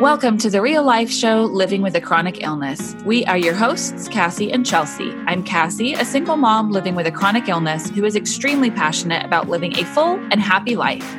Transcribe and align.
Welcome 0.00 0.36
to 0.38 0.50
the 0.50 0.60
real 0.60 0.82
life 0.82 1.10
show, 1.10 1.44
Living 1.44 1.80
with 1.80 1.96
a 1.96 2.02
Chronic 2.02 2.42
Illness. 2.42 2.94
We 3.06 3.24
are 3.24 3.38
your 3.38 3.54
hosts, 3.54 4.08
Cassie 4.08 4.52
and 4.52 4.66
Chelsea. 4.66 5.10
I'm 5.26 5.42
Cassie, 5.42 5.94
a 5.94 6.04
single 6.04 6.36
mom 6.36 6.70
living 6.70 6.94
with 6.94 7.06
a 7.06 7.10
chronic 7.10 7.48
illness 7.48 7.88
who 7.88 8.04
is 8.04 8.14
extremely 8.14 8.70
passionate 8.70 9.24
about 9.24 9.48
living 9.48 9.74
a 9.78 9.84
full 9.84 10.16
and 10.30 10.38
happy 10.38 10.76
life. 10.76 11.10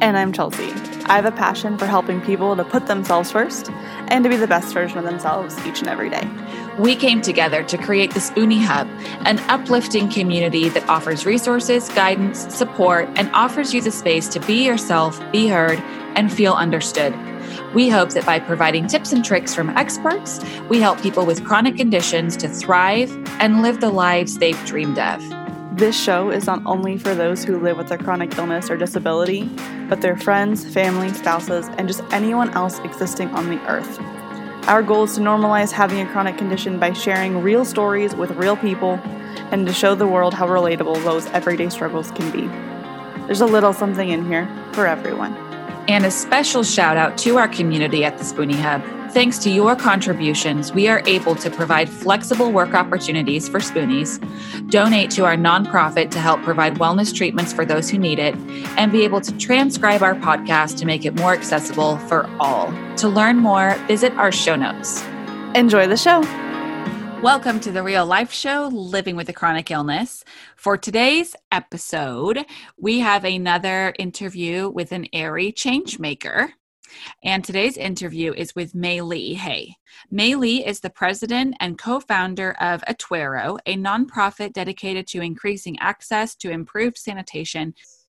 And 0.00 0.16
I'm 0.16 0.32
Chelsea. 0.32 0.70
I 1.06 1.16
have 1.16 1.24
a 1.24 1.32
passion 1.32 1.76
for 1.76 1.86
helping 1.86 2.20
people 2.20 2.54
to 2.54 2.62
put 2.62 2.86
themselves 2.86 3.32
first 3.32 3.70
and 4.06 4.22
to 4.22 4.30
be 4.30 4.36
the 4.36 4.46
best 4.46 4.72
version 4.72 4.98
of 4.98 5.04
themselves 5.04 5.58
each 5.66 5.80
and 5.80 5.88
every 5.88 6.08
day. 6.08 6.22
We 6.78 6.96
came 6.96 7.20
together 7.20 7.62
to 7.64 7.76
create 7.76 8.14
the 8.14 8.20
Spoonie 8.20 8.62
Hub, 8.62 8.88
an 9.26 9.38
uplifting 9.50 10.08
community 10.08 10.70
that 10.70 10.88
offers 10.88 11.26
resources, 11.26 11.90
guidance, 11.90 12.52
support, 12.54 13.10
and 13.16 13.30
offers 13.34 13.74
you 13.74 13.82
the 13.82 13.90
space 13.90 14.26
to 14.28 14.40
be 14.40 14.64
yourself, 14.64 15.20
be 15.32 15.48
heard, 15.48 15.78
and 16.16 16.32
feel 16.32 16.54
understood. 16.54 17.14
We 17.74 17.90
hope 17.90 18.10
that 18.10 18.24
by 18.24 18.38
providing 18.38 18.86
tips 18.86 19.12
and 19.12 19.22
tricks 19.22 19.54
from 19.54 19.68
experts, 19.70 20.40
we 20.70 20.80
help 20.80 20.98
people 21.02 21.26
with 21.26 21.44
chronic 21.44 21.76
conditions 21.76 22.38
to 22.38 22.48
thrive 22.48 23.10
and 23.38 23.60
live 23.60 23.80
the 23.80 23.90
lives 23.90 24.38
they've 24.38 24.64
dreamed 24.64 24.98
of. 24.98 25.22
This 25.76 25.98
show 26.00 26.30
is 26.30 26.46
not 26.46 26.62
only 26.64 26.96
for 26.96 27.14
those 27.14 27.44
who 27.44 27.58
live 27.58 27.76
with 27.76 27.90
a 27.90 27.98
chronic 27.98 28.36
illness 28.38 28.70
or 28.70 28.78
disability, 28.78 29.44
but 29.90 30.00
their 30.00 30.16
friends, 30.16 30.64
family, 30.72 31.12
spouses, 31.12 31.68
and 31.76 31.86
just 31.86 32.02
anyone 32.12 32.48
else 32.50 32.78
existing 32.78 33.28
on 33.30 33.50
the 33.50 33.60
earth. 33.70 33.98
Our 34.68 34.80
goal 34.80 35.02
is 35.04 35.14
to 35.16 35.20
normalize 35.20 35.72
having 35.72 36.00
a 36.00 36.06
chronic 36.12 36.38
condition 36.38 36.78
by 36.78 36.92
sharing 36.92 37.42
real 37.42 37.64
stories 37.64 38.14
with 38.14 38.30
real 38.30 38.56
people 38.56 39.00
and 39.50 39.66
to 39.66 39.72
show 39.72 39.96
the 39.96 40.06
world 40.06 40.34
how 40.34 40.46
relatable 40.46 41.02
those 41.02 41.26
everyday 41.26 41.68
struggles 41.68 42.12
can 42.12 42.30
be. 42.30 42.46
There's 43.26 43.40
a 43.40 43.46
little 43.46 43.72
something 43.72 44.08
in 44.08 44.24
here 44.24 44.48
for 44.72 44.86
everyone. 44.86 45.41
And 45.88 46.06
a 46.06 46.10
special 46.10 46.62
shout 46.62 46.96
out 46.96 47.18
to 47.18 47.38
our 47.38 47.48
community 47.48 48.04
at 48.04 48.16
the 48.18 48.24
Spoonie 48.24 48.54
Hub. 48.54 48.82
Thanks 49.12 49.36
to 49.40 49.50
your 49.50 49.76
contributions, 49.76 50.72
we 50.72 50.88
are 50.88 51.02
able 51.06 51.34
to 51.34 51.50
provide 51.50 51.90
flexible 51.90 52.50
work 52.50 52.72
opportunities 52.72 53.46
for 53.46 53.58
Spoonies, 53.60 54.18
donate 54.70 55.10
to 55.10 55.26
our 55.26 55.36
nonprofit 55.36 56.10
to 56.12 56.18
help 56.18 56.42
provide 56.42 56.76
wellness 56.76 57.14
treatments 57.14 57.52
for 57.52 57.66
those 57.66 57.90
who 57.90 57.98
need 57.98 58.18
it, 58.18 58.34
and 58.78 58.90
be 58.90 59.04
able 59.04 59.20
to 59.20 59.36
transcribe 59.36 60.02
our 60.02 60.14
podcast 60.14 60.78
to 60.78 60.86
make 60.86 61.04
it 61.04 61.14
more 61.16 61.34
accessible 61.34 61.98
for 61.98 62.26
all. 62.40 62.72
To 62.96 63.08
learn 63.08 63.36
more, 63.36 63.74
visit 63.86 64.14
our 64.14 64.32
show 64.32 64.56
notes. 64.56 65.04
Enjoy 65.54 65.86
the 65.86 65.98
show. 65.98 66.22
Welcome 67.22 67.60
to 67.60 67.70
the 67.70 67.84
Real 67.84 68.04
Life 68.04 68.32
Show, 68.32 68.66
Living 68.66 69.14
with 69.14 69.28
a 69.28 69.32
Chronic 69.32 69.70
Illness. 69.70 70.24
For 70.56 70.76
today's 70.76 71.36
episode, 71.52 72.44
we 72.76 72.98
have 72.98 73.24
another 73.24 73.94
interview 73.96 74.68
with 74.68 74.90
an 74.90 75.06
Aerie 75.12 75.52
change 75.52 76.00
maker. 76.00 76.52
And 77.22 77.44
today's 77.44 77.76
interview 77.76 78.32
is 78.32 78.56
with 78.56 78.74
Mei-Li 78.74 79.34
Hey. 79.34 79.76
May 80.10 80.34
Lee 80.34 80.66
is 80.66 80.80
the 80.80 80.90
president 80.90 81.54
and 81.60 81.78
co 81.78 82.00
founder 82.00 82.56
of 82.60 82.82
Atwero, 82.88 83.56
a 83.66 83.76
nonprofit 83.76 84.52
dedicated 84.52 85.06
to 85.06 85.22
increasing 85.22 85.78
access 85.78 86.34
to 86.36 86.50
improved 86.50 86.98
sanitation 86.98 87.72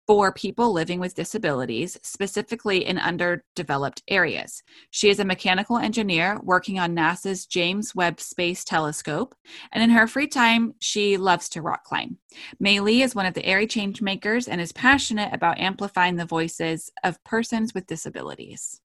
for 0.06 0.32
people 0.32 0.72
living 0.72 1.00
with 1.00 1.14
disabilities, 1.14 1.98
specifically 2.02 2.84
in 2.84 2.98
underdeveloped 2.98 4.02
areas. 4.08 4.62
She 4.90 5.08
is 5.08 5.18
a 5.18 5.24
mechanical 5.24 5.78
engineer 5.78 6.38
working 6.42 6.78
on 6.78 6.94
NASA's 6.94 7.46
James 7.46 7.94
Webb 7.94 8.20
Space 8.20 8.64
Telescope, 8.64 9.34
and 9.72 9.82
in 9.82 9.90
her 9.90 10.06
free 10.06 10.26
time, 10.28 10.74
she 10.80 11.16
loves 11.16 11.48
to 11.50 11.62
rock 11.62 11.84
climb. 11.84 12.18
Mei-Li 12.60 13.02
is 13.02 13.14
one 13.14 13.26
of 13.26 13.34
the 13.34 13.44
Aerie 13.46 13.66
change 13.66 14.02
makers 14.02 14.48
and 14.48 14.60
is 14.60 14.72
passionate 14.72 15.32
about 15.32 15.58
amplifying 15.58 16.16
the 16.16 16.26
voices 16.26 16.90
of 17.02 17.22
persons 17.24 17.72
with 17.72 17.86
disabilities. 17.86 18.80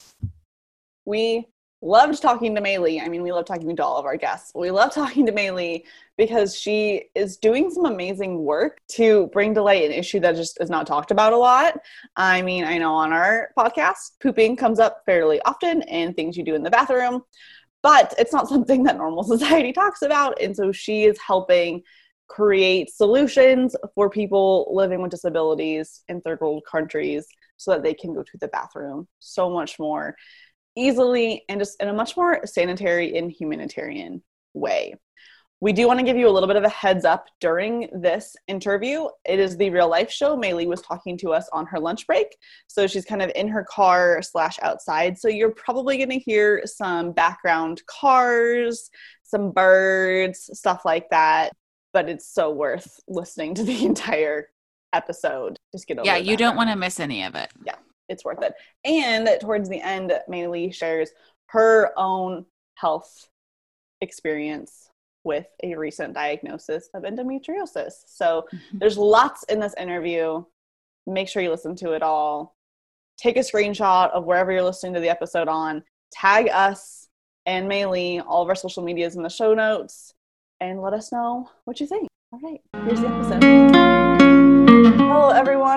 We 1.05 1.47
loved 1.81 2.21
talking 2.21 2.53
to 2.55 2.61
Mei-Li. 2.61 2.99
I 2.99 3.07
mean, 3.07 3.23
we 3.23 3.31
love 3.31 3.45
talking 3.45 3.75
to 3.75 3.83
all 3.83 3.97
of 3.97 4.05
our 4.05 4.17
guests. 4.17 4.51
We 4.53 4.71
love 4.71 4.91
talking 4.93 5.25
to 5.25 5.31
Mei-Li 5.31 5.85
because 6.17 6.57
she 6.57 7.05
is 7.15 7.37
doing 7.37 7.71
some 7.71 7.85
amazing 7.85 8.43
work 8.43 8.81
to 8.89 9.27
bring 9.27 9.53
to 9.55 9.61
light 9.61 9.85
an 9.85 9.91
issue 9.91 10.19
that 10.19 10.35
just 10.35 10.59
is 10.59 10.69
not 10.69 10.85
talked 10.85 11.11
about 11.11 11.33
a 11.33 11.37
lot. 11.37 11.79
I 12.15 12.41
mean, 12.41 12.65
I 12.65 12.77
know 12.77 12.93
on 12.93 13.13
our 13.13 13.51
podcast, 13.57 14.19
pooping 14.21 14.57
comes 14.57 14.79
up 14.79 15.03
fairly 15.05 15.41
often 15.45 15.81
and 15.83 16.15
things 16.15 16.35
you 16.35 16.43
do 16.43 16.55
in 16.55 16.63
the 16.63 16.69
bathroom, 16.69 17.23
but 17.81 18.13
it's 18.17 18.33
not 18.33 18.49
something 18.49 18.83
that 18.83 18.97
normal 18.97 19.23
society 19.23 19.71
talks 19.71 20.01
about. 20.01 20.41
And 20.41 20.55
so 20.55 20.71
she 20.71 21.05
is 21.05 21.17
helping 21.25 21.83
create 22.27 22.91
solutions 22.91 23.75
for 23.95 24.09
people 24.09 24.69
living 24.71 25.01
with 25.01 25.11
disabilities 25.11 26.03
in 26.09 26.21
third 26.21 26.39
world 26.41 26.63
countries 26.69 27.25
so 27.57 27.71
that 27.71 27.83
they 27.83 27.93
can 27.93 28.13
go 28.13 28.21
to 28.23 28.37
the 28.39 28.47
bathroom 28.49 29.07
so 29.19 29.49
much 29.49 29.79
more 29.79 30.15
easily 30.75 31.43
and 31.49 31.59
just 31.59 31.81
in 31.81 31.87
a 31.87 31.93
much 31.93 32.15
more 32.15 32.45
sanitary 32.45 33.17
and 33.17 33.31
humanitarian 33.31 34.21
way. 34.53 34.95
We 35.61 35.73
do 35.73 35.87
want 35.87 35.99
to 35.99 36.05
give 36.05 36.15
you 36.15 36.29
a 36.29 36.31
little 36.31 36.47
bit 36.47 36.55
of 36.55 36.63
a 36.63 36.69
heads 36.69 37.03
up 37.03 37.27
during 37.41 37.89
this 37.91 38.33
interview. 38.47 39.07
It 39.25 39.39
is 39.39 39.57
the 39.57 39.69
real 39.69 39.89
life 39.89 40.09
show. 40.09 40.37
Mei-Li 40.37 40.67
was 40.67 40.81
talking 40.81 41.17
to 41.17 41.33
us 41.33 41.49
on 41.51 41.65
her 41.65 41.79
lunch 41.79 42.07
break. 42.07 42.27
So 42.67 42.87
she's 42.87 43.03
kind 43.03 43.21
of 43.21 43.29
in 43.35 43.49
her 43.49 43.65
car 43.65 44.21
slash 44.21 44.57
outside. 44.61 45.17
So 45.17 45.27
you're 45.27 45.51
probably 45.51 45.97
going 45.97 46.11
to 46.11 46.19
hear 46.19 46.61
some 46.65 47.11
background 47.11 47.81
cars, 47.87 48.89
some 49.23 49.51
birds, 49.51 50.49
stuff 50.53 50.85
like 50.85 51.09
that. 51.09 51.51
But 51.91 52.07
it's 52.07 52.33
so 52.33 52.51
worth 52.51 52.97
listening 53.09 53.55
to 53.55 53.63
the 53.63 53.85
entire 53.85 54.47
episode. 54.93 55.57
Just 55.73 55.87
get 55.87 55.99
over 55.99 56.05
Yeah, 56.05 56.15
you 56.15 56.37
don't 56.37 56.55
want 56.55 56.69
to 56.69 56.77
miss 56.77 57.01
any 57.01 57.23
of 57.23 57.35
it. 57.35 57.51
Yeah 57.65 57.75
it's 58.09 58.25
worth 58.25 58.41
it. 58.41 58.53
And 58.83 59.29
towards 59.39 59.69
the 59.69 59.81
end, 59.81 60.11
Mei-Li 60.27 60.71
shares 60.71 61.11
her 61.47 61.91
own 61.97 62.45
health 62.75 63.29
experience 64.01 64.89
with 65.23 65.47
a 65.63 65.75
recent 65.75 66.13
diagnosis 66.13 66.89
of 66.93 67.03
endometriosis. 67.03 67.93
So 68.05 68.45
mm-hmm. 68.53 68.77
there's 68.79 68.97
lots 68.97 69.43
in 69.43 69.59
this 69.59 69.75
interview. 69.77 70.43
Make 71.07 71.27
sure 71.27 71.41
you 71.41 71.51
listen 71.51 71.75
to 71.77 71.91
it 71.91 72.03
all. 72.03 72.55
Take 73.17 73.35
a 73.37 73.41
screenshot 73.41 74.11
of 74.11 74.25
wherever 74.25 74.51
you're 74.51 74.63
listening 74.63 74.93
to 74.93 74.99
the 74.99 75.09
episode 75.09 75.47
on. 75.47 75.83
Tag 76.11 76.49
us 76.49 77.07
and 77.45 77.67
Mei-Li, 77.67 78.21
all 78.21 78.43
of 78.43 78.49
our 78.49 78.55
social 78.55 78.83
medias 78.83 79.15
in 79.15 79.23
the 79.23 79.29
show 79.29 79.53
notes, 79.53 80.13
and 80.61 80.81
let 80.81 80.93
us 80.93 81.11
know 81.11 81.49
what 81.65 81.79
you 81.79 81.87
think. 81.87 82.07
All 82.31 82.39
right, 82.41 82.61
here's 82.85 83.01
the 83.01 83.07
episode. 83.07 83.88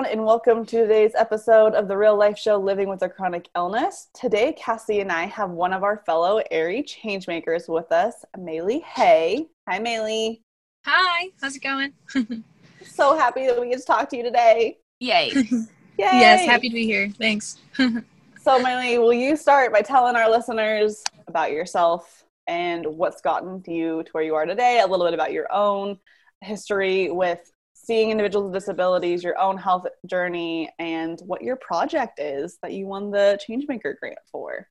Everyone, 0.03 0.19
and 0.19 0.27
welcome 0.27 0.65
to 0.65 0.81
today's 0.81 1.15
episode 1.15 1.75
of 1.75 1.87
the 1.87 1.95
Real 1.95 2.17
Life 2.17 2.37
Show 2.37 2.57
Living 2.57 2.89
with 2.89 3.03
a 3.03 3.09
Chronic 3.09 3.47
Illness. 3.55 4.09
Today, 4.13 4.51
Cassie 4.51 4.99
and 4.99 5.09
I 5.09 5.25
have 5.27 5.51
one 5.51 5.71
of 5.71 5.81
our 5.81 6.03
fellow 6.05 6.41
Aerie 6.51 6.83
changemakers 6.83 7.69
with 7.69 7.89
us, 7.93 8.25
Mei-Li 8.37 8.79
Hey. 8.79 9.47
Hi, 9.69 9.79
Mei-Li. 9.79 10.41
Hi, 10.85 11.29
how's 11.41 11.55
it 11.55 11.61
going? 11.63 11.93
so 12.85 13.15
happy 13.15 13.47
that 13.47 13.59
we 13.61 13.69
get 13.69 13.79
to 13.79 13.85
talk 13.85 14.09
to 14.09 14.17
you 14.17 14.23
today. 14.23 14.77
Yay. 14.99 15.31
Yay. 15.33 15.67
Yes, 15.97 16.45
happy 16.45 16.67
to 16.67 16.75
be 16.75 16.85
here. 16.85 17.09
Thanks. 17.09 17.59
so, 17.77 18.59
Mei-Li, 18.59 18.97
will 18.97 19.13
you 19.13 19.37
start 19.37 19.71
by 19.71 19.81
telling 19.81 20.17
our 20.17 20.29
listeners 20.29 21.01
about 21.27 21.51
yourself 21.51 22.25
and 22.47 22.85
what's 22.85 23.21
gotten 23.21 23.63
you 23.67 24.03
to 24.03 24.11
where 24.11 24.23
you 24.23 24.35
are 24.35 24.45
today, 24.45 24.81
a 24.81 24.87
little 24.87 25.05
bit 25.05 25.13
about 25.13 25.31
your 25.31 25.49
own 25.53 25.97
history 26.41 27.09
with 27.09 27.52
seeing 27.83 28.11
individuals 28.11 28.45
with 28.45 28.53
disabilities, 28.53 29.23
your 29.23 29.37
own 29.37 29.57
health 29.57 29.85
journey, 30.05 30.69
and 30.79 31.19
what 31.25 31.41
your 31.41 31.57
project 31.57 32.19
is 32.19 32.57
that 32.61 32.71
you 32.71 32.87
won 32.87 33.11
the 33.11 33.37
Changemaker 33.47 33.97
grant 33.99 34.17
for. 34.31 34.67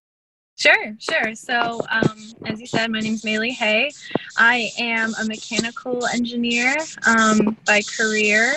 Sure, 0.57 0.95
sure. 0.99 1.35
So, 1.35 1.81
um, 1.91 2.19
as 2.45 2.61
you 2.61 2.67
said, 2.67 2.91
my 2.91 3.01
name 3.01 3.15
is 3.15 3.25
Mei-Li 3.25 3.51
Hey. 3.51 3.91
I 4.37 4.71
am 4.79 5.13
a 5.21 5.25
mechanical 5.25 6.07
engineer 6.07 6.77
um, 7.07 7.57
by 7.67 7.81
career, 7.97 8.55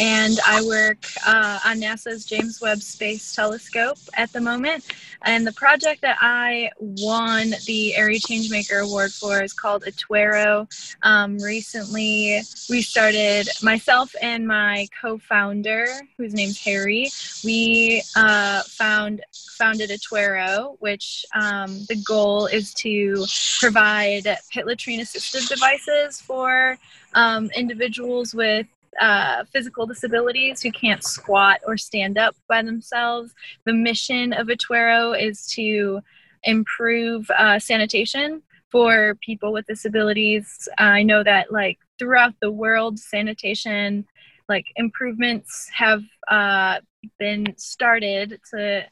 and 0.00 0.38
I 0.46 0.62
work 0.64 1.04
uh, 1.26 1.58
on 1.66 1.80
NASA's 1.80 2.24
James 2.24 2.60
Webb 2.60 2.80
Space 2.80 3.34
Telescope 3.34 3.98
at 4.14 4.32
the 4.32 4.40
moment. 4.40 4.84
And 5.24 5.46
the 5.46 5.52
project 5.52 6.00
that 6.02 6.16
I 6.20 6.70
won 6.78 7.54
the 7.66 7.94
Aerie 7.96 8.18
Changemaker 8.18 8.84
Award 8.84 9.12
for 9.12 9.42
is 9.42 9.52
called 9.52 9.84
Atwero. 9.84 10.66
Um, 11.02 11.38
recently, 11.38 12.40
we 12.70 12.82
started, 12.82 13.48
myself 13.62 14.14
and 14.20 14.46
my 14.46 14.88
co 15.00 15.18
founder, 15.18 15.86
whose 16.16 16.34
name's 16.34 16.60
Harry, 16.64 17.10
we 17.44 18.02
uh, 18.16 18.62
found 18.62 19.22
founded 19.62 19.90
Atwero, 19.90 20.76
which 20.80 21.24
um, 21.34 21.84
the 21.88 21.96
goal 22.06 22.46
is 22.46 22.74
to 22.74 23.24
provide 23.60 24.24
pit 24.50 24.66
latrine 24.66 25.00
assistive 25.00 25.48
devices 25.48 26.20
for 26.20 26.78
um, 27.14 27.50
individuals 27.56 28.34
with 28.34 28.66
uh, 29.00 29.44
physical 29.52 29.86
disabilities 29.86 30.62
who 30.62 30.70
can't 30.70 31.02
squat 31.02 31.60
or 31.66 31.76
stand 31.76 32.18
up 32.18 32.36
by 32.48 32.62
themselves. 32.62 33.32
The 33.64 33.72
mission 33.72 34.32
of 34.32 34.48
Atwero 34.48 35.18
is 35.20 35.46
to 35.52 36.00
improve 36.44 37.30
uh, 37.30 37.58
sanitation 37.58 38.42
for 38.70 39.16
people 39.16 39.52
with 39.52 39.66
disabilities. 39.66 40.68
I 40.78 41.02
know 41.02 41.22
that 41.22 41.52
like 41.52 41.78
throughout 41.98 42.34
the 42.40 42.50
world, 42.50 42.98
sanitation 42.98 44.06
like 44.48 44.66
improvements 44.76 45.70
have 45.72 46.02
uh, 46.28 46.80
been 47.18 47.54
started 47.56 48.40
to 48.52 48.84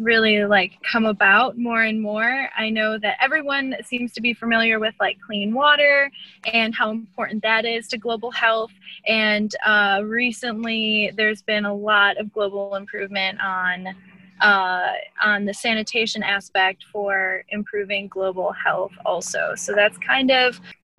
really 0.00 0.44
like 0.44 0.72
come 0.82 1.04
about 1.04 1.58
more 1.58 1.82
and 1.82 2.00
more. 2.00 2.48
I 2.56 2.70
know 2.70 2.98
that 2.98 3.16
everyone 3.20 3.76
seems 3.84 4.12
to 4.14 4.20
be 4.20 4.34
familiar 4.34 4.80
with 4.80 4.94
like 4.98 5.18
clean 5.24 5.52
water 5.54 6.10
and 6.52 6.74
how 6.74 6.90
important 6.90 7.42
that 7.42 7.64
is 7.64 7.86
to 7.88 7.98
global 7.98 8.30
health. 8.30 8.72
And 9.06 9.54
uh, 9.64 10.02
recently, 10.04 11.12
there's 11.16 11.42
been 11.42 11.64
a 11.64 11.74
lot 11.74 12.18
of 12.18 12.32
global 12.32 12.74
improvement 12.76 13.40
on 13.40 13.88
uh, 14.40 14.92
on 15.22 15.44
the 15.44 15.52
sanitation 15.52 16.22
aspect 16.22 16.84
for 16.90 17.44
improving 17.50 18.08
global 18.08 18.52
health 18.52 18.92
also. 19.04 19.52
So 19.54 19.74
that's 19.74 19.98
kind 19.98 20.30
of 20.30 20.58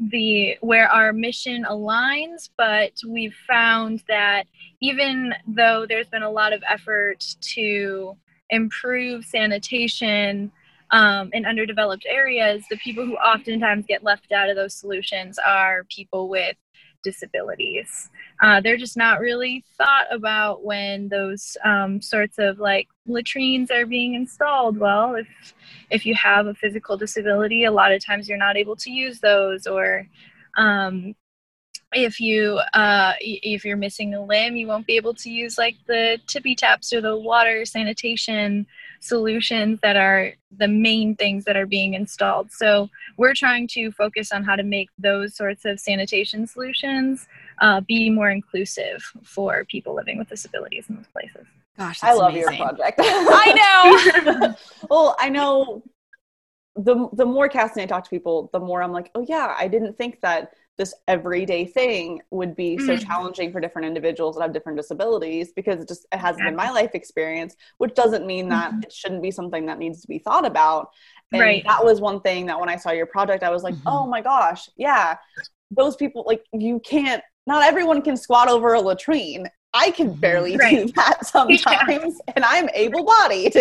the 0.10 0.58
where 0.62 0.90
our 0.90 1.14
mission 1.14 1.64
aligns 1.70 2.50
but 2.58 2.92
we've 3.08 3.36
found 3.48 4.04
that 4.08 4.48
even 4.82 5.32
though 5.48 5.86
there's 5.88 6.08
been 6.08 6.24
a 6.24 6.30
lot 6.30 6.54
of 6.54 6.64
effort 6.68 7.36
to 7.40 8.18
improve 8.52 9.26
sanitation 9.26 10.52
um, 10.92 11.30
in 11.34 11.46
underdeveloped 11.46 12.06
areas 12.08 12.64
the 12.70 12.78
people 12.78 13.06
who 13.06 13.16
oftentimes 13.16 13.86
get 13.88 14.04
left 14.04 14.32
out 14.32 14.50
of 14.50 14.56
those 14.56 14.76
solutions 14.76 15.40
are 15.40 15.86
people 15.90 16.30
with 16.30 16.56
disabilities. 17.04 18.10
Uh, 18.44 18.62
they're 18.62 18.78
just 18.78 18.96
not 18.96 19.20
really 19.20 19.64
thought 19.78 20.06
about 20.12 20.64
when 20.64 21.08
those 21.10 21.58
um, 21.66 22.00
sorts 22.00 22.38
of 22.38 22.60
like 22.60 22.88
latrines 23.08 23.72
are 23.72 23.86
being 23.86 24.14
installed. 24.14 24.78
Well 24.78 25.16
if 25.16 25.28
if 25.90 26.06
you 26.06 26.14
have 26.16 26.48
a 26.48 26.54
physical 26.54 26.98
disability 26.98 27.66
a 27.66 27.72
lot 27.72 27.92
of 27.92 28.06
times 28.06 28.30
you're 28.30 28.38
not 28.38 28.58
able 28.58 28.76
to 28.76 28.92
use 28.92 29.20
those 29.20 29.66
or 29.66 30.08
um, 30.58 31.16
if 31.94 32.20
you 32.20 32.60
uh, 32.74 33.14
if 33.20 33.66
you're 33.66 33.78
missing 33.78 34.14
a 34.14 34.24
limb 34.24 34.56
you 34.56 34.68
won't 34.68 34.88
be 34.88 34.96
able 34.96 35.14
to 35.14 35.30
use 35.30 35.58
like 35.58 35.76
the 35.88 36.20
tippy 36.28 36.56
taps 36.56 36.94
or 36.94 37.02
the 37.02 37.18
water 37.18 37.66
sanitation 37.66 38.66
solutions 39.00 39.80
that 39.82 39.96
are 39.96 40.34
the 40.58 40.68
main 40.68 41.16
things 41.16 41.44
that 41.46 41.58
are 41.58 41.66
being 41.66 41.94
installed 41.94 42.52
so 42.52 42.90
we're 43.18 43.34
trying 43.34 43.68
to 43.68 43.92
focus 43.92 44.32
on 44.32 44.44
how 44.44 44.56
to 44.56 44.64
make 44.64 44.90
those 44.98 45.36
sorts 45.36 45.66
of 45.66 45.80
sanitation 45.80 46.46
solutions 46.46 47.28
uh, 47.62 47.82
be 47.82 48.10
more 48.10 48.30
inclusive 48.30 49.04
for 49.24 49.66
people 49.66 49.96
living 49.96 50.18
with 50.18 50.30
disabilities 50.30 50.86
in 50.90 50.96
those 50.96 51.08
places 51.08 51.46
Gosh, 51.78 52.04
I 52.04 52.14
love 52.14 52.34
amazing. 52.34 52.58
your 52.58 52.68
project. 52.68 53.00
I 53.02 54.36
know. 54.44 54.56
well, 54.90 55.16
I 55.20 55.30
know 55.30 55.82
the 56.76 57.10
the 57.14 57.26
more 57.26 57.50
Cassie 57.50 57.82
and 57.82 57.90
I 57.90 57.96
talk 57.96 58.04
to 58.04 58.10
people, 58.10 58.50
the 58.54 58.60
more 58.60 58.84
I'm 58.84 58.92
like, 58.92 59.10
oh 59.16 59.26
yeah, 59.28 59.56
I 59.58 59.68
didn't 59.68 59.98
think 59.98 60.22
that 60.22 60.54
this 60.82 60.96
everyday 61.08 61.64
thing 61.66 62.22
would 62.32 62.56
be 62.56 62.80
so 62.80 62.96
Mm. 62.96 63.06
challenging 63.08 63.52
for 63.52 63.60
different 63.62 63.88
individuals 63.88 64.36
that 64.36 64.42
have 64.42 64.54
different 64.54 64.78
disabilities 64.80 65.52
because 65.56 65.80
it 65.80 65.88
just 65.88 66.08
it 66.12 66.18
hasn't 66.18 66.46
been 66.46 66.56
my 66.56 66.72
life 66.72 66.92
experience, 66.96 67.56
which 67.78 67.94
doesn't 67.94 68.26
mean 68.26 68.50
that 68.50 68.74
it 68.84 68.92
shouldn't 68.92 69.22
be 69.22 69.30
something 69.30 69.68
that 69.68 69.78
needs 69.78 70.02
to 70.02 70.08
be 70.08 70.18
thought 70.18 70.46
about. 70.46 70.90
And 71.34 71.42
Right. 71.44 71.64
that 71.68 71.86
was 71.86 72.02
one 72.02 72.20
thing 72.22 72.48
that 72.48 72.60
when 72.60 72.68
I 72.68 72.78
saw 72.78 72.92
your 72.92 73.06
project, 73.06 73.44
I 73.44 73.52
was 73.52 73.62
like, 73.64 73.76
Mhm. 73.76 73.84
oh 73.86 74.08
my 74.08 74.22
gosh, 74.22 74.70
yeah, 74.76 75.18
those 75.72 75.96
people 75.96 76.24
like 76.28 76.44
you 76.54 76.80
can't. 76.80 77.24
Not 77.48 77.64
everyone 77.64 78.02
can 78.02 78.18
squat 78.18 78.50
over 78.50 78.74
a 78.74 78.82
latrine. 78.82 79.48
I 79.74 79.92
can 79.92 80.16
Mhm. 80.16 80.20
barely 80.22 80.58
do 80.58 80.88
that 80.96 81.26
sometimes, 81.36 82.20
and 82.36 82.44
I'm 82.46 82.70
able-bodied. 82.74 83.56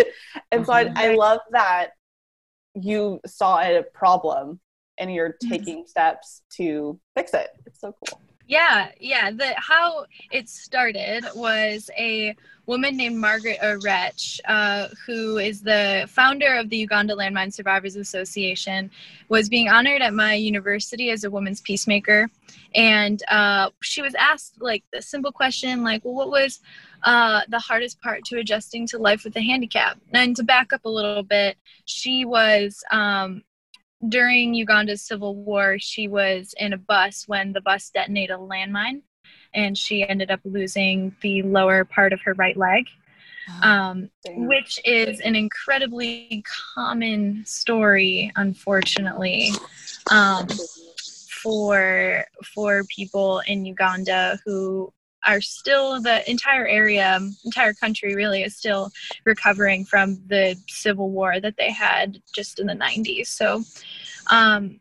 And 0.51 0.65
so 0.65 0.73
I, 0.73 0.85
Mhm. 0.85 0.93
I 0.95 1.07
love 1.15 1.39
that 1.51 1.91
you 2.75 3.19
saw 3.25 3.59
a 3.59 3.83
problem 3.83 4.59
and 5.01 5.13
you're 5.13 5.33
Mhm. 5.43 5.49
taking 5.49 5.87
steps 5.87 6.43
to 6.51 6.97
fix 7.15 7.33
it. 7.33 7.49
It's 7.65 7.81
so 7.81 7.93
cool. 8.05 8.21
Yeah, 8.47 8.91
yeah. 8.99 9.31
The 9.31 9.53
how 9.55 10.05
it 10.31 10.49
started 10.49 11.25
was 11.35 11.89
a 11.97 12.35
woman 12.65 12.97
named 12.97 13.15
Margaret 13.15 13.59
Orech, 13.63 14.39
uh, 14.45 14.89
who 15.05 15.37
is 15.37 15.61
the 15.61 16.05
founder 16.09 16.55
of 16.55 16.69
the 16.69 16.77
Uganda 16.77 17.15
Landmine 17.15 17.53
Survivors 17.53 17.95
Association, 17.95 18.91
was 19.29 19.47
being 19.47 19.69
honored 19.69 20.01
at 20.01 20.13
my 20.13 20.33
university 20.33 21.11
as 21.11 21.23
a 21.23 21.31
woman's 21.31 21.61
peacemaker, 21.61 22.29
and 22.75 23.23
uh, 23.29 23.69
she 23.81 24.01
was 24.01 24.13
asked 24.15 24.61
like 24.61 24.83
the 24.91 25.01
simple 25.01 25.31
question, 25.31 25.81
like, 25.83 26.03
"Well, 26.03 26.13
what 26.13 26.29
was 26.29 26.59
uh, 27.03 27.41
the 27.47 27.59
hardest 27.59 28.01
part 28.01 28.25
to 28.25 28.39
adjusting 28.39 28.85
to 28.87 28.97
life 28.97 29.23
with 29.23 29.35
a 29.37 29.41
handicap?" 29.41 29.97
And 30.13 30.35
to 30.35 30.43
back 30.43 30.73
up 30.73 30.83
a 30.83 30.89
little 30.89 31.23
bit, 31.23 31.57
she 31.85 32.25
was 32.25 32.83
um, 32.91 33.43
during 34.09 34.53
Uganda's 34.53 35.01
civil 35.01 35.35
war, 35.35 35.77
she 35.79 36.07
was 36.07 36.53
in 36.57 36.73
a 36.73 36.77
bus 36.77 37.27
when 37.27 37.53
the 37.53 37.61
bus 37.61 37.89
detonated 37.89 38.35
a 38.35 38.39
landmine, 38.39 39.01
and 39.53 39.77
she 39.77 40.07
ended 40.07 40.31
up 40.31 40.39
losing 40.43 41.15
the 41.21 41.43
lower 41.43 41.85
part 41.85 42.13
of 42.13 42.21
her 42.21 42.33
right 42.33 42.57
leg, 42.57 42.85
um, 43.63 44.09
which 44.27 44.79
is 44.85 45.19
an 45.21 45.35
incredibly 45.35 46.43
common 46.75 47.43
story, 47.45 48.31
unfortunately, 48.35 49.51
um, 50.09 50.47
for 51.29 52.25
for 52.43 52.83
people 52.85 53.41
in 53.47 53.65
Uganda 53.65 54.39
who 54.45 54.93
are 55.25 55.41
still 55.41 56.01
the 56.01 56.29
entire 56.29 56.67
area, 56.67 57.19
entire 57.45 57.73
country 57.73 58.15
really 58.15 58.43
is 58.43 58.55
still 58.55 58.91
recovering 59.25 59.85
from 59.85 60.21
the 60.27 60.55
civil 60.67 61.11
war 61.11 61.39
that 61.39 61.55
they 61.57 61.71
had 61.71 62.21
just 62.33 62.59
in 62.59 62.67
the 62.67 62.73
90s. 62.73 63.27
So 63.27 63.63
um, 64.31 64.79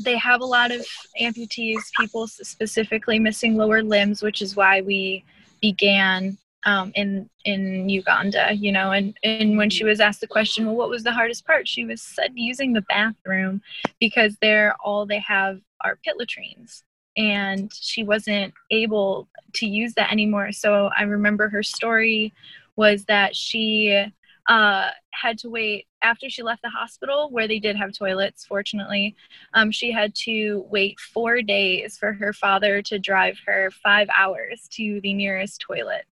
they 0.00 0.16
have 0.16 0.40
a 0.40 0.46
lot 0.46 0.70
of 0.70 0.86
amputees, 1.20 1.80
people 1.98 2.26
specifically 2.26 3.18
missing 3.18 3.56
lower 3.56 3.82
limbs, 3.82 4.22
which 4.22 4.42
is 4.42 4.56
why 4.56 4.80
we 4.80 5.24
began 5.60 6.36
um, 6.64 6.92
in 6.94 7.30
in 7.44 7.88
Uganda. 7.88 8.52
You 8.52 8.72
know, 8.72 8.92
and 8.92 9.16
and 9.22 9.56
when 9.56 9.70
she 9.70 9.84
was 9.84 10.00
asked 10.00 10.20
the 10.20 10.26
question, 10.26 10.66
well, 10.66 10.76
what 10.76 10.90
was 10.90 11.02
the 11.02 11.12
hardest 11.12 11.46
part? 11.46 11.68
She 11.68 11.84
was 11.84 12.02
said 12.02 12.32
using 12.34 12.72
the 12.72 12.82
bathroom 12.82 13.62
because 14.00 14.36
they're 14.40 14.74
all 14.84 15.06
they 15.06 15.20
have 15.20 15.60
are 15.82 15.98
pit 16.04 16.14
latrines. 16.18 16.82
And 17.16 17.72
she 17.72 18.04
wasn't 18.04 18.52
able 18.70 19.28
to 19.54 19.66
use 19.66 19.94
that 19.94 20.12
anymore. 20.12 20.52
So 20.52 20.90
I 20.96 21.02
remember 21.04 21.48
her 21.48 21.62
story 21.62 22.32
was 22.76 23.04
that 23.06 23.34
she 23.34 24.04
uh, 24.48 24.90
had 25.12 25.38
to 25.38 25.48
wait 25.48 25.86
after 26.02 26.28
she 26.30 26.42
left 26.42 26.62
the 26.62 26.70
hospital, 26.70 27.30
where 27.30 27.48
they 27.48 27.58
did 27.58 27.74
have 27.74 27.92
toilets, 27.92 28.44
fortunately. 28.44 29.16
Um, 29.54 29.70
she 29.70 29.90
had 29.90 30.14
to 30.26 30.64
wait 30.70 31.00
four 31.00 31.42
days 31.42 31.96
for 31.96 32.12
her 32.12 32.32
father 32.32 32.82
to 32.82 32.98
drive 32.98 33.38
her 33.46 33.70
five 33.82 34.08
hours 34.16 34.68
to 34.72 35.00
the 35.00 35.14
nearest 35.14 35.60
toilet 35.60 36.04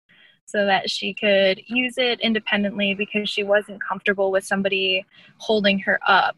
so 0.47 0.67
that 0.67 0.91
she 0.91 1.15
could 1.15 1.61
use 1.67 1.97
it 1.97 2.21
independently 2.21 2.95
because 2.95 3.29
she 3.31 3.45
wasn't 3.45 3.83
comfortable 3.83 4.31
with 4.31 4.45
somebody 4.45 5.05
holding 5.39 5.79
her 5.79 6.01
up 6.07 6.37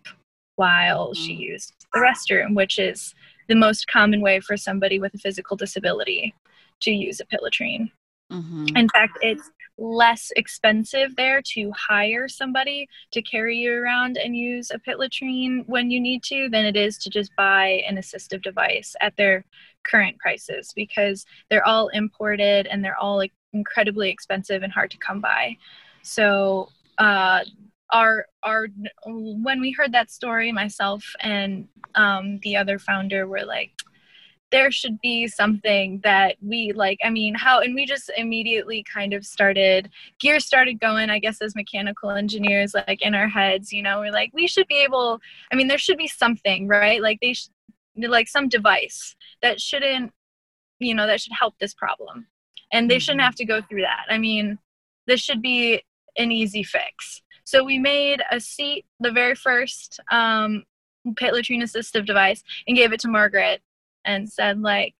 while 0.56 1.12
she 1.14 1.34
Mhm. 1.34 1.38
used 1.38 1.86
the 1.92 2.00
restroom, 2.00 2.54
which 2.54 2.78
is 2.78 3.14
the 3.48 3.54
most 3.54 3.86
common 3.86 4.20
way 4.20 4.40
for 4.40 4.56
somebody 4.56 4.98
with 4.98 5.14
a 5.14 5.18
physical 5.18 5.56
disability 5.56 6.34
to 6.80 6.90
use 6.90 7.20
a 7.20 7.26
pit 7.26 7.40
latrine. 7.42 7.90
Mhm. 8.30 8.76
In 8.76 8.88
fact, 8.88 9.18
it's 9.22 9.50
less 9.78 10.32
expensive 10.36 11.14
there 11.16 11.42
to 11.42 11.70
hire 11.72 12.28
somebody 12.28 12.88
to 13.12 13.22
carry 13.22 13.58
you 13.58 13.72
around 13.72 14.16
and 14.16 14.36
use 14.36 14.70
a 14.70 14.78
pit 14.78 14.98
latrine 14.98 15.64
when 15.66 15.90
you 15.90 16.00
need 16.00 16.22
to 16.24 16.48
than 16.48 16.64
it 16.64 16.76
is 16.76 16.98
to 16.98 17.10
just 17.10 17.30
buy 17.36 17.82
an 17.86 17.96
assistive 17.96 18.42
device 18.42 18.96
at 19.00 19.16
their 19.16 19.44
current 19.84 20.18
prices 20.18 20.72
because 20.74 21.26
they're 21.50 21.66
all 21.66 21.88
imported 21.88 22.66
and 22.66 22.84
they're 22.84 22.98
all 22.98 23.16
like, 23.16 23.32
incredibly 23.52 24.10
expensive 24.10 24.62
and 24.62 24.72
hard 24.72 24.90
to 24.90 24.98
come 24.98 25.20
by. 25.20 25.56
So, 26.02 26.68
uh, 26.98 27.42
our 27.90 28.26
our 28.42 28.68
when 29.06 29.60
we 29.60 29.72
heard 29.72 29.92
that 29.92 30.10
story, 30.10 30.52
myself 30.52 31.14
and 31.20 31.68
um, 31.94 32.38
the 32.42 32.56
other 32.56 32.78
founder 32.78 33.26
were 33.26 33.44
like, 33.44 33.72
there 34.52 34.70
should 34.70 35.00
be 35.00 35.26
something 35.26 36.00
that 36.04 36.36
we 36.40 36.72
like 36.72 36.98
i 37.04 37.10
mean 37.10 37.34
how 37.34 37.60
and 37.60 37.74
we 37.74 37.84
just 37.84 38.10
immediately 38.16 38.84
kind 38.84 39.12
of 39.12 39.26
started 39.26 39.90
gear 40.20 40.38
started 40.38 40.78
going 40.78 41.10
i 41.10 41.18
guess 41.18 41.42
as 41.42 41.56
mechanical 41.56 42.10
engineers 42.10 42.72
like 42.72 43.02
in 43.02 43.12
our 43.12 43.26
heads 43.28 43.72
you 43.72 43.82
know 43.82 43.98
we're 43.98 44.12
like 44.12 44.30
we 44.32 44.46
should 44.46 44.66
be 44.68 44.76
able 44.82 45.20
i 45.52 45.56
mean 45.56 45.66
there 45.66 45.76
should 45.78 45.98
be 45.98 46.06
something 46.06 46.68
right? 46.68 47.02
Like 47.02 47.18
they 47.20 47.32
should 47.32 47.50
like 47.96 48.28
some 48.28 48.48
device 48.48 49.16
that 49.42 49.60
shouldn't 49.60 50.12
you 50.78 50.94
know 50.94 51.06
that 51.08 51.20
should 51.20 51.32
help 51.32 51.54
this 51.58 51.74
problem. 51.74 52.26
And 52.72 52.88
they 52.90 52.98
shouldn't 53.00 53.22
Mhm. 53.22 53.24
have 53.24 53.34
to 53.36 53.44
go 53.44 53.60
through 53.62 53.82
that. 53.82 54.04
I 54.08 54.18
mean 54.18 54.58
this 55.08 55.20
should 55.20 55.42
be 55.42 55.82
an 56.16 56.30
easy 56.30 56.62
fix 56.62 57.22
so 57.46 57.64
we 57.64 57.78
made 57.78 58.22
a 58.30 58.38
seat 58.38 58.84
the 59.00 59.10
very 59.10 59.34
first 59.34 60.00
um, 60.10 60.64
pit 61.16 61.32
latrine 61.32 61.62
assistive 61.62 62.04
device 62.04 62.42
and 62.66 62.76
gave 62.76 62.92
it 62.92 63.00
to 63.00 63.08
margaret 63.08 63.62
and 64.04 64.30
said 64.30 64.60
like 64.60 64.94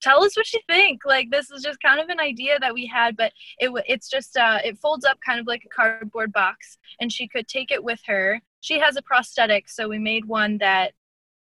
tell 0.00 0.24
us 0.24 0.36
what 0.36 0.52
you 0.52 0.60
think. 0.68 1.02
Like 1.04 1.30
this 1.30 1.50
is 1.50 1.62
just 1.62 1.80
kind 1.80 2.00
of 2.00 2.08
an 2.08 2.20
idea 2.20 2.58
that 2.58 2.74
we 2.74 2.86
had 2.86 3.16
but 3.16 3.32
it 3.58 3.70
it's 3.86 4.08
just 4.08 4.36
uh, 4.36 4.58
it 4.64 4.78
folds 4.78 5.04
up 5.04 5.18
kind 5.24 5.40
of 5.40 5.46
like 5.46 5.64
a 5.64 5.68
cardboard 5.68 6.32
box 6.32 6.78
and 7.00 7.12
she 7.12 7.28
could 7.28 7.48
take 7.48 7.70
it 7.70 7.82
with 7.82 8.00
her. 8.06 8.40
She 8.60 8.78
has 8.78 8.96
a 8.96 9.02
prosthetic 9.02 9.68
so 9.68 9.88
we 9.88 9.98
made 9.98 10.24
one 10.24 10.58
that 10.58 10.92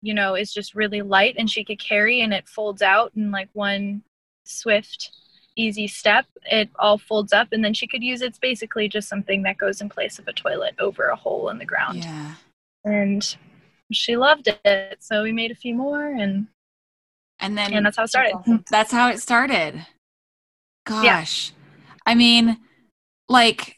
you 0.00 0.14
know 0.14 0.34
is 0.34 0.52
just 0.52 0.74
really 0.74 1.02
light 1.02 1.36
and 1.38 1.50
she 1.50 1.64
could 1.64 1.80
carry 1.80 2.22
and 2.22 2.32
it 2.32 2.48
folds 2.48 2.82
out 2.82 3.12
in 3.16 3.30
like 3.30 3.48
one 3.52 4.02
swift 4.44 5.12
easy 5.56 5.86
step. 5.86 6.26
It 6.44 6.70
all 6.78 6.98
folds 6.98 7.32
up, 7.32 7.48
and 7.52 7.64
then 7.64 7.74
she 7.74 7.86
could 7.86 8.02
use 8.02 8.22
it's 8.22 8.38
basically 8.38 8.88
just 8.88 9.08
something 9.08 9.42
that 9.42 9.58
goes 9.58 9.80
in 9.80 9.88
place 9.88 10.18
of 10.18 10.28
a 10.28 10.32
toilet 10.32 10.74
over 10.78 11.04
a 11.06 11.16
hole 11.16 11.48
in 11.48 11.58
the 11.58 11.64
ground. 11.64 12.04
Yeah. 12.04 12.34
And 12.84 13.36
she 13.92 14.16
loved 14.16 14.48
it, 14.64 14.98
so 15.00 15.22
we 15.22 15.32
made 15.32 15.50
a 15.50 15.56
few 15.56 15.74
more, 15.74 16.06
and 16.06 16.48
And 17.40 17.56
then 17.56 17.72
and 17.72 17.86
that's 17.86 17.96
how 17.96 18.04
it 18.04 18.08
started. 18.08 18.64
that's 18.70 18.92
how 18.92 19.08
it 19.10 19.20
started. 19.20 19.86
Gosh. 20.84 21.52
I 22.06 22.14
mean, 22.14 22.58
like 23.28 23.76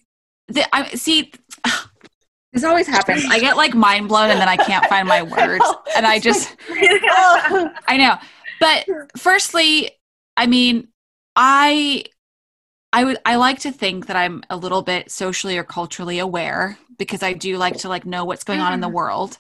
the 0.48 0.64
I 0.74 0.88
see 0.94 1.32
this 2.52 2.64
always 2.64 2.86
happens. 2.86 3.24
I 3.28 3.38
get 3.40 3.56
like 3.56 3.74
mind 3.74 4.08
blown 4.08 4.30
and 4.30 4.40
then 4.40 4.48
I 4.48 4.56
can't 4.56 4.86
find 4.86 5.08
my 5.08 5.22
words. 5.36 5.64
And 5.96 6.06
I 6.06 6.18
just 6.18 6.56
I 6.70 7.96
know. 7.96 8.16
But 8.60 8.86
firstly, 9.16 9.90
I 10.36 10.46
mean, 10.46 10.88
I 11.36 12.04
I 12.92 13.04
would 13.04 13.18
I 13.26 13.36
like 13.36 13.60
to 13.60 13.72
think 13.72 14.06
that 14.06 14.16
I'm 14.16 14.42
a 14.50 14.56
little 14.56 14.82
bit 14.82 15.10
socially 15.10 15.58
or 15.58 15.64
culturally 15.64 16.18
aware 16.18 16.78
because 16.98 17.22
I 17.22 17.32
do 17.34 17.58
like 17.58 17.78
to 17.78 17.88
like 17.88 18.06
know 18.06 18.24
what's 18.24 18.44
going 18.44 18.60
on 18.60 18.74
in 18.74 18.80
the 18.80 18.88
world. 18.88 19.38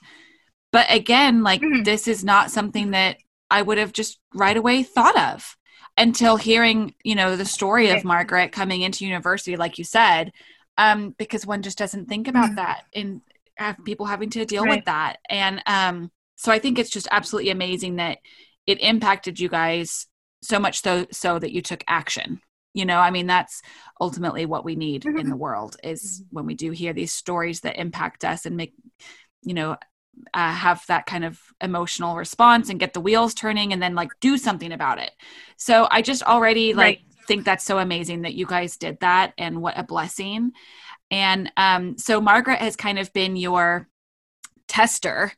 But 0.72 0.86
again, 0.90 1.42
like 1.42 1.64
Mhm. 1.64 1.84
this 1.84 2.08
is 2.08 2.24
not 2.24 2.50
something 2.50 2.92
that 2.92 3.18
I 3.50 3.62
would 3.62 3.78
have 3.78 3.92
just 3.92 4.20
right 4.34 4.56
away 4.56 4.82
thought 4.82 5.18
of 5.18 5.56
until 5.96 6.36
hearing, 6.36 6.94
you 7.04 7.14
know, 7.14 7.36
the 7.36 7.44
story 7.44 7.90
of 7.90 8.04
Margaret 8.04 8.52
coming 8.52 8.82
into 8.82 9.06
university 9.06 9.56
like 9.56 9.78
you 9.78 9.84
said. 9.84 10.32
Um 10.78 11.14
because 11.18 11.46
one 11.46 11.62
just 11.62 11.78
doesn't 11.78 12.08
think 12.08 12.28
about 12.28 12.50
Mhm. 12.50 12.56
that 12.56 12.82
and 12.94 13.22
have 13.56 13.84
people 13.84 14.06
having 14.06 14.30
to 14.30 14.44
deal 14.46 14.66
Right. 14.66 14.68
with 14.68 14.84
that. 14.86 15.18
And 15.30 15.62
um 15.66 16.10
so 16.36 16.52
I 16.52 16.58
think 16.58 16.78
it's 16.78 16.90
just 16.90 17.08
absolutely 17.10 17.50
amazing 17.50 17.96
that 17.96 18.18
it 18.66 18.80
impacted 18.82 19.40
you 19.40 19.48
guys 19.48 20.06
so 20.44 20.58
much 20.58 20.82
so 20.82 21.06
so 21.10 21.38
that 21.38 21.52
you 21.52 21.62
took 21.62 21.82
action. 21.88 22.40
You 22.76 22.84
know 22.84 22.98
i 22.98 23.10
mean 23.12 23.28
that's 23.28 23.62
ultimately 24.00 24.46
what 24.46 24.64
we 24.64 24.74
need 24.74 25.04
in 25.16 25.30
the 25.30 25.36
world 25.36 25.76
is 25.84 26.24
when 26.30 26.44
we 26.44 26.54
do 26.54 26.72
hear 26.72 26.92
these 26.92 27.12
stories 27.12 27.60
that 27.60 27.78
impact 27.78 28.24
us 28.24 28.46
and 28.46 28.56
make 28.56 28.74
you 29.44 29.54
know 29.54 29.76
uh, 30.32 30.52
have 30.52 30.84
that 30.88 31.06
kind 31.06 31.24
of 31.24 31.40
emotional 31.60 32.16
response 32.16 32.68
and 32.70 32.80
get 32.80 32.92
the 32.92 33.00
wheels 33.00 33.34
turning 33.34 33.72
and 33.72 33.82
then 33.82 33.94
like 33.94 34.10
do 34.20 34.36
something 34.38 34.72
about 34.72 34.98
it. 34.98 35.12
So 35.56 35.86
i 35.90 36.02
just 36.02 36.22
already 36.24 36.74
like 36.74 37.00
think 37.28 37.44
that's 37.44 37.64
so 37.64 37.78
amazing 37.78 38.22
that 38.22 38.34
you 38.34 38.44
guys 38.46 38.76
did 38.76 38.98
that 39.00 39.32
and 39.38 39.62
what 39.62 39.78
a 39.78 39.84
blessing. 39.84 40.52
And 41.10 41.50
um 41.56 41.96
so 41.98 42.20
margaret 42.20 42.58
has 42.58 42.76
kind 42.76 42.98
of 42.98 43.12
been 43.12 43.36
your 43.36 43.88
tester 44.66 45.32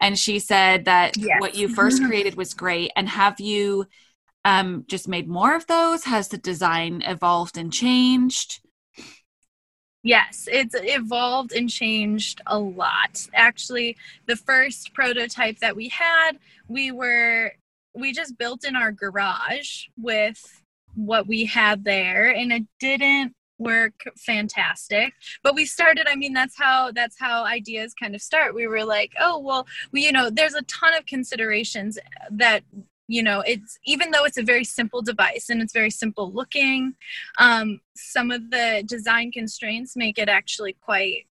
and 0.00 0.18
she 0.18 0.38
said 0.38 0.84
that 0.84 1.16
Yes. 1.16 1.40
what 1.40 1.54
you 1.54 1.68
first 1.68 2.02
created 2.06 2.36
was 2.36 2.54
great. 2.54 2.90
And 2.96 3.08
have 3.08 3.40
you 3.40 3.86
um 4.44 4.84
just 4.88 5.08
made 5.08 5.28
more 5.28 5.54
of 5.54 5.66
those? 5.66 6.04
Has 6.04 6.28
the 6.28 6.38
design 6.38 7.02
evolved 7.06 7.56
and 7.56 7.72
changed? 7.72 8.60
Yes, 10.04 10.48
it's 10.50 10.74
evolved 10.76 11.52
and 11.52 11.70
changed 11.70 12.40
a 12.46 12.58
lot. 12.58 13.28
Actually, 13.34 13.96
the 14.26 14.34
first 14.34 14.92
prototype 14.94 15.60
that 15.60 15.76
we 15.76 15.88
had, 15.88 16.32
we 16.68 16.90
were 16.90 17.52
we 17.94 18.12
just 18.12 18.36
built 18.38 18.64
in 18.64 18.74
our 18.74 18.90
garage 18.90 19.84
with 19.96 20.62
what 20.94 21.26
we 21.26 21.44
had 21.44 21.84
there 21.84 22.30
and 22.34 22.52
it 22.52 22.64
didn't 22.80 23.34
work 23.58 23.92
fantastic. 24.16 25.12
But 25.44 25.54
we 25.54 25.64
started 25.66 26.08
i 26.08 26.16
mean 26.16 26.32
that's 26.32 26.58
how 26.58 26.90
that's 26.90 27.16
how 27.18 27.44
ideas 27.44 27.94
kind 27.94 28.14
of 28.16 28.22
start. 28.22 28.54
We 28.54 28.66
were 28.66 28.84
like 28.84 29.12
oh 29.20 29.38
well 29.38 29.66
we 29.92 30.04
you 30.04 30.12
know 30.12 30.30
there's 30.30 30.54
a 30.54 30.62
ton 30.62 30.94
of 30.94 31.06
considerations 31.06 31.96
that 32.30 32.64
you 33.12 33.22
know 33.22 33.42
it's 33.46 33.78
even 33.84 34.10
though 34.10 34.24
it's 34.24 34.38
a 34.38 34.42
very 34.42 34.64
simple 34.64 35.02
device 35.02 35.50
and 35.50 35.60
it's 35.60 35.74
very 35.74 35.90
simple 35.90 36.32
looking 36.32 36.94
um, 37.38 37.78
some 37.94 38.30
of 38.30 38.50
the 38.50 38.82
design 38.86 39.30
constraints 39.30 39.94
make 39.96 40.18
it 40.18 40.30
actually 40.30 40.74
quite 40.80 41.26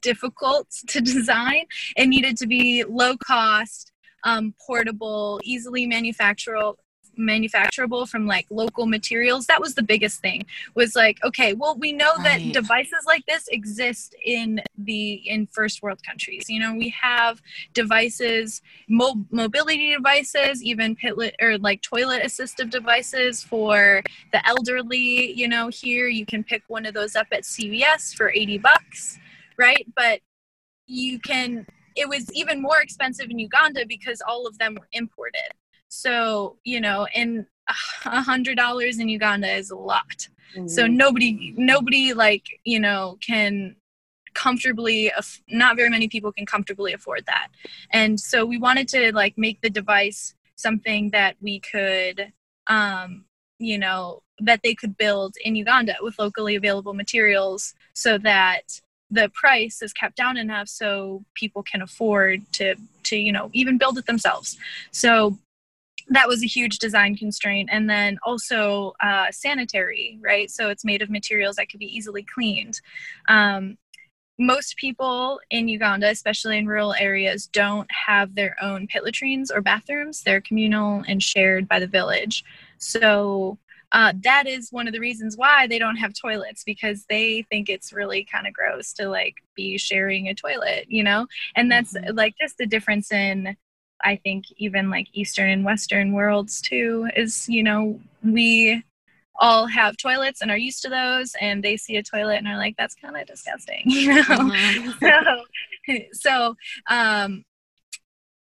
difficult 0.00 0.68
to 0.86 1.00
design 1.00 1.64
it 1.96 2.06
needed 2.06 2.36
to 2.36 2.46
be 2.46 2.84
low 2.84 3.16
cost 3.16 3.92
um, 4.24 4.54
portable 4.64 5.40
easily 5.42 5.88
manufacturable 5.88 6.76
manufacturable 7.18 8.08
from 8.08 8.26
like 8.26 8.46
local 8.50 8.86
materials 8.86 9.46
that 9.46 9.60
was 9.60 9.74
the 9.74 9.82
biggest 9.82 10.20
thing 10.20 10.44
was 10.74 10.94
like 10.94 11.18
okay 11.24 11.52
well 11.52 11.76
we 11.78 11.92
know 11.92 12.12
that 12.22 12.40
devices 12.52 13.04
like 13.06 13.24
this 13.26 13.48
exist 13.48 14.14
in 14.24 14.60
the 14.78 15.14
in 15.28 15.46
first 15.48 15.82
world 15.82 16.02
countries. 16.02 16.48
You 16.48 16.60
know 16.60 16.74
we 16.74 16.88
have 16.90 17.42
devices 17.74 18.62
mo- 18.88 19.24
mobility 19.30 19.92
devices 19.92 20.62
even 20.62 20.94
pitlet 20.94 21.34
or 21.40 21.58
like 21.58 21.82
toilet 21.82 22.22
assistive 22.22 22.70
devices 22.70 23.42
for 23.42 24.02
the 24.32 24.46
elderly 24.46 25.32
you 25.32 25.48
know 25.48 25.68
here. 25.68 26.08
You 26.08 26.26
can 26.26 26.44
pick 26.44 26.62
one 26.68 26.86
of 26.86 26.94
those 26.94 27.16
up 27.16 27.26
at 27.32 27.42
cvs 27.42 28.14
for 28.14 28.30
80 28.30 28.58
bucks 28.58 29.18
right? 29.58 29.86
But 29.94 30.20
you 30.86 31.18
can 31.18 31.66
it 31.96 32.08
was 32.08 32.32
even 32.32 32.62
more 32.62 32.80
expensive 32.80 33.28
in 33.28 33.38
uganda 33.38 33.84
because 33.86 34.22
all 34.26 34.46
of 34.46 34.56
them 34.58 34.74
were 34.78 34.88
imported 34.92 35.50
so 35.88 36.56
you 36.64 36.80
know 36.80 37.06
and 37.14 37.46
a 38.06 38.22
hundred 38.22 38.56
dollars 38.56 38.98
in 38.98 39.08
uganda 39.08 39.50
is 39.52 39.70
a 39.70 39.76
lot. 39.76 40.28
So 40.66 40.84
Mhm. 40.86 40.94
nobody 40.96 41.54
nobody 41.56 42.14
like 42.14 42.46
you 42.64 42.80
know 42.80 43.18
can 43.20 43.76
comfortably 44.34 45.08
aff- 45.10 45.42
not 45.48 45.76
very 45.76 45.90
many 45.90 46.08
people 46.08 46.32
can 46.32 46.46
comfortably 46.46 46.92
afford 46.92 47.26
that. 47.26 47.48
And 47.92 48.18
so 48.20 48.46
we 48.46 48.56
wanted 48.56 48.88
to 48.88 49.12
like 49.12 49.36
make 49.36 49.60
the 49.60 49.70
device 49.70 50.34
something 50.56 51.10
that 51.10 51.36
we 51.40 51.60
could 51.60 52.32
um 52.66 53.24
you 53.58 53.78
know 53.78 54.22
that 54.38 54.60
they 54.62 54.74
could 54.74 54.96
build 54.96 55.34
in 55.44 55.56
uganda 55.56 55.94
with 56.00 56.18
locally 56.18 56.54
available 56.56 56.94
materials 56.94 57.74
so 57.92 58.18
that 58.18 58.80
the 59.10 59.28
price 59.30 59.82
is 59.82 59.92
kept 59.92 60.16
down 60.16 60.36
enough 60.36 60.68
so 60.68 61.24
people 61.34 61.62
can 61.62 61.82
afford 61.82 62.40
to 62.52 62.74
to 63.02 63.16
you 63.16 63.32
know 63.32 63.50
even 63.52 63.78
build 63.78 63.98
it 63.98 64.06
themselves. 64.06 64.56
So 64.92 65.38
that 66.10 66.28
was 66.28 66.42
a 66.42 66.46
huge 66.46 66.78
design 66.78 67.16
constraint. 67.16 67.68
And 67.72 67.88
then 67.88 68.18
also 68.22 68.94
uh, 69.02 69.26
sanitary 69.30 70.18
right? 70.22 70.50
So 70.50 70.70
it's 70.70 70.84
made 70.84 71.02
of 71.02 71.10
materials 71.10 71.56
that 71.56 71.68
could 71.70 71.80
be 71.80 71.96
easily 71.96 72.22
cleaned. 72.24 72.80
Um, 73.28 73.76
most 74.40 74.76
people 74.76 75.40
in 75.50 75.66
uganda 75.68 76.08
especially 76.08 76.58
in 76.58 76.66
rural 76.66 76.94
areas 76.94 77.46
don't 77.48 77.88
have 78.06 78.34
their 78.34 78.56
own 78.62 78.86
pit 78.86 79.02
latrines 79.04 79.50
or 79.50 79.60
bathrooms. 79.60 80.22
They're 80.22 80.40
communal 80.40 81.04
and 81.08 81.22
shared 81.22 81.66
by 81.68 81.80
the 81.80 81.88
village. 81.88 82.44
So 82.78 83.58
uh, 83.92 84.12
that 84.22 84.46
is 84.46 84.70
one 84.70 84.86
of 84.86 84.92
the 84.92 85.00
reasons 85.00 85.36
why 85.36 85.66
they 85.66 85.78
don't 85.78 85.96
have 85.96 86.12
toilets 86.14 86.62
because 86.62 87.04
they 87.08 87.42
think 87.50 87.68
it's 87.68 87.92
really 87.92 88.22
kind 88.30 88.46
of 88.46 88.52
gross 88.52 88.92
to 88.94 89.08
like 89.08 89.36
be 89.56 89.76
sharing 89.78 90.28
a 90.28 90.34
toilet 90.34 90.86
you 90.88 91.02
know? 91.02 91.26
And 91.56 91.70
that's 91.70 91.94
Mhm. 91.94 92.16
like 92.16 92.34
just 92.40 92.58
the 92.58 92.66
difference 92.66 93.10
in 93.10 93.56
I 94.04 94.16
think 94.16 94.44
even 94.56 94.90
like 94.90 95.08
Eastern 95.12 95.50
and 95.50 95.64
Western 95.64 96.12
worlds 96.12 96.60
too 96.60 97.08
is, 97.16 97.48
you 97.48 97.62
know, 97.62 98.00
we 98.22 98.82
all 99.40 99.66
have 99.66 99.96
toilets 99.96 100.42
and 100.42 100.50
are 100.50 100.58
used 100.58 100.82
to 100.82 100.88
those 100.88 101.34
and 101.40 101.62
they 101.62 101.76
see 101.76 101.96
a 101.96 102.02
toilet 102.02 102.36
and 102.36 102.48
are 102.48 102.56
like, 102.56 102.76
that's 102.76 102.94
kind 102.94 103.16
of 103.16 103.26
disgusting. 103.26 103.82
You 103.86 104.14
know? 104.14 104.22
Mhm. 104.22 104.98
so, 105.00 105.94
so 106.12 106.56
um 106.90 107.44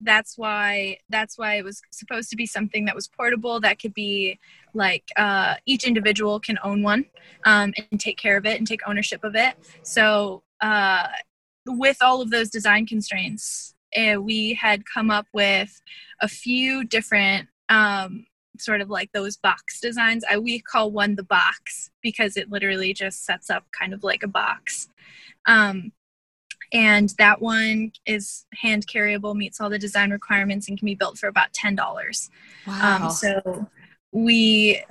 that's 0.02 0.38
why 0.38 0.98
that's 1.10 1.38
why 1.38 1.56
it 1.56 1.64
was 1.64 1.82
supposed 1.92 2.30
to 2.30 2.36
be 2.36 2.46
something 2.46 2.86
that 2.86 2.96
was 2.96 3.08
portable 3.08 3.60
that 3.62 3.80
could 3.80 3.94
be 3.94 4.40
like 4.74 5.04
uh, 5.18 5.56
each 5.66 5.86
individual 5.86 6.40
can 6.40 6.60
own 6.64 6.84
one 6.84 7.06
um, 7.46 7.74
and 7.92 8.00
take 8.00 8.18
care 8.18 8.38
of 8.38 8.46
it 8.46 8.58
and 8.58 8.68
take 8.68 8.82
ownership 8.88 9.24
of 9.24 9.36
it 9.36 9.56
so 9.84 10.44
uh, 10.62 11.08
with 11.66 11.98
all 12.02 12.22
of 12.22 12.30
those 12.30 12.50
design 12.50 12.86
constraints 12.86 13.75
we 14.22 14.54
had 14.54 14.84
come 14.86 15.10
up 15.10 15.28
with 15.34 15.82
a 16.22 16.28
few 16.28 16.84
different 16.84 17.48
um, 17.70 18.26
sort 18.60 18.82
of 18.82 18.90
like 18.90 19.12
those 19.12 19.38
box 19.38 19.80
designs. 19.80 20.24
I 20.30 20.38
we 20.38 20.60
call 20.60 20.92
one 20.92 21.16
the 21.16 21.24
box 21.24 21.92
because 22.02 22.38
it 22.38 22.50
literally 22.50 22.94
just 22.94 23.26
sets 23.26 23.50
up 23.50 23.66
kind 23.78 23.94
of 23.94 24.04
like 24.04 24.24
a 24.24 24.28
box. 24.28 24.90
Um, 25.46 25.92
and 26.74 27.14
that 27.18 27.42
one 27.42 27.92
is 28.06 28.46
hand 28.56 28.88
carryable 28.88 29.36
meets 29.36 29.62
all 29.62 29.70
the 29.70 29.80
design 29.80 30.12
requirements 30.12 30.68
and 30.68 30.78
can 30.78 30.86
be 30.86 30.96
built 30.96 31.18
for 31.18 31.28
about 31.28 31.54
$10 31.54 32.30
wow 32.66 33.06
um, 33.06 33.12
so 33.12 33.70
we 34.12 34.82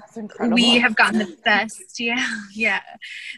we 0.51 0.79
have 0.79 0.95
gotten 0.95 1.19
the 1.19 1.37
best 1.45 1.83
yeah 1.99 2.29
yeah. 2.55 2.81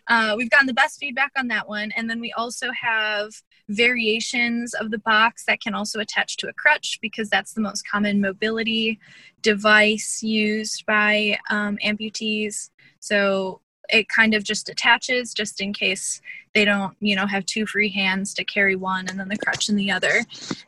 Uh, 0.08 0.34
we've 0.36 0.50
gotten 0.50 0.66
the 0.66 0.74
best 0.74 0.98
feedback 1.00 1.32
on 1.36 1.48
that 1.48 1.68
one. 1.68 1.90
And 1.96 2.08
then 2.08 2.20
we 2.20 2.32
also 2.32 2.70
have 2.72 3.30
variations 3.68 4.74
of 4.74 4.90
the 4.90 4.98
box 4.98 5.44
that 5.44 5.60
can 5.60 5.74
also 5.74 5.98
attach 5.98 6.36
to 6.36 6.48
a 6.48 6.52
crutch 6.52 6.98
because 7.00 7.28
that's 7.28 7.52
the 7.52 7.60
most 7.60 7.88
common 7.88 8.20
mobility 8.20 8.98
device 9.42 10.22
used 10.22 10.86
by 10.86 11.38
um, 11.50 11.76
amputees 11.84 12.70
so 13.00 13.60
it 13.88 14.08
kind 14.08 14.34
of 14.34 14.42
just 14.42 14.68
attaches 14.68 15.32
just 15.32 15.60
in 15.60 15.72
case 15.72 16.20
they 16.54 16.64
don't 16.64 16.96
you 17.00 17.16
know 17.16 17.26
have 17.26 17.44
two 17.46 17.66
free 17.66 17.88
hands 17.88 18.32
to 18.34 18.44
carry 18.44 18.76
one 18.76 19.08
and 19.08 19.18
then 19.18 19.28
the 19.28 19.38
crutch 19.38 19.68
in 19.68 19.76
the 19.76 19.90
other 19.90 20.24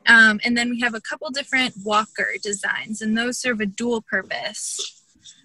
um, 0.06 0.40
and 0.44 0.56
then 0.56 0.70
we 0.70 0.80
have 0.80 0.94
a 0.94 1.00
couple 1.00 1.30
different 1.30 1.74
walker 1.84 2.32
designs 2.42 3.00
and 3.00 3.16
those 3.16 3.38
serve 3.38 3.60
a 3.60 3.66
dual 3.66 4.02
purpose 4.02 4.98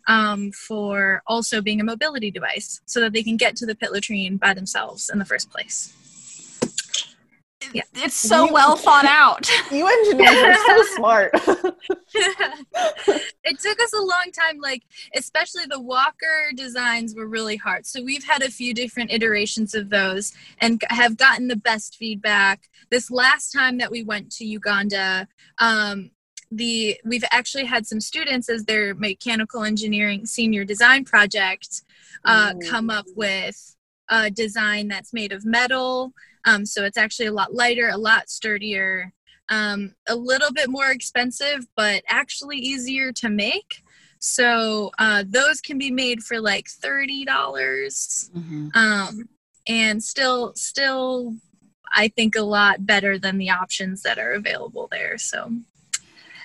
um, 0.08 0.52
for 0.52 1.22
also 1.28 1.62
being 1.62 1.80
a 1.80 1.84
mobility 1.84 2.32
device 2.32 2.82
so 2.86 3.00
that 3.00 3.14
they 3.14 3.24
can 3.24 3.38
get 3.38 3.56
to 3.58 3.66
the 3.66 3.76
pit 3.76 3.92
latrine 3.92 4.38
by 4.38 4.54
themselves 4.54 5.10
in 5.10 5.20
the 5.20 5.26
first 5.26 5.50
place. 5.50 5.94
Yeah. 7.74 7.84
It's 7.96 8.16
so 8.16 8.52
well 8.52 8.76
thought 8.76 9.06
out. 9.06 9.50
You 9.72 9.88
engineers 9.88 10.36
are 10.36 10.56
so 10.56 10.84
smart. 10.96 11.32
it 13.44 13.60
took 13.60 13.82
us 13.82 13.94
a 13.94 14.02
long 14.02 14.32
time, 14.32 14.60
like, 14.62 14.84
especially 15.16 15.64
the 15.68 15.80
walker 15.80 16.52
designs 16.56 17.16
were 17.16 17.28
really 17.28 17.56
hard. 17.58 17.86
So 17.86 18.04
we've 18.04 18.24
had 18.24 18.44
a 18.44 18.52
few 18.52 18.74
different 18.74 19.12
iterations 19.12 19.74
of 19.74 19.90
those 19.90 20.34
and 20.60 20.82
have 20.90 21.18
gotten 21.18 21.48
the 21.48 21.56
best 21.56 21.96
feedback. 21.96 22.70
This 22.92 23.10
last 23.10 23.52
time 23.52 23.78
that 23.80 23.90
we 23.90 24.04
went 24.04 24.32
to 24.34 24.46
Uganda, 24.46 25.28
um, 25.58 26.12
the 26.52 27.00
we've 27.04 27.24
actually 27.32 27.66
had 27.66 27.88
some 27.88 28.00
students 28.00 28.50
as 28.50 28.66
their 28.66 28.94
mechanical 28.94 29.64
engineering 29.64 30.26
senior 30.26 30.64
design 30.64 31.04
project 31.04 31.82
uh, 32.26 32.54
come 32.70 32.90
up 32.90 33.06
with 33.16 33.76
a 34.10 34.30
design 34.30 34.88
that's 34.88 35.14
made 35.14 35.32
of 35.32 35.46
metal 35.46 36.14
um, 36.46 36.66
so 36.66 36.84
it's 36.84 36.98
actually 36.98 37.28
a 37.28 37.32
lot 37.34 37.54
lighter 37.54 37.90
a 37.90 37.98
lot 37.98 38.30
sturdier 38.30 39.12
um, 39.50 39.94
a 40.08 40.16
little 40.16 40.52
bit 40.54 40.70
more 40.70 40.92
expensive 40.92 41.66
but 41.76 42.04
actually 42.08 42.58
easier 42.58 43.12
to 43.12 43.30
make 43.30 43.84
so 44.20 44.90
uh, 45.00 45.24
those 45.28 45.60
can 45.60 45.78
be 45.78 45.92
made 45.92 46.24
for 46.24 46.40
like 46.40 46.66
$30 46.68 47.26
Mhm. 48.34 48.76
um, 48.76 49.30
and 49.68 50.02
still 50.04 50.54
still 50.56 51.36
i 51.94 52.08
think 52.08 52.36
a 52.36 52.42
lot 52.42 52.86
better 52.86 53.18
than 53.20 53.38
the 53.38 53.50
options 53.50 54.02
that 54.04 54.18
are 54.18 54.32
available 54.34 54.88
there 54.92 55.18
so 55.18 55.52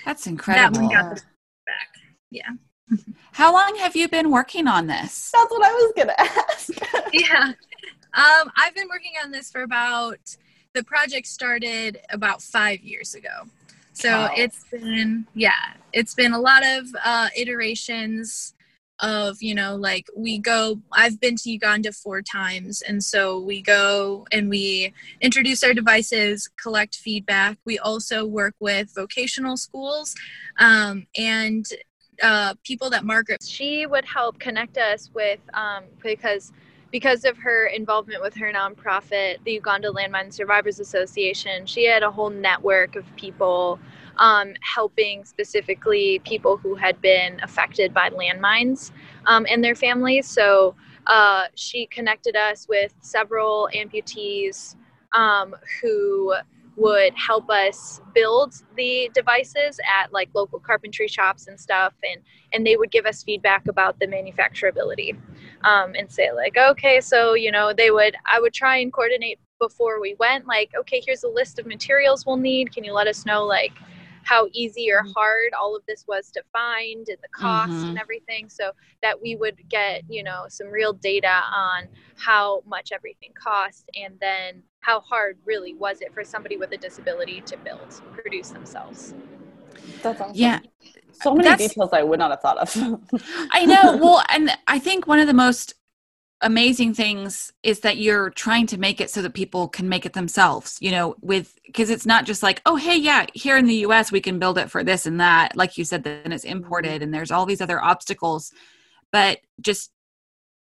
That's 0.04 0.26
incredible. 0.26 0.78
that 0.78 0.82
incredible. 0.82 1.04
one 1.04 1.10
got 1.10 1.16
the 1.16 1.22
back 1.66 1.88
yeah 2.30 2.50
How 3.32 3.52
long 3.52 3.76
have 3.76 3.94
you 3.94 4.08
been 4.08 4.30
working 4.30 4.66
on 4.66 4.86
this? 4.88 5.30
That's 5.32 5.50
what 5.50 5.64
I 5.64 5.72
was 5.72 5.92
gonna 5.96 6.14
ask. 6.18 6.70
yeah 7.12 7.52
um, 8.18 8.50
i've 8.56 8.74
been 8.74 8.88
working 8.88 9.12
on 9.24 9.30
this 9.30 9.50
for 9.50 9.62
about 9.62 10.36
the 10.74 10.84
project 10.84 11.26
started 11.26 12.00
about 12.10 12.42
five 12.42 12.80
years 12.80 13.14
ago 13.14 13.36
so 13.92 14.10
Wow. 14.10 14.30
it's 14.36 14.64
been 14.70 15.26
yeah 15.34 15.74
it's 15.92 16.14
been 16.14 16.32
a 16.32 16.40
lot 16.40 16.62
of 16.64 16.86
uh, 17.04 17.28
iterations 17.36 18.54
of 19.00 19.40
you 19.40 19.54
know 19.54 19.76
like 19.76 20.06
we 20.16 20.38
go 20.38 20.80
i've 20.92 21.20
been 21.20 21.36
to 21.36 21.50
uganda 21.50 21.92
four 21.92 22.20
times 22.20 22.82
and 22.82 23.02
so 23.02 23.38
we 23.38 23.62
go 23.62 24.26
and 24.32 24.50
we 24.50 24.92
introduce 25.20 25.62
our 25.62 25.72
devices 25.72 26.50
collect 26.60 26.96
feedback 26.96 27.56
we 27.64 27.78
also 27.78 28.24
work 28.24 28.54
with 28.58 28.92
vocational 28.94 29.56
schools 29.56 30.14
um, 30.58 31.06
and 31.16 31.66
uh, 32.22 32.54
people 32.64 32.90
that 32.90 33.04
margaret 33.04 33.40
she 33.46 33.86
would 33.86 34.04
help 34.04 34.38
connect 34.40 34.76
us 34.78 35.10
with 35.14 35.38
um, 35.54 35.84
because 36.02 36.52
because 36.90 37.24
of 37.24 37.36
her 37.38 37.66
involvement 37.66 38.22
with 38.22 38.34
her 38.34 38.52
nonprofit 38.52 39.36
the 39.44 39.52
uganda 39.52 39.90
landmine 39.90 40.32
survivors 40.32 40.80
association 40.80 41.66
she 41.66 41.84
had 41.84 42.02
a 42.02 42.10
whole 42.10 42.30
network 42.30 42.96
of 42.96 43.04
people 43.16 43.78
um, 44.18 44.54
helping 44.60 45.24
specifically 45.24 46.20
people 46.24 46.56
who 46.56 46.74
had 46.74 47.00
been 47.00 47.40
affected 47.42 47.94
by 47.94 48.10
landmines 48.10 48.90
um, 49.26 49.46
and 49.48 49.62
their 49.62 49.74
families. 49.74 50.26
So 50.28 50.74
uh, 51.06 51.46
she 51.54 51.86
connected 51.86 52.36
us 52.36 52.66
with 52.68 52.94
several 53.00 53.68
amputees 53.74 54.76
um, 55.12 55.54
who 55.80 56.34
would 56.78 57.12
help 57.14 57.50
us 57.50 58.00
build 58.14 58.54
the 58.76 59.10
devices 59.12 59.80
at 60.00 60.12
like 60.12 60.28
local 60.34 60.58
carpentry 60.60 61.08
shops 61.08 61.48
and 61.48 61.58
stuff 61.58 61.92
and 62.08 62.22
and 62.52 62.66
they 62.66 62.76
would 62.76 62.90
give 62.90 63.04
us 63.04 63.22
feedback 63.22 63.66
about 63.68 63.98
the 63.98 64.06
manufacturability 64.06 65.16
um, 65.64 65.92
and 65.96 66.10
say 66.10 66.30
like 66.32 66.56
okay 66.56 67.00
so 67.00 67.34
you 67.34 67.50
know 67.50 67.72
they 67.72 67.90
would 67.90 68.14
i 68.30 68.40
would 68.40 68.54
try 68.54 68.76
and 68.76 68.92
coordinate 68.92 69.38
before 69.58 70.00
we 70.00 70.14
went 70.18 70.46
like 70.46 70.70
okay 70.78 71.02
here's 71.04 71.24
a 71.24 71.28
list 71.28 71.58
of 71.58 71.66
materials 71.66 72.24
we'll 72.24 72.36
need. 72.36 72.72
Can 72.72 72.84
you 72.84 72.92
let 72.92 73.06
us 73.06 73.26
know 73.26 73.44
like 73.44 73.72
how 74.28 74.46
easy 74.52 74.90
or 74.92 75.02
hard 75.16 75.50
all 75.58 75.74
of 75.74 75.82
this 75.88 76.04
was 76.06 76.30
to 76.30 76.42
find 76.52 77.08
and 77.08 77.16
the 77.22 77.28
cost 77.32 77.72
Mhm. 77.72 77.88
and 77.90 77.98
everything 77.98 78.48
so 78.48 78.72
that 79.02 79.20
we 79.20 79.36
would 79.36 79.56
get 79.70 80.02
you 80.08 80.22
know 80.22 80.44
some 80.48 80.68
real 80.68 80.92
data 80.92 81.36
on 81.66 81.88
how 82.16 82.62
much 82.66 82.92
everything 82.92 83.32
cost 83.48 83.88
and 84.02 84.12
then 84.20 84.62
how 84.80 85.00
hard 85.00 85.38
really 85.46 85.72
was 85.74 86.00
it 86.02 86.12
for 86.12 86.22
somebody 86.24 86.56
with 86.58 86.70
a 86.72 86.76
disability 86.76 87.40
to 87.42 87.56
build 87.58 87.88
produce 88.12 88.50
themselves 88.50 89.14
That's 90.02 90.20
awesome. 90.20 90.32
Yeah. 90.34 90.58
So 91.22 91.34
many 91.34 91.48
That's- 91.48 91.68
details 91.68 91.90
I 91.92 92.02
would 92.02 92.18
not 92.18 92.30
have 92.30 92.40
thought 92.42 92.58
of. 92.58 92.68
I 93.50 93.64
know. 93.64 93.96
Well, 94.02 94.22
and 94.28 94.50
I 94.66 94.78
think 94.78 95.06
one 95.06 95.18
of 95.18 95.26
the 95.26 95.34
most 95.46 95.74
amazing 96.40 96.94
things 96.94 97.52
is 97.62 97.80
that 97.80 97.96
you're 97.96 98.30
trying 98.30 98.66
to 98.66 98.78
make 98.78 99.00
it 99.00 99.10
so 99.10 99.22
that 99.22 99.34
people 99.34 99.68
can 99.68 99.88
make 99.88 100.06
it 100.06 100.12
themselves, 100.12 100.78
you 100.80 100.90
know, 100.90 101.16
with 101.20 101.58
because 101.66 101.90
it's 101.90 102.06
not 102.06 102.24
just 102.24 102.42
like, 102.42 102.62
oh, 102.64 102.76
hey, 102.76 102.96
yeah, 102.96 103.26
here 103.34 103.56
in 103.56 103.66
the 103.66 103.86
US, 103.86 104.12
we 104.12 104.20
can 104.20 104.38
build 104.38 104.56
it 104.56 104.70
for 104.70 104.84
this 104.84 105.06
and 105.06 105.20
that. 105.20 105.56
Like 105.56 105.76
you 105.76 105.84
said, 105.84 106.04
then 106.04 106.32
it's 106.32 106.44
imported 106.44 107.02
and 107.02 107.12
there's 107.12 107.30
all 107.30 107.44
these 107.44 107.60
other 107.60 107.82
obstacles. 107.82 108.52
But 109.10 109.40
just 109.60 109.90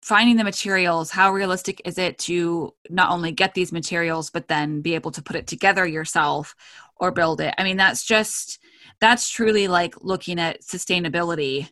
finding 0.03 0.37
the 0.37 0.44
materials, 0.44 1.11
how 1.11 1.31
realistic 1.31 1.83
is 1.85 1.99
it 1.99 2.18
to 2.20 2.75
not 2.88 3.11
only 3.11 3.33
get 3.33 3.53
these 3.53 3.70
materials, 3.73 4.31
but 4.31 4.49
then 4.49 4.81
be 4.81 4.94
able 4.94 5.11
to 5.11 5.23
put 5.23 5.37
it 5.37 5.46
together 5.46 5.87
yourself 5.87 6.55
or 6.96 7.11
build 7.11 7.40
it? 7.40 7.55
I 7.59 7.64
mean, 7.64 7.77
that's 7.77 8.05
just, 8.05 8.61
that's 8.99 9.29
truly 9.29 9.68
like 9.68 9.94
looking 10.01 10.40
at 10.40 10.62
sustainability 10.62 11.68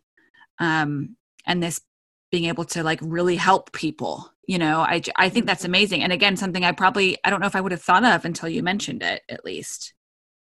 um, 0.59 1.17
and 1.47 1.63
this 1.63 1.81
being 2.31 2.45
able 2.45 2.65
to 2.65 2.83
like 2.83 2.99
really 3.03 3.37
help 3.37 3.73
people 3.73 4.33
you 4.47 4.59
know 4.59 4.81
i 4.81 5.01
i 5.17 5.29
think 5.29 5.47
that's 5.47 5.65
amazing 5.65 6.03
and 6.03 6.13
again 6.13 6.37
something 6.37 6.65
i 6.65 6.73
probably 6.73 7.17
i 7.25 7.31
don't 7.31 7.41
know 7.41 7.47
if 7.47 7.57
i 7.57 7.61
would 7.61 7.73
have 7.73 7.83
thought 7.83 8.05
of 8.05 8.25
until 8.25 8.49
you 8.49 8.63
mentioned 8.63 9.03
it 9.03 9.23
at 9.29 9.45
least 9.45 9.95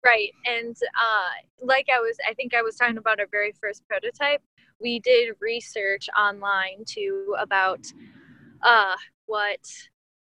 Right. 0.07 0.31
And 0.45 0.77
uh, 0.77 1.67
like 1.67 1.89
I 1.93 1.99
was, 1.99 2.17
I 2.29 2.35
think 2.35 2.55
I 2.55 2.63
was 2.63 2.77
talking 2.77 2.97
about 2.97 3.19
our 3.19 3.27
very 3.29 3.53
first 3.61 3.83
prototype, 3.89 4.41
we 4.81 5.01
did 5.01 5.35
research 5.41 6.09
online 6.17 6.85
too 6.87 7.35
about 7.41 7.81
uh, 8.63 8.95
what 9.27 9.59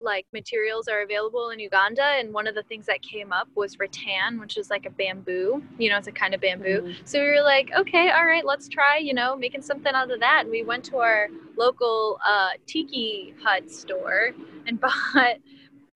like 0.00 0.26
materials 0.32 0.88
are 0.88 1.02
available 1.02 1.50
in 1.50 1.58
Uganda. 1.58 2.02
And 2.04 2.32
one 2.32 2.46
of 2.46 2.54
the 2.54 2.62
things 2.62 2.86
that 2.86 3.02
came 3.02 3.32
up 3.32 3.48
was 3.54 3.78
rattan, 3.78 4.38
which 4.40 4.56
is 4.56 4.70
like 4.70 4.86
a 4.86 4.90
bamboo, 4.90 5.62
you 5.78 5.90
know, 5.90 5.98
it's 5.98 6.06
a 6.08 6.12
kind 6.12 6.34
of 6.34 6.40
bamboo. 6.40 6.94
So 7.04 7.20
we 7.20 7.26
were 7.26 7.42
like, 7.42 7.70
okay, 7.76 8.10
all 8.10 8.26
right, 8.26 8.44
let's 8.44 8.68
try, 8.68 8.98
you 8.98 9.14
know, 9.14 9.36
making 9.36 9.62
something 9.62 9.92
out 9.94 10.10
of 10.10 10.20
that. 10.20 10.42
And 10.42 10.50
we 10.50 10.62
went 10.62 10.84
to 10.86 10.98
our 10.98 11.28
local 11.56 12.20
uh, 12.26 12.50
tiki 12.66 13.34
hut 13.42 13.70
store 13.70 14.30
and 14.66 14.80
bought 14.80 15.36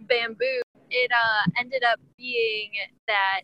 bamboo. 0.00 0.60
It 0.90 1.10
uh, 1.12 1.50
ended 1.58 1.84
up 1.84 2.00
being 2.18 2.70
that 3.08 3.42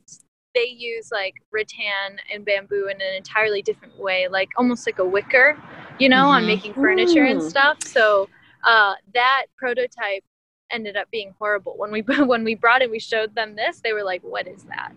they 0.54 0.66
use 0.66 1.10
like 1.12 1.34
rattan 1.52 2.18
and 2.32 2.44
bamboo 2.44 2.86
in 2.88 3.00
an 3.00 3.14
entirely 3.16 3.62
different 3.62 3.98
way, 3.98 4.28
like 4.28 4.48
almost 4.56 4.86
like 4.86 4.98
a 4.98 5.04
wicker, 5.04 5.56
you 5.98 6.08
know, 6.08 6.26
on 6.28 6.42
Mhm. 6.42 6.46
making 6.46 6.74
furniture 6.74 7.24
and 7.24 7.40
Mm. 7.40 7.48
stuff. 7.48 7.78
So 7.84 8.28
uh, 8.64 8.94
that 9.14 9.46
prototype 9.56 10.24
ended 10.70 10.96
up 10.96 11.10
being 11.10 11.34
horrible. 11.38 11.74
When 11.76 11.90
we 11.90 12.00
when 12.32 12.44
we 12.44 12.54
brought 12.54 12.82
it, 12.82 12.90
we 12.90 12.98
showed 12.98 13.34
them 13.34 13.56
this. 13.56 13.80
They 13.80 13.92
were 13.92 14.04
like, 14.04 14.22
"What 14.22 14.46
is 14.46 14.64
that? 14.64 14.92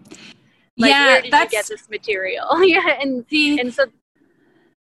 Like, 0.78 0.90
yeah 0.92 1.06
where 1.06 1.22
did 1.22 1.32
that's 1.32 1.54
you 1.54 1.60
get 1.60 1.68
this 1.68 1.90
material?" 1.90 2.64
yeah, 2.66 3.00
and 3.02 3.26
see, 3.30 3.60
and 3.60 3.74
so 3.74 3.86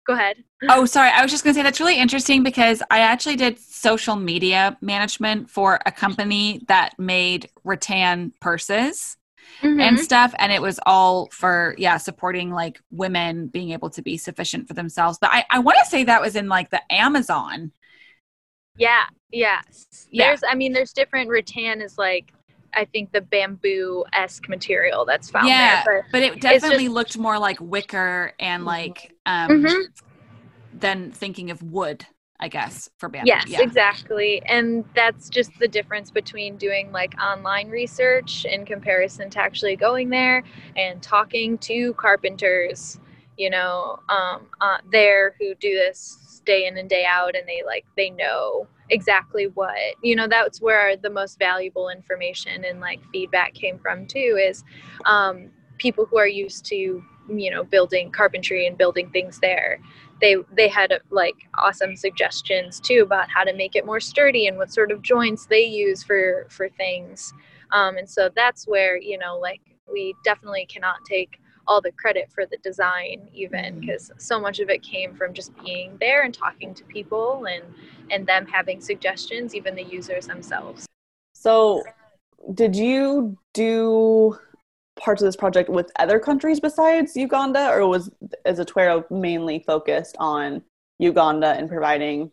go 0.06 0.14
ahead. 0.14 0.36
oh 0.70 0.84
sorry 0.86 1.10
i 1.10 1.22
was 1.22 1.30
just 1.30 1.44
going 1.44 1.52
to 1.52 1.58
say 1.58 1.62
that's 1.62 1.80
really 1.80 1.98
interesting 1.98 2.42
because 2.42 2.82
i 2.90 2.98
actually 3.00 3.36
did 3.36 3.58
social 3.58 4.16
media 4.16 4.76
management 4.80 5.48
for 5.50 5.78
a 5.84 5.92
company 5.92 6.60
that 6.68 6.90
made 6.98 7.48
rattan 7.64 8.32
purses 8.40 9.16
and 9.62 9.98
Mhm. 9.98 9.98
stuff 9.98 10.34
and 10.38 10.52
it 10.52 10.62
was 10.62 10.80
all 10.86 11.28
for 11.32 11.74
yeah 11.78 11.96
supporting 11.98 12.50
like 12.50 12.80
women 12.90 13.46
being 13.48 13.70
able 13.72 13.90
to 13.90 14.00
be 14.02 14.16
sufficient 14.16 14.66
for 14.68 14.74
themselves 14.74 15.18
but 15.20 15.30
i, 15.32 15.44
I 15.50 15.58
want 15.58 15.78
to 15.82 15.90
say 15.90 16.04
that 16.04 16.20
was 16.22 16.34
in 16.36 16.48
like 16.48 16.70
the 16.70 16.80
amazon 16.90 17.72
Yeah, 18.76 19.04
yes. 19.30 20.08
Yeah. 20.10 20.26
There's, 20.28 20.42
I 20.48 20.54
mean, 20.54 20.72
there's 20.72 20.92
different. 20.92 21.30
Rattan 21.30 21.80
is 21.80 21.96
like, 21.98 22.32
I 22.74 22.84
think 22.86 23.12
the 23.12 23.20
bamboo 23.20 24.04
esque 24.12 24.48
material 24.48 25.04
that's 25.04 25.30
found 25.30 25.46
Yeah, 25.48 25.82
there. 25.84 26.06
but 26.10 26.22
it 26.22 26.40
definitely 26.40 26.84
just- 26.84 26.94
looked 26.94 27.18
more 27.18 27.38
like 27.38 27.58
wicker 27.60 28.32
and 28.40 28.62
Mhm. 28.64 28.66
like 28.66 29.14
um 29.26 29.62
But, 29.62 29.70
Mhm. 29.70 29.84
than 30.72 31.12
thinking 31.12 31.50
of 31.52 31.62
wood 31.62 32.04
i 32.40 32.48
guess 32.48 32.90
for 32.98 33.08
bamboo 33.08 33.28
Yes, 33.28 33.44
yeah 33.48 33.62
exactly. 33.62 34.42
And 34.46 34.84
that's 34.96 35.28
just 35.28 35.56
the 35.60 35.68
difference 35.68 36.10
between 36.10 36.56
doing 36.56 36.90
like 36.90 37.14
online 37.22 37.70
research 37.70 38.44
in 38.44 38.66
comparison 38.66 39.30
to 39.30 39.40
actually 39.40 39.76
going 39.76 40.10
there 40.10 40.42
and 40.76 41.00
talking 41.00 41.56
to 41.58 41.94
carpenters, 41.94 42.98
you 43.38 43.50
know, 43.50 44.00
um, 44.08 44.48
uh, 44.60 44.78
there 44.90 45.36
who 45.38 45.54
do 45.54 45.74
this 45.74 46.18
day 46.44 46.66
in 46.66 46.76
and 46.78 46.88
day 46.88 47.04
out 47.08 47.34
and 47.34 47.48
they 47.48 47.62
like, 47.64 47.84
they 47.96 48.10
know 48.10 48.66
exactly 48.90 49.46
what, 49.48 49.76
you 50.02 50.14
know, 50.14 50.28
that's 50.28 50.60
where 50.60 50.96
the 50.96 51.10
most 51.10 51.38
valuable 51.38 51.88
information 51.88 52.64
and 52.64 52.80
like 52.80 53.00
feedback 53.12 53.54
came 53.54 53.78
from 53.78 54.06
too 54.06 54.38
is 54.40 54.64
um, 55.06 55.50
people 55.78 56.04
who 56.06 56.18
are 56.18 56.28
used 56.28 56.64
to, 56.66 57.02
you 57.28 57.50
know, 57.50 57.64
building 57.64 58.10
carpentry 58.10 58.66
and 58.66 58.76
building 58.76 59.10
things 59.10 59.38
there. 59.40 59.80
They 60.20 60.36
they 60.52 60.68
had 60.68 60.92
like 61.10 61.34
awesome 61.58 61.96
suggestions 61.96 62.80
too 62.80 63.02
about 63.02 63.28
how 63.28 63.44
to 63.44 63.52
make 63.52 63.74
it 63.76 63.84
more 63.84 64.00
sturdy 64.00 64.46
and 64.46 64.56
what 64.56 64.72
sort 64.72 64.92
of 64.92 65.02
joints 65.02 65.46
they 65.46 65.64
use 65.64 66.02
for 66.02 66.46
for 66.50 66.68
things. 66.68 67.32
Um, 67.72 67.96
and 67.96 68.08
so 68.08 68.30
that's 68.34 68.66
where 68.66 68.96
you 68.96 69.18
know 69.18 69.38
like 69.38 69.60
we 69.92 70.14
definitely 70.24 70.66
cannot 70.66 70.96
take 71.04 71.40
all 71.66 71.80
the 71.80 71.92
credit 71.92 72.30
for 72.32 72.46
the 72.46 72.56
design 72.58 73.28
even 73.32 73.80
because 73.80 74.08
mm-hmm. 74.08 74.18
so 74.18 74.40
much 74.40 74.60
of 74.60 74.68
it 74.68 74.82
came 74.82 75.14
from 75.14 75.32
just 75.32 75.52
being 75.64 75.96
there 76.00 76.22
and 76.22 76.34
talking 76.34 76.74
to 76.74 76.84
people 76.84 77.46
and 77.46 77.64
and 78.10 78.26
them 78.26 78.46
having 78.46 78.80
suggestions 78.80 79.54
even 79.54 79.74
the 79.74 79.84
users 79.84 80.26
themselves 80.26 80.86
so 81.32 81.82
did 82.54 82.76
you 82.76 83.36
do 83.54 84.36
parts 84.96 85.22
of 85.22 85.26
this 85.26 85.36
project 85.36 85.68
with 85.68 85.90
other 85.98 86.18
countries 86.18 86.60
besides 86.60 87.16
uganda 87.16 87.68
or 87.70 87.86
was 87.86 88.10
is 88.44 88.58
Atwero 88.58 89.08
mainly 89.10 89.58
focused 89.66 90.16
on 90.18 90.62
uganda 90.98 91.48
and 91.48 91.68
providing 91.68 92.30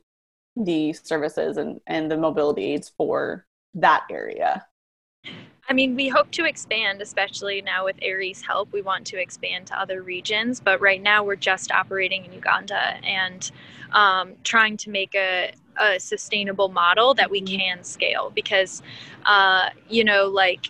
the 0.55 0.93
services 0.93 1.57
and, 1.57 1.79
and 1.87 2.11
the 2.11 2.17
mobility 2.17 2.73
aids 2.73 2.91
for 2.97 3.45
that 3.73 4.03
area 4.11 4.65
I 5.71 5.73
mean, 5.73 5.95
we 5.95 6.09
hope 6.09 6.29
to 6.31 6.43
expand, 6.43 7.01
especially 7.01 7.61
now 7.61 7.85
with 7.85 7.95
Aerie's 8.01 8.41
help. 8.41 8.73
We 8.73 8.81
want 8.81 9.07
to 9.07 9.17
expand 9.17 9.67
to 9.67 9.79
other 9.79 10.01
regions, 10.01 10.59
but 10.59 10.81
right 10.81 11.01
now 11.01 11.23
we're 11.23 11.37
just 11.37 11.71
operating 11.71 12.25
in 12.25 12.33
Uganda 12.33 12.97
and 13.05 13.49
um, 13.93 14.33
trying 14.43 14.75
to 14.75 14.89
make 14.89 15.15
a, 15.15 15.53
a, 15.79 15.97
sustainable 15.97 16.67
model 16.67 17.13
that 17.13 17.31
we 17.31 17.39
mm-hmm. 17.41 17.55
can 17.55 17.83
scale 17.85 18.33
because, 18.35 18.83
uh, 19.25 19.69
you 19.87 20.03
know, 20.03 20.25
like 20.27 20.69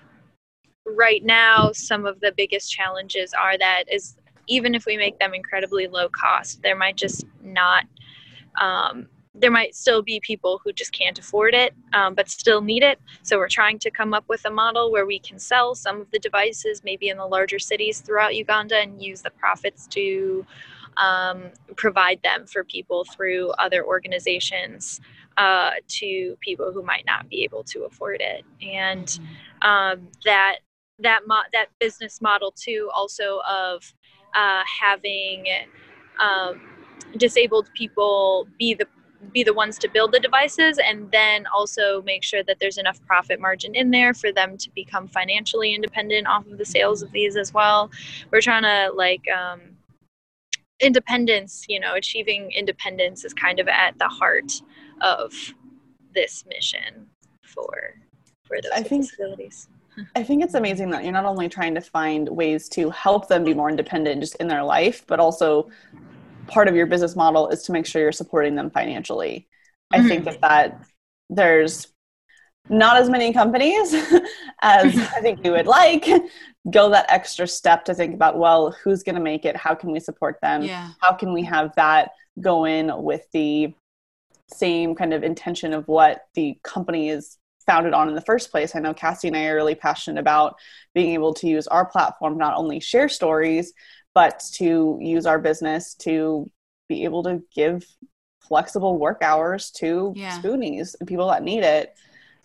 right 0.86 1.26
now, 1.26 1.72
some 1.72 2.06
of 2.06 2.20
the 2.20 2.32
biggest 2.38 2.72
challenges 2.72 3.34
are 3.34 3.58
that 3.58 3.86
is 3.92 4.18
even 4.46 4.76
if 4.76 4.86
we 4.86 4.98
make 4.98 5.18
them 5.18 5.34
incredibly 5.34 5.88
low 5.88 6.10
cost, 6.10 6.62
there 6.62 6.76
might 6.76 6.96
just 6.96 7.26
not 7.42 7.86
um, 8.62 9.08
there 9.34 9.52
might 9.52 9.76
still 9.76 10.02
be 10.02 10.20
people 10.20 10.60
who 10.64 10.74
just 10.74 10.92
can't 10.92 11.18
afford 11.18 11.54
it 11.54 11.74
um, 11.94 12.14
but 12.14 12.30
still 12.30 12.62
need 12.62 12.84
it. 12.84 13.00
So 13.24 13.38
we're 13.38 13.48
trying 13.48 13.80
to 13.80 13.92
come 13.92 14.14
up 14.14 14.26
with 14.28 14.44
a 14.46 14.52
model 14.52 14.92
where 14.92 15.06
we 15.06 15.20
can 15.20 15.40
sell 15.40 15.74
some 15.74 16.02
of 16.02 16.12
the 16.12 16.20
devices 16.20 16.82
maybe 16.84 17.10
in 17.10 17.18
the 17.18 17.26
larger 17.26 17.60
cities 17.60 18.02
throughout 18.02 18.36
uganda 18.36 18.78
and 18.78 19.02
use 19.02 19.22
the 19.22 19.30
profits 19.32 19.88
to 19.88 20.46
um, 20.98 21.44
provide 21.78 22.22
them 22.24 22.46
for 22.46 22.64
people 22.64 23.06
through 23.06 23.52
other 23.52 23.86
organizations 23.86 25.00
uh, 25.38 25.72
to 25.88 26.38
people 26.42 26.72
who 26.72 26.84
might 26.84 27.06
not 27.06 27.30
be 27.30 27.44
able 27.44 27.64
to 27.64 27.84
afford 27.84 28.22
it. 28.22 28.44
And 28.62 29.20
um, 29.62 30.10
that 30.26 30.58
that 31.00 31.22
mo- 31.26 31.50
that 31.54 31.68
business 31.80 32.22
model 32.22 32.52
too 32.52 32.90
also 32.94 33.40
of 33.50 33.94
uh, 34.36 34.62
having 34.82 35.46
um, 36.20 36.62
disabled 37.18 37.70
people 37.76 38.48
be 38.60 38.74
the 38.74 38.88
be 39.32 39.44
the 39.44 39.54
ones 39.54 39.78
to 39.80 39.88
build 39.88 40.12
the 40.12 40.20
devices 40.20 40.80
and 40.84 41.12
then 41.12 41.46
also 41.56 42.02
make 42.04 42.24
sure 42.24 42.44
that 42.44 42.58
there's 42.60 42.78
enough 42.78 43.00
profit 43.06 43.40
margin 43.40 43.76
in 43.76 43.92
there 43.92 44.14
for 44.14 44.32
them 44.32 44.58
to 44.58 44.70
become 44.72 45.08
financially 45.08 45.74
independent 45.74 46.28
off 46.28 46.46
of 46.48 46.58
the 46.58 46.66
sales 46.66 47.02
of 47.02 47.12
these 47.12 47.36
as 47.36 47.54
well. 47.54 47.92
We're 48.32 48.42
trying 48.42 48.64
to 48.64 48.92
like 48.96 49.24
um, 49.30 49.62
independence 50.82 51.66
you 51.70 51.80
know 51.80 51.94
achieving 51.94 52.52
independence 52.52 53.24
is 53.24 53.34
kind 53.34 53.60
of 53.60 53.68
at 53.68 53.98
the 54.00 54.08
heart 54.08 54.52
of 55.02 55.32
this 56.14 56.44
mission 56.48 57.08
for 57.44 57.96
for 58.44 58.60
those 58.62 58.72
I 58.74 58.82
think, 58.82 59.04
disabilities 59.04 59.68
I 60.16 60.24
think 60.24 60.44
it's 60.44 60.56
amazing 60.56 60.90
that 60.92 61.04
you're 61.04 61.14
not 61.14 61.26
only 61.26 61.50
trying 61.50 61.76
to 61.76 61.82
find 61.82 62.28
ways 62.30 62.68
to 62.70 62.90
help 62.90 63.28
them 63.28 63.44
be 63.44 63.54
more 63.54 63.70
independent 63.70 64.22
just 64.22 64.36
in 64.36 64.48
their 64.48 64.64
life, 64.64 65.06
but 65.06 65.20
also 65.20 65.70
part 66.52 66.68
of 66.68 66.76
your 66.76 66.86
business 66.86 67.16
model 67.16 67.50
is 67.50 67.64
to 67.64 67.72
make 67.72 67.86
sure 67.86 68.02
you're 68.02 68.12
supporting 68.12 68.56
them 68.56 68.70
financially. 68.70 69.48
Mm-hmm. 69.94 70.06
I 70.06 70.08
think 70.08 70.26
that 70.26 70.42
that 70.42 70.86
there's 71.30 71.88
not 72.70 72.98
as 72.98 73.10
many 73.10 73.34
companies 73.34 73.94
as 74.62 74.98
I 75.16 75.22
think 75.22 75.44
we 75.44 75.50
would 75.50 75.68
like 75.68 76.08
go 76.70 76.90
that 76.92 77.06
extra 77.10 77.48
step 77.48 77.86
to 77.86 77.96
think 77.96 78.14
about 78.14 78.38
well 78.38 78.72
who's 78.84 79.02
going 79.02 79.16
to 79.16 79.22
make 79.22 79.46
it 79.46 79.56
how 79.56 79.74
can 79.74 79.92
we 79.92 80.00
support 80.00 80.38
them 80.42 80.62
yeah. 80.62 80.90
how 81.02 81.14
can 81.14 81.34
we 81.34 81.44
have 81.44 81.74
that 81.76 82.12
go 82.40 82.66
in 82.66 82.92
with 83.02 83.26
the 83.34 83.74
same 84.54 84.94
kind 84.94 85.14
of 85.14 85.24
intention 85.24 85.74
of 85.74 85.88
what 85.88 86.26
the 86.36 86.60
company 86.64 87.10
is 87.10 87.38
founded 87.66 87.94
on 87.94 88.10
in 88.10 88.16
the 88.16 88.22
first 88.22 88.52
place 88.52 88.76
i 88.76 88.80
know 88.80 88.94
cassie 88.94 89.28
and 89.28 89.36
i 89.36 89.46
are 89.46 89.56
really 89.56 89.74
passionate 89.74 90.20
about 90.20 90.56
being 90.94 91.14
able 91.14 91.34
to 91.34 91.48
use 91.48 91.66
our 91.68 91.86
platform 91.86 92.38
not 92.38 92.56
only 92.56 92.80
share 92.80 93.10
stories 93.10 93.74
but 94.14 94.44
to 94.54 94.98
use 95.02 95.26
our 95.26 95.40
business 95.40 95.94
to 95.96 96.50
be 96.90 97.04
able 97.04 97.24
to 97.24 97.42
give 97.54 97.86
flexible 98.40 98.98
work 98.98 99.20
hours 99.22 99.72
to 99.72 100.14
yeah. 100.16 100.38
spoonies 100.40 100.96
and 101.00 101.08
people 101.08 101.28
that 101.30 101.44
need 101.44 101.64
it. 101.64 101.94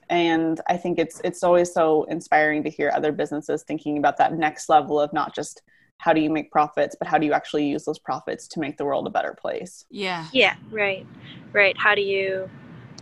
And 0.08 0.60
i 0.68 0.76
think 0.76 1.00
it's 1.00 1.20
it's 1.24 1.42
always 1.42 1.72
so 1.72 2.04
inspiring 2.04 2.62
to 2.62 2.70
hear 2.70 2.92
other 2.94 3.10
businesses 3.10 3.64
thinking 3.64 3.98
about 3.98 4.16
that 4.18 4.34
next 4.34 4.68
level 4.68 5.00
of 5.00 5.12
not 5.12 5.34
just 5.34 5.62
how 5.98 6.12
do 6.12 6.20
you 6.20 6.30
make 6.30 6.52
profits 6.52 6.94
but 6.96 7.08
how 7.08 7.18
do 7.18 7.26
you 7.26 7.32
actually 7.32 7.66
use 7.66 7.84
those 7.84 7.98
profits 7.98 8.46
to 8.48 8.60
make 8.60 8.76
the 8.76 8.84
world 8.84 9.08
a 9.08 9.10
better 9.10 9.34
place. 9.34 9.84
Yeah. 9.90 10.28
Yeah 10.32 10.54
right 10.70 11.04
right. 11.52 11.76
How 11.76 11.96
do 11.96 12.02
you 12.02 12.48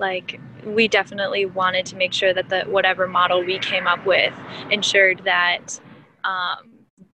like 0.00 0.40
we 0.64 0.88
definitely 0.88 1.44
wanted 1.44 1.84
to 1.86 1.96
make 1.96 2.12
sure 2.12 2.32
that 2.32 2.48
the 2.48 2.62
whatever 2.62 3.06
model 3.06 3.44
we 3.44 3.58
came 3.58 3.86
up 3.86 4.06
with 4.06 4.32
ensured 4.70 5.20
that 5.24 5.78
um, 6.24 6.70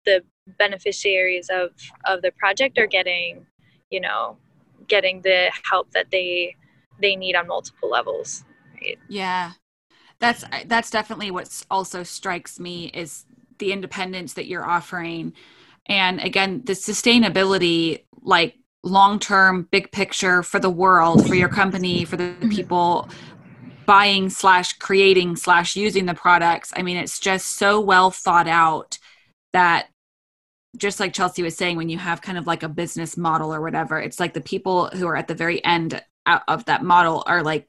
the 0.05 0.23
beneficiaries 0.57 1.49
of 1.49 1.71
of 2.05 2.21
the 2.21 2.31
project 2.31 2.77
are 2.77 2.87
getting 2.87 3.45
you 3.89 3.99
know 3.99 4.37
getting 4.87 5.21
the 5.21 5.51
help 5.69 5.89
that 5.91 6.07
they 6.11 6.55
they 7.01 7.15
need 7.15 7.35
on 7.35 7.47
multiple 7.47 7.89
levels 7.89 8.43
right? 8.75 8.99
yeah 9.09 9.51
that's 10.19 10.45
that's 10.67 10.89
definitely 10.89 11.31
what 11.31 11.63
also 11.69 12.03
strikes 12.03 12.59
me 12.59 12.85
is 12.93 13.25
the 13.57 13.71
independence 13.71 14.33
that 14.33 14.45
you're 14.45 14.65
offering 14.65 15.33
and 15.87 16.19
again 16.19 16.61
the 16.65 16.73
sustainability 16.73 18.03
like 18.21 18.55
long 18.83 19.17
term 19.19 19.67
big 19.71 19.91
picture 19.91 20.43
for 20.43 20.59
the 20.59 20.69
world 20.69 21.27
for 21.27 21.35
your 21.35 21.49
company 21.49 22.05
for 22.05 22.17
the 22.17 22.23
mm-hmm. 22.23 22.49
people 22.49 23.09
buying 23.85 24.29
slash 24.29 24.73
creating 24.73 25.35
slash 25.35 25.75
using 25.75 26.05
the 26.05 26.13
products 26.13 26.71
i 26.75 26.81
mean 26.81 26.97
it's 26.97 27.19
just 27.19 27.53
so 27.53 27.79
well 27.79 28.11
thought 28.11 28.47
out 28.47 28.97
that 29.53 29.87
just 30.77 30.99
like 30.99 31.13
Chelsea 31.13 31.43
was 31.43 31.55
saying, 31.55 31.77
when 31.77 31.89
you 31.89 31.97
have 31.97 32.21
kind 32.21 32.37
of 32.37 32.47
like 32.47 32.63
a 32.63 32.69
business 32.69 33.17
model 33.17 33.53
or 33.53 33.61
whatever, 33.61 33.99
it's 33.99 34.19
like 34.19 34.33
the 34.33 34.41
people 34.41 34.87
who 34.87 35.07
are 35.07 35.15
at 35.15 35.27
the 35.27 35.35
very 35.35 35.63
end 35.63 36.01
of 36.25 36.65
that 36.65 36.83
model 36.83 37.23
are 37.27 37.43
like 37.43 37.67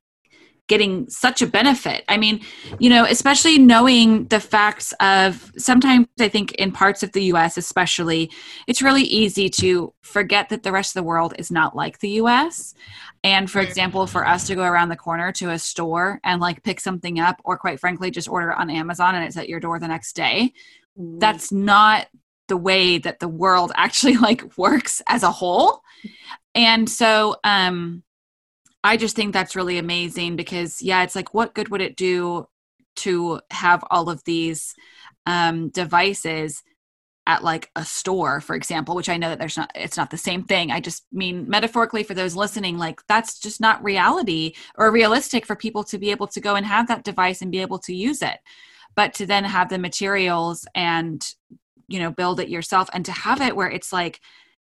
getting 0.69 1.09
such 1.09 1.43
a 1.43 1.47
benefit. 1.47 2.05
I 2.09 2.17
mean, 2.17 2.41
you 2.81 2.91
know, 2.91 3.05
especially 3.05 3.57
knowing 3.59 4.27
the 4.27 4.41
facts 4.41 4.93
of 4.99 5.53
sometimes 5.57 6.09
I 6.19 6.29
think 6.29 6.53
in 6.53 6.73
parts 6.73 7.03
of 7.03 7.13
the 7.13 7.23
US, 7.35 7.57
especially, 7.57 8.33
it's 8.67 8.83
really 8.83 9.05
easy 9.05 9.49
to 9.51 9.95
forget 10.03 10.49
that 10.49 10.65
the 10.65 10.73
rest 10.73 10.97
of 10.97 11.03
the 11.03 11.07
world 11.07 11.35
is 11.39 11.53
not 11.53 11.77
like 11.77 12.01
the 12.01 12.11
US. 12.23 12.75
And 13.23 13.49
for 13.51 13.61
example, 13.61 14.07
for 14.07 14.27
us 14.27 14.47
to 14.49 14.57
go 14.57 14.65
around 14.65 14.89
the 14.89 14.97
corner 14.97 15.31
to 15.33 15.51
a 15.51 15.59
store 15.59 16.21
and 16.25 16.41
like 16.41 16.65
pick 16.65 16.81
something 16.81 17.21
up, 17.21 17.41
or 17.45 17.57
quite 17.57 17.79
frankly, 17.79 18.11
just 18.11 18.29
order 18.29 18.51
it 18.51 18.59
on 18.59 18.71
Amazon 18.71 19.15
and 19.15 19.25
it's 19.25 19.37
at 19.37 19.49
your 19.49 19.61
door 19.61 19.79
the 19.79 19.89
next 19.89 20.15
day, 20.15 20.53
mm. 20.99 21.21
that's 21.21 21.53
not 21.53 22.09
the 22.49 22.57
way 22.57 22.99
that 22.99 23.21
the 23.21 23.29
world 23.29 23.73
actually 23.77 24.17
like 24.17 24.57
works 24.57 25.03
as 25.09 25.23
a 25.23 25.31
whole. 25.31 25.81
And 26.55 26.89
so 26.89 27.37
um 27.45 28.03
i 28.87 28.97
just 28.97 29.17
think 29.17 29.33
that's 29.33 29.57
really 29.57 29.79
amazing 29.79 30.37
because 30.37 30.81
yeah 30.81 31.03
it's 31.03 31.17
like 31.17 31.35
what 31.35 31.55
good 31.55 31.69
would 31.69 31.81
it 31.81 31.97
do 31.97 32.47
to 32.95 33.41
have 33.51 33.85
all 33.91 34.09
of 34.09 34.23
these 34.25 34.75
um 35.27 35.69
devices 35.71 36.63
at 37.27 37.43
like 37.43 37.71
a 37.75 37.85
store 37.85 38.41
for 38.41 38.55
example 38.55 38.95
which 38.95 39.09
i 39.09 39.17
know 39.17 39.29
that 39.29 39.39
there's 39.39 39.57
not 39.57 39.71
it's 39.75 39.97
not 39.97 40.11
the 40.11 40.17
same 40.17 40.45
thing. 40.45 40.71
I 40.71 40.81
just 40.81 41.05
mean 41.13 41.49
metaphorically 41.49 42.05
for 42.05 42.15
those 42.15 42.37
listening 42.37 42.79
like 42.79 43.01
that's 43.09 43.39
just 43.39 43.61
not 43.61 43.83
reality 43.83 44.55
or 44.77 44.93
realistic 44.93 45.45
for 45.45 45.57
people 45.57 45.83
to 45.85 45.99
be 45.99 46.11
able 46.11 46.29
to 46.29 46.41
go 46.41 46.55
and 46.55 46.65
have 46.65 46.87
that 46.89 47.05
device 47.05 47.43
and 47.43 47.51
be 47.51 47.61
able 47.61 47.81
to 47.81 47.95
use 47.95 48.23
it. 48.23 48.39
But 48.95 49.13
to 49.15 49.27
then 49.27 49.45
have 49.45 49.69
the 49.69 49.79
materials 49.79 50.67
and 50.75 51.27
you 51.89 51.99
know 51.99 52.11
build 52.11 52.41
it 52.41 52.49
yourself 52.49 52.89
and 52.93 53.05
to 53.05 53.13
have 53.13 53.41
it 53.41 53.57
where 53.57 53.71
it's 53.71 53.93
like 53.93 54.21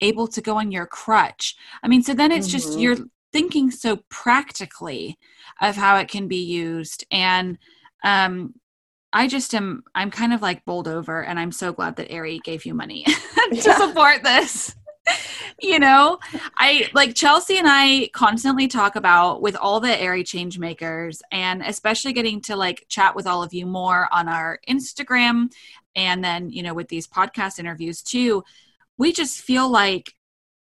able 0.02 0.28
to 0.28 0.42
go 0.42 0.58
on 0.58 0.72
your 0.72 0.86
crutch 0.86 1.56
i 1.84 1.88
mean 1.88 2.04
so 2.04 2.14
then 2.14 2.32
it's 2.32 2.48
mm-hmm. 2.48 2.58
just 2.58 2.80
you're 2.80 2.98
thinking 3.34 3.72
so 3.72 4.00
practically 4.10 5.18
of 5.62 5.76
how 5.76 5.98
it 5.98 6.08
can 6.08 6.28
be 6.28 6.44
used 6.44 7.06
and 7.12 7.58
um 8.04 8.54
I 9.14 9.28
just 9.28 9.56
am 9.56 9.84
I'm 9.96 10.12
kind 10.12 10.34
of 10.34 10.42
like 10.42 10.66
bowled 10.66 10.88
over 10.88 11.24
and 11.24 11.40
I'm 11.40 11.52
so 11.52 11.72
glad 11.74 11.96
that 11.96 12.12
Aerie 12.12 12.40
gave 12.44 12.66
you 12.66 12.74
money 12.74 13.04
to 13.50 13.50
yeah. 13.52 13.78
support 13.78 14.24
this. 14.24 14.76
you 15.62 15.80
know, 15.80 16.20
I 16.58 16.90
like 16.94 17.16
Chelsea 17.16 17.58
and 17.58 17.68
I 17.70 18.10
constantly 18.14 18.68
talk 18.68 18.96
about 18.96 19.42
with 19.42 19.56
all 19.56 19.80
the 19.80 20.00
Aerie 20.00 20.24
change 20.24 20.60
makers 20.60 21.22
and 21.32 21.62
especially 21.64 22.14
getting 22.14 22.42
to 22.42 22.56
like 22.56 22.86
chat 22.90 23.16
with 23.16 23.26
all 23.26 23.42
of 23.42 23.54
you 23.54 23.66
more 23.66 24.08
on 24.12 24.28
our 24.28 24.60
Instagram 24.70 25.52
and 25.98 26.24
then 26.24 26.50
you 26.50 26.64
know 26.64 26.74
with 26.74 26.88
these 26.88 27.08
podcast 27.08 27.60
interviews 27.60 28.02
too 28.02 28.44
we 28.98 29.12
just 29.12 29.42
feel 29.42 29.70
like 29.70 30.14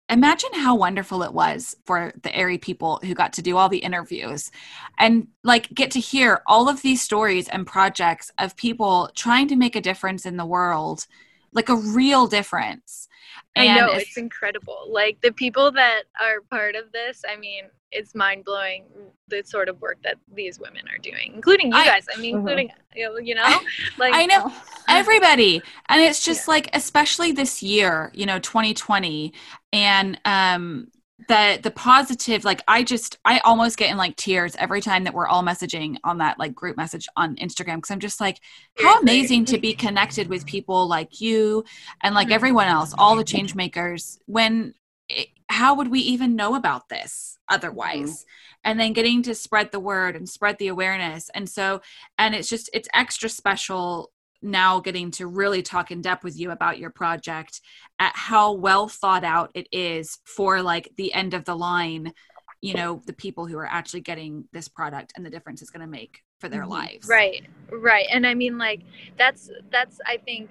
imagine 0.10 0.54
how 0.54 0.76
wonderful 0.76 1.24
it 1.24 1.34
was 1.34 1.76
for 1.86 2.14
the 2.22 2.36
Aerie 2.36 2.58
people 2.58 3.00
who 3.04 3.16
got 3.16 3.34
to 3.34 3.42
do 3.42 3.58
all 3.58 3.70
the 3.70 3.80
interviews 3.80 4.52
and 5.00 5.28
like 5.44 5.74
get 5.74 5.92
to 5.92 6.00
hear 6.00 6.44
all 6.46 6.70
of 6.70 6.82
these 6.82 7.02
stories 7.02 7.48
and 7.48 7.66
projects 7.66 8.32
of 8.38 8.56
people 8.58 9.10
trying 9.16 9.48
to 9.48 9.56
make 9.56 9.76
a 9.76 9.82
difference 9.82 10.26
in 10.26 10.38
the 10.38 10.46
world, 10.46 11.08
like 11.54 11.70
a 11.70 11.76
real 11.76 12.28
difference. 12.28 13.08
And 13.56 13.70
I 13.70 13.80
know 13.80 13.94
it's 13.94 14.18
incredible. 14.18 14.88
Like 14.90 15.22
the 15.22 15.32
people 15.32 15.72
that 15.74 16.04
are 16.20 16.42
part 16.50 16.76
of 16.76 16.92
this, 16.92 17.22
I 17.28 17.36
mean, 17.36 17.66
it's 17.92 18.16
mind 18.16 18.44
blowing 18.46 18.86
the 19.28 19.44
sort 19.44 19.70
of 19.70 19.80
work 19.80 20.00
that 20.04 20.18
these 20.34 20.60
women 20.60 20.84
are 20.90 20.98
doing, 20.98 21.32
including 21.36 21.68
you 21.68 21.78
I, 21.78 21.86
guys. 21.86 22.08
I 22.14 22.20
mean, 22.20 22.36
mm-hmm. 22.36 22.48
including 22.48 22.70
you 22.96 23.36
know, 23.36 23.60
like 23.98 24.14
I 24.14 24.26
know 24.26 24.52
everybody, 24.90 25.62
and 25.88 26.02
it's 26.02 26.24
just 26.24 26.48
yeah. 26.48 26.54
like, 26.54 26.70
especially 26.74 27.32
this 27.32 27.62
year, 27.64 28.12
you 28.14 28.26
know, 28.26 28.40
2020, 28.40 29.34
and 29.72 30.20
um, 30.26 30.88
the 31.28 31.60
the 31.62 31.72
positive 31.72 32.44
like 32.44 32.62
i 32.68 32.84
just 32.84 33.18
i 33.26 33.40
almost 33.40 33.78
get 33.78 33.90
in 33.90 33.98
like 33.98 34.16
tears 34.16 34.56
every 34.58 34.82
time 34.82 35.04
that 35.04 35.14
we're 35.14 35.28
all 35.28 35.44
messaging 35.44 35.98
on 36.04 36.18
that 36.18 36.40
like 36.40 36.56
group 36.56 36.78
message 36.78 37.08
on 37.16 37.36
instagram 37.38 37.76
because 37.76 37.92
i'm 37.92 38.00
just 38.00 38.20
like 38.20 38.40
how 38.78 39.00
amazing 39.00 39.46
to 39.46 39.58
be 39.58 39.74
connected 39.74 40.28
with 40.28 40.46
people 40.46 40.88
like 40.88 41.22
you 41.22 41.64
and 42.02 42.16
like 42.16 42.32
everyone 42.32 42.68
else 42.68 42.94
all 42.98 43.16
the 43.16 43.24
change 43.24 43.54
makers 43.56 44.20
when 44.26 44.74
it, 45.10 45.28
how 45.50 45.76
would 45.76 45.90
we 45.90 46.00
even 46.00 46.36
know 46.36 46.56
about 46.56 46.90
this 46.90 47.38
otherwise? 47.50 48.22
Mm-hmm. 48.22 48.70
and 48.70 48.80
then 48.80 48.94
getting 48.94 49.22
to 49.24 49.36
spread 49.36 49.72
the 49.72 49.80
word 49.80 50.16
and 50.16 50.28
spread 50.28 50.58
the 50.58 50.70
awareness. 50.70 51.30
And 51.34 51.50
so 51.50 51.82
and 52.18 52.34
it's 52.34 52.50
just 52.50 52.70
it's 52.74 52.88
extra 52.94 53.30
special 53.30 54.12
now 54.44 54.80
getting 54.80 55.12
to 55.12 55.28
really 55.28 55.62
talk 55.62 55.92
in 55.92 56.02
depth 56.02 56.24
with 56.24 56.38
you 56.38 56.52
about 56.52 56.78
your 56.78 56.90
project 56.90 57.62
at 58.00 58.12
how 58.16 58.54
well 58.54 58.88
thought 58.88 59.24
out 59.24 59.52
it 59.54 59.68
is 59.72 60.20
for 60.26 60.62
like 60.62 60.90
the 60.98 61.14
end 61.14 61.34
of 61.34 61.46
the 61.46 61.56
line 61.56 62.14
you 62.62 62.74
know 62.74 63.02
the 63.06 63.14
people 63.14 63.46
who 63.46 63.58
are 63.58 63.68
actually 63.68 64.02
getting 64.02 64.46
this 64.54 64.68
product 64.68 65.14
and 65.16 65.26
the 65.26 65.30
difference 65.30 65.62
it's 65.62 65.72
going 65.72 65.82
to 65.82 65.88
make 65.88 66.22
for 66.40 66.50
their 66.50 66.62
mm-hmm. 66.62 66.72
lives. 66.72 67.08
Right 67.08 67.46
right. 67.72 68.06
And 68.12 68.28
i 68.28 68.34
mean 68.34 68.58
like 68.58 68.82
that's 69.18 69.50
that's 69.72 70.00
i 70.06 70.18
think 70.18 70.50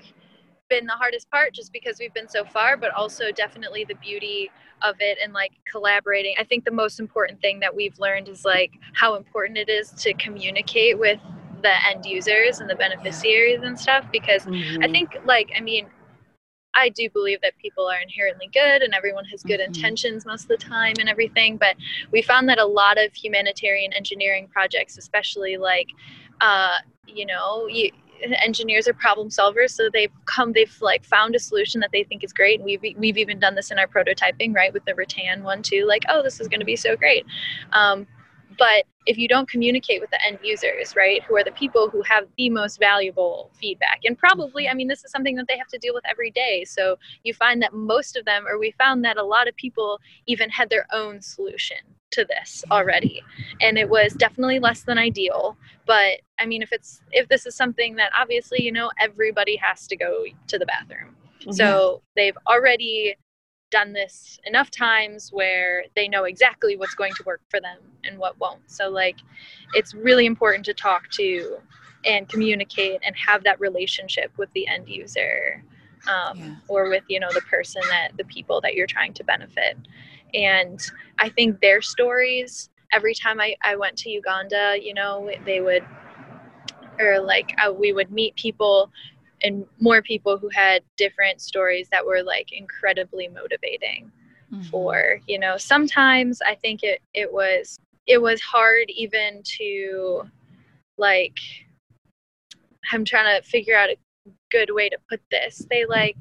been 0.68 0.86
the 0.86 0.92
hardest 0.92 1.30
part 1.30 1.52
just 1.52 1.70
because 1.70 1.98
we've 2.00 2.14
been 2.14 2.28
so 2.28 2.44
far 2.46 2.78
but 2.78 2.90
also 2.94 3.30
definitely 3.30 3.84
the 3.84 3.94
beauty 3.96 4.50
of 4.82 4.96
it 5.00 5.18
and 5.22 5.32
like 5.32 5.52
collaborating. 5.70 6.34
I 6.38 6.44
think 6.44 6.64
the 6.64 6.70
most 6.70 7.00
important 7.00 7.40
thing 7.40 7.60
that 7.60 7.74
we've 7.74 7.98
learned 7.98 8.28
is 8.28 8.44
like 8.44 8.72
how 8.94 9.14
important 9.14 9.58
it 9.58 9.68
is 9.68 9.90
to 9.90 10.12
communicate 10.14 10.98
with 10.98 11.20
the 11.62 11.86
end 11.88 12.04
users 12.04 12.60
and 12.60 12.68
the 12.68 12.74
beneficiaries 12.74 13.62
and 13.62 13.78
stuff 13.78 14.04
because 14.12 14.44
mm-hmm. 14.44 14.82
I 14.82 14.88
think 14.88 15.16
like 15.24 15.50
I 15.56 15.60
mean 15.60 15.86
I 16.74 16.88
do 16.88 17.10
believe 17.10 17.40
that 17.42 17.56
people 17.58 17.86
are 17.86 18.00
inherently 18.00 18.48
good 18.52 18.82
and 18.82 18.94
everyone 18.94 19.26
has 19.26 19.42
good 19.42 19.60
mm-hmm. 19.60 19.74
intentions 19.74 20.24
most 20.24 20.42
of 20.42 20.48
the 20.48 20.56
time 20.56 20.94
and 20.98 21.08
everything 21.08 21.56
but 21.56 21.76
we 22.10 22.22
found 22.22 22.48
that 22.48 22.58
a 22.58 22.66
lot 22.66 22.98
of 22.98 23.12
humanitarian 23.14 23.92
engineering 23.92 24.48
projects 24.48 24.98
especially 24.98 25.56
like 25.56 25.88
uh, 26.40 26.78
you 27.06 27.26
know 27.26 27.66
you, 27.66 27.90
engineers 28.40 28.86
are 28.86 28.94
problem 28.94 29.28
solvers 29.28 29.70
so 29.70 29.88
they've 29.92 30.12
come 30.26 30.52
they've 30.52 30.76
like 30.80 31.04
found 31.04 31.34
a 31.34 31.38
solution 31.38 31.80
that 31.80 31.90
they 31.92 32.04
think 32.04 32.22
is 32.22 32.32
great 32.32 32.60
and 32.60 32.64
we've 32.64 32.96
we've 32.96 33.18
even 33.18 33.38
done 33.38 33.54
this 33.54 33.70
in 33.70 33.78
our 33.78 33.86
prototyping 33.86 34.54
right 34.54 34.72
with 34.72 34.84
the 34.84 34.94
rattan 34.94 35.42
one 35.42 35.62
too 35.62 35.84
like 35.86 36.02
oh 36.08 36.22
this 36.22 36.40
is 36.40 36.48
going 36.48 36.60
to 36.60 36.66
be 36.66 36.76
so 36.76 36.96
great 36.96 37.26
um, 37.72 38.06
but 38.58 38.84
if 39.06 39.18
you 39.18 39.26
don't 39.26 39.48
communicate 39.48 40.00
with 40.00 40.10
the 40.10 40.24
end 40.24 40.38
users, 40.42 40.94
right, 40.94 41.22
who 41.24 41.36
are 41.36 41.44
the 41.44 41.52
people 41.52 41.88
who 41.88 42.02
have 42.02 42.24
the 42.36 42.50
most 42.50 42.78
valuable 42.78 43.50
feedback, 43.54 44.00
and 44.04 44.16
probably, 44.16 44.68
I 44.68 44.74
mean, 44.74 44.88
this 44.88 45.04
is 45.04 45.10
something 45.10 45.36
that 45.36 45.46
they 45.48 45.58
have 45.58 45.68
to 45.68 45.78
deal 45.78 45.94
with 45.94 46.04
every 46.08 46.30
day. 46.30 46.64
So 46.64 46.96
you 47.24 47.34
find 47.34 47.60
that 47.62 47.72
most 47.72 48.16
of 48.16 48.24
them, 48.24 48.46
or 48.46 48.58
we 48.58 48.72
found 48.72 49.04
that 49.04 49.16
a 49.16 49.24
lot 49.24 49.48
of 49.48 49.56
people 49.56 49.98
even 50.26 50.50
had 50.50 50.70
their 50.70 50.86
own 50.92 51.20
solution 51.20 51.78
to 52.12 52.24
this 52.26 52.62
already 52.70 53.22
and 53.60 53.78
it 53.78 53.88
was 53.88 54.12
definitely 54.12 54.58
less 54.58 54.82
than 54.82 54.98
ideal 54.98 55.56
but 55.86 56.20
i 56.38 56.46
mean 56.46 56.62
if 56.62 56.70
it's 56.70 57.00
if 57.10 57.26
this 57.28 57.46
is 57.46 57.54
something 57.54 57.96
that 57.96 58.12
obviously 58.18 58.62
you 58.62 58.70
know 58.70 58.90
everybody 59.00 59.56
has 59.56 59.86
to 59.86 59.96
go 59.96 60.24
to 60.46 60.58
the 60.58 60.66
bathroom 60.66 61.16
mm-hmm. 61.40 61.52
so 61.52 62.02
they've 62.14 62.36
already 62.46 63.16
done 63.72 63.92
this 63.92 64.38
enough 64.46 64.70
times 64.70 65.30
where 65.32 65.84
they 65.96 66.06
know 66.06 66.24
exactly 66.24 66.76
what's 66.76 66.94
going 66.94 67.12
to 67.14 67.24
work 67.24 67.40
for 67.48 67.60
them 67.60 67.78
and 68.04 68.16
what 68.18 68.38
won't. 68.38 68.70
So, 68.70 68.88
like, 68.88 69.16
it's 69.74 69.94
really 69.94 70.26
important 70.26 70.64
to 70.66 70.74
talk 70.74 71.10
to 71.12 71.56
and 72.04 72.28
communicate 72.28 73.00
and 73.04 73.16
have 73.16 73.42
that 73.44 73.58
relationship 73.58 74.30
with 74.36 74.52
the 74.52 74.68
end 74.68 74.88
user 74.88 75.64
um, 76.06 76.38
yeah. 76.38 76.54
or 76.68 76.88
with, 76.88 77.04
you 77.08 77.18
know, 77.18 77.30
the 77.32 77.40
person 77.42 77.82
that 77.88 78.10
the 78.16 78.24
people 78.24 78.60
that 78.60 78.74
you're 78.74 78.86
trying 78.86 79.14
to 79.14 79.24
benefit. 79.24 79.76
And 80.34 80.80
I 81.18 81.28
think 81.28 81.60
their 81.60 81.80
stories, 81.80 82.70
every 82.92 83.14
time 83.14 83.40
I, 83.40 83.56
I 83.62 83.76
went 83.76 83.96
to 83.98 84.10
Uganda, 84.10 84.76
you 84.80 84.94
know, 84.94 85.30
they 85.46 85.60
would, 85.60 85.84
or 86.98 87.20
like 87.20 87.54
uh, 87.64 87.72
we 87.72 87.92
would 87.92 88.10
meet 88.10 88.34
people 88.36 88.90
and 89.42 89.66
more 89.80 90.02
people 90.02 90.38
who 90.38 90.48
had 90.48 90.82
different 90.96 91.40
stories 91.40 91.88
that 91.90 92.04
were 92.04 92.22
like 92.22 92.52
incredibly 92.52 93.28
motivating 93.28 94.10
mm-hmm. 94.52 94.62
for 94.64 95.20
you 95.26 95.38
know 95.38 95.56
sometimes 95.56 96.40
i 96.46 96.54
think 96.54 96.82
it 96.82 97.00
it 97.14 97.32
was 97.32 97.78
it 98.06 98.20
was 98.20 98.40
hard 98.40 98.84
even 98.88 99.42
to 99.44 100.22
like 100.98 101.38
i'm 102.92 103.04
trying 103.04 103.40
to 103.40 103.46
figure 103.48 103.76
out 103.76 103.90
a 103.90 103.96
good 104.50 104.70
way 104.72 104.88
to 104.88 104.98
put 105.08 105.20
this 105.30 105.66
they 105.70 105.84
like 105.86 106.16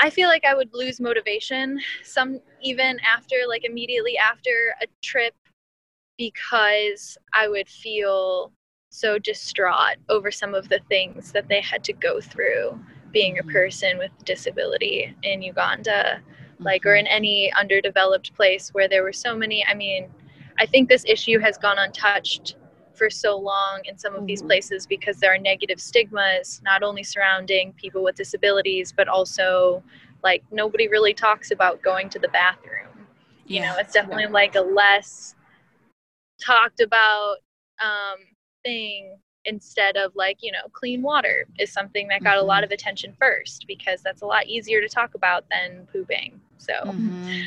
i 0.00 0.10
feel 0.10 0.28
like 0.28 0.44
i 0.44 0.54
would 0.54 0.72
lose 0.72 1.00
motivation 1.00 1.80
some 2.02 2.40
even 2.62 2.98
after 3.00 3.36
like 3.48 3.64
immediately 3.64 4.16
after 4.18 4.74
a 4.82 4.86
trip 5.02 5.34
because 6.18 7.16
i 7.32 7.48
would 7.48 7.68
feel 7.68 8.52
so 8.90 9.18
distraught 9.18 9.96
over 10.08 10.30
some 10.30 10.54
of 10.54 10.68
the 10.68 10.80
things 10.88 11.32
that 11.32 11.48
they 11.48 11.60
had 11.60 11.82
to 11.84 11.92
go 11.92 12.20
through 12.20 12.78
being 13.12 13.38
a 13.38 13.42
mm-hmm. 13.42 13.52
person 13.52 13.98
with 13.98 14.10
disability 14.24 15.16
in 15.22 15.42
Uganda, 15.42 16.20
like, 16.58 16.84
or 16.84 16.96
in 16.96 17.06
mm-hmm. 17.06 17.14
any 17.14 17.52
underdeveloped 17.54 18.34
place 18.34 18.70
where 18.70 18.88
there 18.88 19.02
were 19.02 19.12
so 19.12 19.34
many. 19.36 19.64
I 19.66 19.74
mean, 19.74 20.10
I 20.58 20.66
think 20.66 20.88
this 20.88 21.04
issue 21.06 21.38
has 21.38 21.56
gone 21.56 21.78
untouched 21.78 22.56
for 22.94 23.08
so 23.08 23.38
long 23.38 23.80
in 23.84 23.96
some 23.96 24.14
of 24.14 24.26
these 24.26 24.40
mm-hmm. 24.40 24.48
places 24.48 24.86
because 24.86 25.18
there 25.18 25.32
are 25.32 25.38
negative 25.38 25.80
stigmas, 25.80 26.60
not 26.64 26.82
only 26.82 27.02
surrounding 27.02 27.72
people 27.74 28.02
with 28.02 28.16
disabilities, 28.16 28.92
but 28.92 29.08
also 29.08 29.82
like 30.22 30.42
nobody 30.50 30.88
really 30.88 31.14
talks 31.14 31.50
about 31.50 31.80
going 31.82 32.10
to 32.10 32.18
the 32.18 32.28
bathroom. 32.28 33.06
Yeah. 33.46 33.54
You 33.54 33.66
know, 33.66 33.76
it's 33.78 33.92
definitely 33.94 34.26
like 34.26 34.54
a 34.54 34.60
less 34.60 35.34
talked 36.44 36.80
about 36.80 37.36
um, 37.82 38.18
thing 38.64 39.16
instead 39.46 39.96
of 39.96 40.14
like 40.14 40.38
you 40.42 40.52
know 40.52 40.68
clean 40.72 41.02
water 41.02 41.46
is 41.58 41.72
something 41.72 42.08
that 42.08 42.22
got 42.22 42.34
mm-hmm. 42.34 42.44
a 42.44 42.46
lot 42.46 42.56
mm-hmm. 42.56 42.64
of 42.64 42.70
attention 42.72 43.14
first 43.18 43.64
because 43.66 44.02
that's 44.02 44.22
a 44.22 44.26
lot 44.26 44.46
easier 44.46 44.80
to 44.80 44.88
talk 44.88 45.14
about 45.14 45.44
than 45.50 45.86
pooping 45.92 46.38
so 46.58 46.74
mm-hmm. 46.84 47.40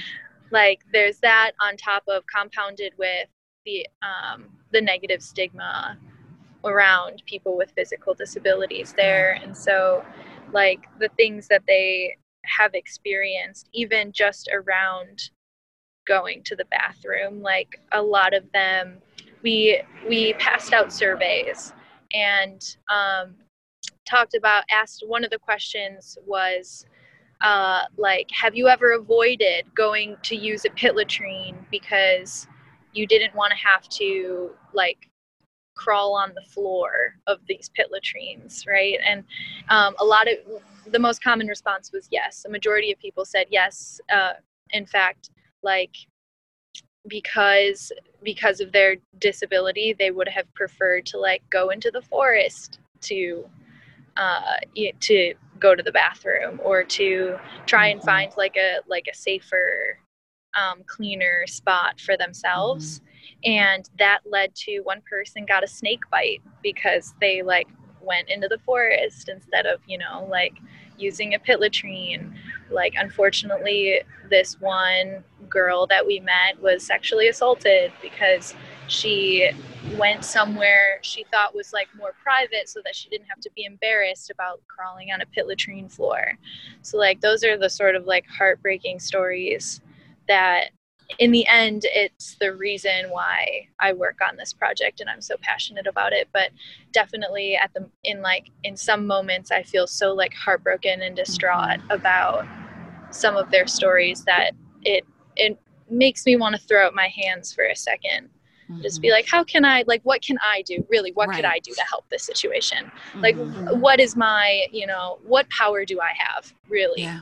like 0.52 0.82
there's 0.92 1.20
that 1.20 1.52
on 1.62 1.78
top 1.78 2.04
of 2.08 2.24
compounded 2.26 2.94
with 2.98 3.28
the 3.66 3.88
um, 4.02 4.46
the 4.72 4.82
negative 4.82 5.22
stigma 5.22 5.98
around 6.66 7.22
people 7.26 7.56
with 7.56 7.72
physical 7.76 8.14
disabilities 8.14 8.94
there 8.98 9.40
and 9.44 9.56
so 9.56 10.04
like 10.52 10.88
the 11.00 11.10
things 11.10 11.48
that 11.48 11.64
they 11.68 12.16
have 12.46 12.74
experienced 12.74 13.70
even 13.74 14.12
just 14.12 14.50
around 14.52 15.30
going 16.08 16.42
to 16.44 16.56
the 16.56 16.66
bathroom 16.66 17.42
like 17.42 17.80
a 17.92 18.02
lot 18.02 18.34
of 18.34 18.52
them 18.52 18.98
we 19.44 19.82
we 20.08 20.34
passed 20.34 20.74
out 20.74 20.92
surveys 20.92 21.74
and 22.14 22.78
um, 22.90 23.36
talked 24.06 24.36
about 24.36 24.64
asked 24.72 25.04
one 25.08 25.24
of 25.24 25.30
the 25.30 25.38
questions 25.38 26.18
was 26.26 26.86
uh, 27.42 27.82
like 27.98 28.30
have 28.32 28.56
you 28.56 28.68
ever 28.68 28.94
avoided 28.94 29.66
going 29.76 30.16
to 30.24 30.36
use 30.36 30.66
a 30.66 30.70
pit 30.72 30.96
latrine 30.96 31.66
because 31.70 32.48
you 32.94 33.06
didn't 33.06 33.36
want 33.36 33.52
to 33.52 33.58
have 33.58 33.88
to 33.90 34.52
like 34.74 35.10
crawl 35.76 36.16
on 36.16 36.32
the 36.36 36.50
floor 36.52 37.16
of 37.28 37.40
these 37.48 37.70
pit 37.76 37.88
latrines? 37.92 38.66
Right? 38.68 38.98
And 39.06 39.24
um, 39.70 39.96
a 40.00 40.06
lot 40.06 40.28
of 40.28 40.38
the 40.92 41.00
most 41.00 41.24
common 41.24 41.48
response 41.48 41.92
was 41.92 42.08
yes. 42.12 42.46
A 42.46 42.50
majority 42.50 42.92
of 42.92 43.00
people 43.00 43.26
said 43.26 43.48
yes 43.50 44.00
uh, 44.14 44.34
in 44.70 44.86
fact 44.86 45.32
like 45.64 45.96
because 47.08 47.92
because 48.24 48.60
of 48.62 48.72
their 48.72 48.96
disability 49.20 49.94
they 49.98 50.12
would 50.12 50.28
have 50.28 50.52
preferred 50.54 51.06
to 51.06 51.18
like 51.18 51.42
go 51.50 51.70
into 51.70 51.92
the 51.92 52.02
forest 52.02 52.80
to 53.02 53.46
uh 54.16 54.58
to 55.00 55.34
go 55.60 55.76
to 55.76 55.84
the 55.84 55.92
bathroom 55.92 56.60
or 56.64 56.84
to 56.84 57.38
try 57.66 57.88
and 57.88 58.00
mm-hmm. 58.00 58.08
find 58.08 58.32
like 58.38 58.56
a 58.58 58.78
like 58.88 59.08
a 59.12 59.16
safer 59.16 59.98
um, 60.56 60.84
cleaner 60.86 61.48
spot 61.48 62.00
for 62.00 62.16
themselves 62.16 63.00
mm-hmm. 63.00 63.52
and 63.52 63.90
that 63.98 64.20
led 64.26 64.54
to 64.54 64.82
one 64.82 65.02
person 65.10 65.46
got 65.46 65.64
a 65.64 65.68
snake 65.68 66.02
bite 66.12 66.42
because 66.62 67.16
they 67.20 67.42
like 67.42 67.68
went 68.02 68.30
into 68.30 68.48
the 68.48 68.60
forest 68.60 69.30
instead 69.30 69.66
of 69.66 69.80
you 69.88 69.98
know 69.98 70.28
like 70.30 70.54
using 71.04 71.34
a 71.34 71.40
pit 71.40 71.60
latrine. 71.60 72.34
Like 72.72 72.94
unfortunately 72.98 74.02
this 74.30 74.60
one 74.60 75.24
girl 75.50 75.86
that 75.88 76.06
we 76.06 76.20
met 76.20 76.60
was 76.62 76.86
sexually 76.86 77.28
assaulted 77.28 77.92
because 78.02 78.56
she 78.88 79.52
went 79.98 80.26
somewhere 80.26 81.00
she 81.02 81.26
thought 81.32 81.54
was 81.54 81.74
like 81.74 81.88
more 81.96 82.14
private 82.24 82.68
so 82.68 82.80
that 82.84 82.96
she 82.96 83.10
didn't 83.10 83.28
have 83.28 83.40
to 83.40 83.52
be 83.56 83.66
embarrassed 83.66 84.30
about 84.32 84.62
crawling 84.68 85.12
on 85.12 85.22
a 85.22 85.26
pit 85.28 85.46
latrine 85.46 85.90
floor. 85.90 86.34
So 86.82 86.98
like 86.98 87.22
those 87.22 87.44
are 87.44 87.58
the 87.58 87.70
sort 87.70 87.96
of 87.96 88.06
like 88.06 88.26
heartbreaking 88.28 89.00
stories 89.00 89.82
that 90.28 90.70
in 91.20 91.32
the 91.32 91.46
end 91.48 91.86
it's 91.94 92.36
the 92.36 92.54
reason 92.54 93.10
why 93.10 93.68
i 93.80 93.94
work 93.94 94.20
on 94.28 94.36
this 94.36 94.54
project 94.54 95.00
and 95.00 95.10
i'm 95.10 95.22
so 95.22 95.36
passionate 95.42 95.88
about 95.88 96.14
it 96.14 96.28
but 96.34 96.50
definitely 96.92 97.56
at 97.56 97.74
the 97.74 97.88
in 98.04 98.22
like 98.22 98.50
in 98.64 98.76
some 98.76 99.06
moments 99.06 99.52
i 99.52 99.62
feel 99.64 99.88
so 99.88 100.14
like 100.14 100.34
heartbroken 100.34 101.02
and 101.02 101.16
distraught 101.16 101.80
mm-hmm. 101.80 101.92
about 101.92 102.46
some 103.12 103.36
of 103.36 103.50
their 103.52 103.68
stories 103.68 104.24
that 104.24 104.52
it 104.82 105.06
it 105.36 105.60
makes 105.90 106.26
me 106.26 106.36
want 106.36 106.56
to 106.56 106.62
throw 106.62 106.88
up 106.88 106.94
my 106.94 107.08
hands 107.08 107.54
for 107.54 107.66
a 107.66 107.74
2nd 107.74 107.98
mm-hmm. 108.00 108.82
just 108.82 109.02
be 109.02 109.08
mm-hmm. 109.08 109.16
like 109.16 109.28
how 109.28 109.44
can 109.44 109.64
i 109.66 109.84
like 109.88 110.02
what 110.04 110.22
can 110.22 110.38
i 110.44 110.62
do 110.64 110.86
really 110.90 111.12
what 111.12 111.28
right. 111.30 111.36
could 111.36 111.46
i 111.46 111.60
do 111.60 111.74
to 111.74 111.84
help 111.84 112.08
this 112.10 112.24
situation 112.24 112.86
mm-hmm. 112.86 113.22
like 113.22 113.36
what 113.82 114.00
is 114.00 114.16
my 114.16 114.66
you 114.72 114.88
know 114.88 115.20
what 115.24 115.48
power 115.50 115.86
do 115.86 116.00
i 116.00 116.12
have 116.18 116.54
really 116.70 117.04
yeah. 117.04 117.22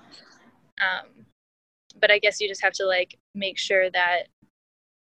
um 0.82 1.11
but 2.02 2.12
I 2.12 2.20
guess 2.20 2.42
you 2.42 2.48
just 2.48 2.64
have 2.64 2.74
to 2.74 2.86
like 2.86 3.18
make 3.34 3.58
sure 3.58 3.90
that 3.92 4.24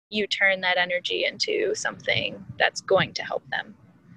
you 0.09 0.27
turn 0.27 0.61
that 0.63 0.79
energy 0.79 1.25
into 1.25 1.75
something 1.75 2.45
that's 2.59 2.81
going 2.81 3.13
to 3.15 3.23
help 3.23 3.45
them. 3.51 3.75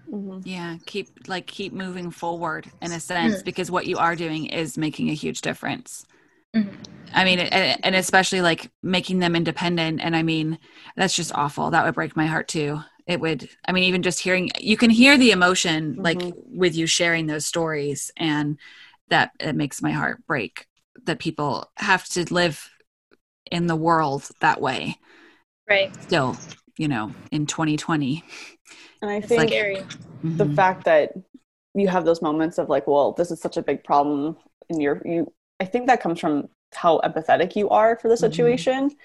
Mm-hmm. 0.09 0.39
Yeah, 0.47 0.77
keep 0.85 1.09
like 1.27 1.45
keep 1.45 1.73
moving 1.73 2.09
forward 2.09 2.71
in 2.81 2.91
a 2.91 2.99
sense 2.99 3.35
mm-hmm. 3.35 3.45
because 3.45 3.69
what 3.69 3.85
you 3.85 3.97
are 3.97 4.15
doing 4.15 4.47
is 4.47 4.77
making 4.77 5.09
a 5.09 5.13
huge 5.13 5.41
difference. 5.41 6.05
Mm-hmm. 6.55 6.75
I 7.13 7.25
mean, 7.25 7.39
and, 7.39 7.79
and 7.83 7.95
especially 7.95 8.41
like 8.41 8.71
making 8.81 9.19
them 9.19 9.35
independent. 9.35 10.01
And 10.01 10.15
I 10.15 10.23
mean, 10.23 10.57
that's 10.95 11.15
just 11.15 11.33
awful. 11.35 11.69
That 11.69 11.85
would 11.85 11.95
break 11.95 12.15
my 12.15 12.25
heart 12.25 12.47
too. 12.47 12.81
It 13.05 13.19
would. 13.19 13.49
I 13.67 13.71
mean, 13.71 13.83
even 13.83 14.03
just 14.03 14.19
hearing, 14.19 14.49
you 14.59 14.77
can 14.77 14.89
hear 14.89 15.17
the 15.17 15.31
emotion 15.31 15.95
like 15.97 16.17
mm-hmm. 16.17 16.57
with 16.57 16.75
you 16.75 16.87
sharing 16.87 17.27
those 17.27 17.45
stories, 17.45 18.11
and 18.17 18.57
that 19.09 19.31
it 19.39 19.55
makes 19.55 19.81
my 19.81 19.91
heart 19.91 20.25
break 20.27 20.67
that 21.05 21.19
people 21.19 21.69
have 21.77 22.05
to 22.09 22.31
live 22.33 22.69
in 23.51 23.67
the 23.67 23.75
world 23.75 24.29
that 24.41 24.61
way. 24.61 24.97
Right. 25.69 25.95
Still, 26.03 26.37
you 26.77 26.87
know, 26.87 27.11
in 27.31 27.45
2020. 27.45 28.23
And 29.01 29.11
I 29.11 29.21
think 29.21 29.39
like, 29.39 29.49
mm-hmm. 29.49 30.37
the 30.37 30.49
fact 30.49 30.85
that 30.85 31.13
you 31.73 31.87
have 31.87 32.05
those 32.05 32.21
moments 32.21 32.57
of 32.57 32.69
like, 32.69 32.87
well, 32.87 33.13
this 33.13 33.31
is 33.31 33.39
such 33.39 33.57
a 33.57 33.61
big 33.61 33.83
problem 33.83 34.37
and 34.69 34.81
you're 34.81 35.01
you 35.05 35.31
I 35.59 35.65
think 35.65 35.87
that 35.87 36.01
comes 36.01 36.19
from 36.19 36.49
how 36.73 36.99
empathetic 37.03 37.55
you 37.55 37.69
are 37.69 37.97
for 37.97 38.07
the 38.07 38.15
mm-hmm. 38.15 38.31
situation, 38.31 38.89
mm-hmm. 38.89 38.97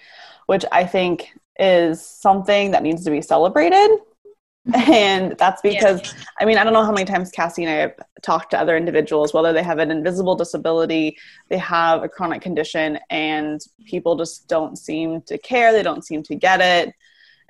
which 0.46 0.64
I 0.72 0.84
think 0.84 1.32
is 1.58 2.04
something 2.04 2.72
that 2.72 2.82
needs 2.82 3.04
to 3.04 3.10
be 3.10 3.22
celebrated 3.22 3.90
and 4.74 5.36
that's 5.38 5.60
because 5.60 6.00
yeah. 6.02 6.24
i 6.40 6.44
mean 6.44 6.56
i 6.56 6.64
don't 6.64 6.72
know 6.72 6.84
how 6.84 6.92
many 6.92 7.04
times 7.04 7.30
cassie 7.30 7.64
and 7.64 7.72
i 7.72 7.76
have 7.76 7.94
talked 8.22 8.50
to 8.50 8.58
other 8.58 8.76
individuals 8.76 9.34
whether 9.34 9.52
they 9.52 9.62
have 9.62 9.78
an 9.78 9.90
invisible 9.90 10.34
disability 10.34 11.16
they 11.50 11.58
have 11.58 12.02
a 12.02 12.08
chronic 12.08 12.40
condition 12.40 12.98
and 13.10 13.60
people 13.84 14.16
just 14.16 14.48
don't 14.48 14.78
seem 14.78 15.20
to 15.22 15.36
care 15.36 15.72
they 15.72 15.82
don't 15.82 16.04
seem 16.04 16.22
to 16.22 16.34
get 16.34 16.60
it 16.62 16.94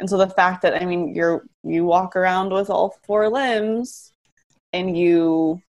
and 0.00 0.10
so 0.10 0.18
the 0.18 0.28
fact 0.28 0.62
that 0.62 0.80
i 0.82 0.84
mean 0.84 1.14
you're 1.14 1.46
you 1.62 1.84
walk 1.84 2.16
around 2.16 2.52
with 2.52 2.68
all 2.68 2.96
four 3.06 3.28
limbs 3.28 4.12
and 4.72 4.98
you 4.98 5.62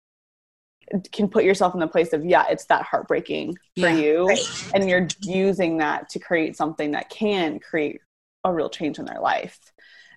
can 1.11 1.27
put 1.27 1.43
yourself 1.43 1.75
in 1.75 1.79
the 1.79 1.87
place 1.87 2.11
of 2.11 2.25
yeah 2.25 2.45
it's 2.49 2.65
that 2.65 2.81
heartbreaking 2.83 3.55
for 3.79 3.89
yeah. 3.89 3.95
you 3.95 4.27
right. 4.27 4.71
and 4.73 4.89
you're 4.89 5.07
using 5.21 5.77
that 5.77 6.09
to 6.09 6.17
create 6.17 6.55
something 6.55 6.91
that 6.91 7.09
can 7.09 7.59
create 7.59 8.01
a 8.43 8.51
real 8.51 8.69
change 8.69 8.97
in 8.97 9.05
their 9.05 9.19
life 9.19 9.59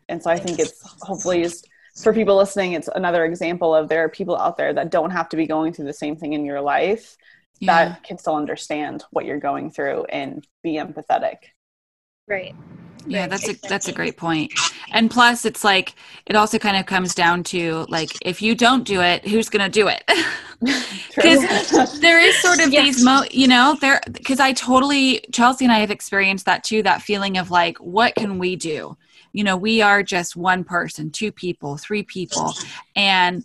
and 0.09 0.23
so 0.23 0.31
I 0.31 0.39
think 0.39 0.59
it's 0.59 0.83
hopefully 1.03 1.43
just 1.43 1.69
for 2.03 2.13
people 2.13 2.37
listening, 2.37 2.73
it's 2.73 2.89
another 2.95 3.25
example 3.25 3.75
of 3.75 3.89
there 3.89 4.05
are 4.05 4.09
people 4.09 4.37
out 4.39 4.57
there 4.57 4.73
that 4.73 4.91
don't 4.91 5.11
have 5.11 5.29
to 5.31 5.37
be 5.37 5.47
going 5.47 5.73
through 5.73 5.87
the 5.87 5.93
same 5.93 6.17
thing 6.17 6.33
in 6.33 6.45
your 6.45 6.61
life 6.61 7.17
yeah. 7.61 7.89
that 7.89 8.05
can 8.05 8.19
still 8.19 8.37
understand 8.37 9.05
what 9.11 9.25
you're 9.25 9.41
going 9.41 9.71
through 9.71 10.05
and 10.05 10.47
be 10.63 10.75
empathetic. 10.75 11.37
Right. 12.29 12.55
Yeah, 13.07 13.27
that's 13.27 13.49
a 13.49 13.55
that's 13.69 13.89
a 13.89 13.93
great 13.93 14.17
point. 14.17 14.53
And 14.93 15.11
plus 15.11 15.45
it's 15.45 15.65
like 15.65 15.95
it 16.27 16.37
also 16.37 16.59
kind 16.59 16.77
of 16.77 16.85
comes 16.85 17.15
down 17.15 17.43
to 17.45 17.87
like 17.89 18.11
if 18.23 18.43
you 18.43 18.55
don't 18.55 18.85
do 18.85 19.01
it, 19.01 19.27
who's 19.27 19.49
going 19.49 19.65
to 19.65 19.71
do 19.71 19.89
it? 19.89 20.05
Cuz 21.15 22.01
there 22.01 22.19
is 22.19 22.37
sort 22.43 22.61
of 22.61 22.73
yes. 22.73 22.85
these 22.85 23.05
mo 23.05 23.23
you 23.31 23.49
know, 23.49 23.77
there 23.81 24.01
cuz 24.27 24.41
I 24.41 24.53
totally 24.53 25.25
Chelsea 25.33 25.65
and 25.65 25.73
I 25.73 25.79
have 25.79 25.91
experienced 25.91 26.45
that 26.47 26.65
too, 26.65 26.83
that 26.83 27.01
feeling 27.01 27.39
of 27.39 27.51
like 27.51 27.79
what 27.79 28.15
can 28.15 28.39
we 28.39 28.57
do? 28.57 28.97
You 29.33 29.45
know 29.45 29.57
we 29.57 29.83
are 29.83 30.03
just 30.03 30.37
one 30.37 30.65
person 30.65 31.11
two 31.11 31.33
people 31.33 31.77
three 31.77 32.03
people 32.03 32.53
and 32.97 33.45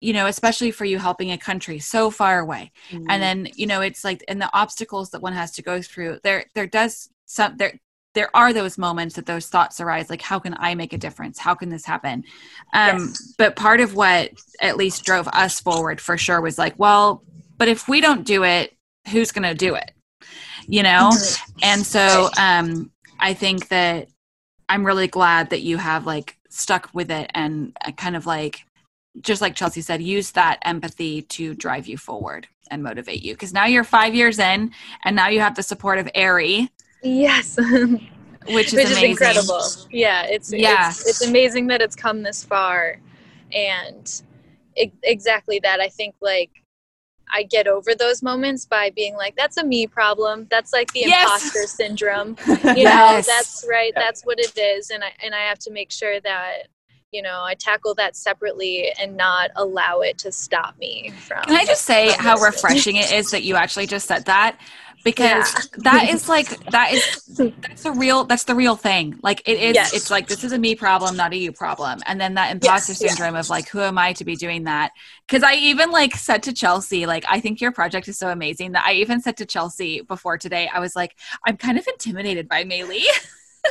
you 0.00 0.12
know 0.12 0.26
especially 0.26 0.70
for 0.70 0.84
you 0.84 0.98
helping 0.98 1.30
a 1.30 1.38
country 1.38 1.78
so 1.78 2.10
far 2.10 2.40
away 2.40 2.72
mm-hmm. 2.90 3.06
and 3.08 3.22
then 3.22 3.48
you 3.54 3.66
know 3.66 3.80
it's 3.80 4.04
like 4.04 4.24
and 4.28 4.40
the 4.40 4.50
obstacles 4.54 5.10
that 5.10 5.22
one 5.22 5.32
has 5.32 5.52
to 5.52 5.62
go 5.62 5.80
through 5.80 6.18
there 6.24 6.44
there 6.54 6.66
does 6.66 7.10
some 7.26 7.56
there 7.56 7.78
there 8.14 8.34
are 8.34 8.52
those 8.52 8.76
moments 8.76 9.14
that 9.14 9.26
those 9.26 9.46
thoughts 9.46 9.80
arise 9.80 10.10
like 10.10 10.22
how 10.22 10.38
can 10.38 10.56
i 10.58 10.74
make 10.74 10.92
a 10.92 10.98
difference 10.98 11.38
how 11.38 11.54
can 11.54 11.68
this 11.68 11.84
happen 11.84 12.24
um, 12.72 12.98
yes. 12.98 13.34
but 13.38 13.56
part 13.56 13.80
of 13.80 13.94
what 13.94 14.30
at 14.60 14.76
least 14.76 15.04
drove 15.04 15.28
us 15.28 15.60
forward 15.60 16.00
for 16.00 16.16
sure 16.16 16.40
was 16.40 16.58
like 16.58 16.74
well 16.78 17.22
but 17.56 17.68
if 17.68 17.88
we 17.88 18.00
don't 18.00 18.24
do 18.24 18.42
it 18.42 18.74
who's 19.10 19.32
going 19.32 19.48
to 19.48 19.54
do 19.54 19.74
it 19.74 19.92
you 20.66 20.82
know 20.82 21.10
mm-hmm. 21.12 21.58
and 21.62 21.84
so 21.84 22.28
um, 22.38 22.90
i 23.18 23.34
think 23.34 23.68
that 23.68 24.08
I'm 24.70 24.86
really 24.86 25.08
glad 25.08 25.50
that 25.50 25.62
you 25.62 25.78
have 25.78 26.06
like 26.06 26.38
stuck 26.48 26.90
with 26.94 27.10
it 27.10 27.28
and 27.34 27.76
uh, 27.84 27.90
kind 27.90 28.14
of 28.14 28.24
like 28.24 28.64
just 29.20 29.42
like 29.42 29.56
Chelsea 29.56 29.80
said, 29.80 30.00
use 30.00 30.30
that 30.32 30.60
empathy 30.62 31.22
to 31.22 31.54
drive 31.54 31.88
you 31.88 31.98
forward 31.98 32.46
and 32.70 32.80
motivate 32.80 33.20
you. 33.20 33.34
Because 33.34 33.52
now 33.52 33.66
you're 33.66 33.82
five 33.82 34.14
years 34.14 34.38
in, 34.38 34.70
and 35.04 35.16
now 35.16 35.26
you 35.26 35.40
have 35.40 35.56
the 35.56 35.64
support 35.64 35.98
of 35.98 36.08
Aerie. 36.14 36.70
Yes, 37.02 37.56
which 38.46 38.68
is 38.68 38.72
which 38.74 38.90
is 38.90 39.02
incredible. 39.02 39.60
Yeah, 39.90 40.22
it's 40.26 40.52
yeah, 40.52 40.90
it's, 40.90 41.08
it's, 41.08 41.26
amazing 41.26 41.66
that 41.66 41.82
it's 41.82 41.96
come 41.96 42.22
this 42.22 42.44
far, 42.44 43.00
and 43.52 44.22
it, 44.76 44.92
exactly 45.02 45.58
that. 45.64 45.80
I 45.80 45.88
think 45.88 46.14
like 46.22 46.50
I 47.32 47.44
get 47.44 47.66
over 47.66 47.94
those 47.94 48.22
moments 48.22 48.66
by 48.66 48.90
being 48.90 49.14
like, 49.16 49.36
that's 49.36 49.56
a 49.56 49.64
me 49.64 49.86
problem. 49.86 50.46
That's 50.50 50.72
like 50.72 50.92
the 50.92 51.00
yes. 51.00 51.44
imposter 51.44 51.66
syndrome. 51.66 52.36
You 52.70 52.84
yes. 52.84 53.26
know, 53.26 53.32
that's 53.32 53.66
right. 53.68 53.92
That's 53.94 54.22
what 54.22 54.38
it 54.38 54.56
is. 54.56 54.90
And 54.90 55.02
I, 55.02 55.12
and 55.24 55.34
I 55.34 55.40
have 55.40 55.58
to 55.60 55.70
make 55.70 55.90
sure 55.90 56.20
that, 56.20 56.68
you 57.10 57.22
know, 57.22 57.42
I 57.42 57.54
tackle 57.54 57.94
that 57.94 58.16
separately 58.16 58.92
and 59.00 59.16
not 59.16 59.50
allow 59.56 60.00
it 60.00 60.18
to 60.18 60.30
stop 60.30 60.78
me 60.78 61.10
from. 61.26 61.42
Can 61.44 61.56
I 61.56 61.64
just 61.64 61.84
say 61.84 62.12
how 62.12 62.38
refreshing 62.38 62.96
it 62.96 63.12
is 63.12 63.30
that 63.30 63.42
you 63.42 63.56
actually 63.56 63.86
just 63.86 64.06
said 64.06 64.26
that? 64.26 64.58
Because 65.02 65.54
yeah. 65.54 65.60
that 65.90 66.10
is 66.10 66.28
like 66.28 66.48
that 66.70 66.92
is 66.92 67.24
that's 67.60 67.82
the 67.84 67.92
real 67.92 68.24
that's 68.24 68.44
the 68.44 68.54
real 68.54 68.76
thing 68.76 69.18
like 69.22 69.42
it 69.46 69.58
is 69.58 69.74
yes. 69.74 69.94
it's 69.94 70.10
like 70.10 70.26
this 70.26 70.44
is 70.44 70.52
a 70.52 70.58
me 70.58 70.74
problem 70.74 71.16
not 71.16 71.32
a 71.32 71.36
you 71.36 71.52
problem 71.52 72.00
and 72.06 72.20
then 72.20 72.34
that 72.34 72.52
imposter 72.52 72.92
yes. 72.92 72.98
syndrome 72.98 73.34
yeah. 73.34 73.40
of 73.40 73.48
like 73.48 73.68
who 73.68 73.80
am 73.80 73.96
i 73.96 74.12
to 74.12 74.24
be 74.24 74.36
doing 74.36 74.64
that 74.64 74.92
because 75.26 75.42
i 75.42 75.54
even 75.54 75.90
like 75.90 76.14
said 76.14 76.42
to 76.42 76.52
chelsea 76.52 77.06
like 77.06 77.24
i 77.28 77.40
think 77.40 77.60
your 77.60 77.72
project 77.72 78.08
is 78.08 78.18
so 78.18 78.28
amazing 78.28 78.72
that 78.72 78.84
i 78.84 78.92
even 78.92 79.20
said 79.20 79.36
to 79.38 79.46
chelsea 79.46 80.02
before 80.02 80.36
today 80.36 80.68
i 80.72 80.78
was 80.80 80.94
like 80.94 81.16
i'm 81.46 81.56
kind 81.56 81.78
of 81.78 81.86
intimidated 81.88 82.48
by 82.48 82.64
Mei-Li. 82.64 83.08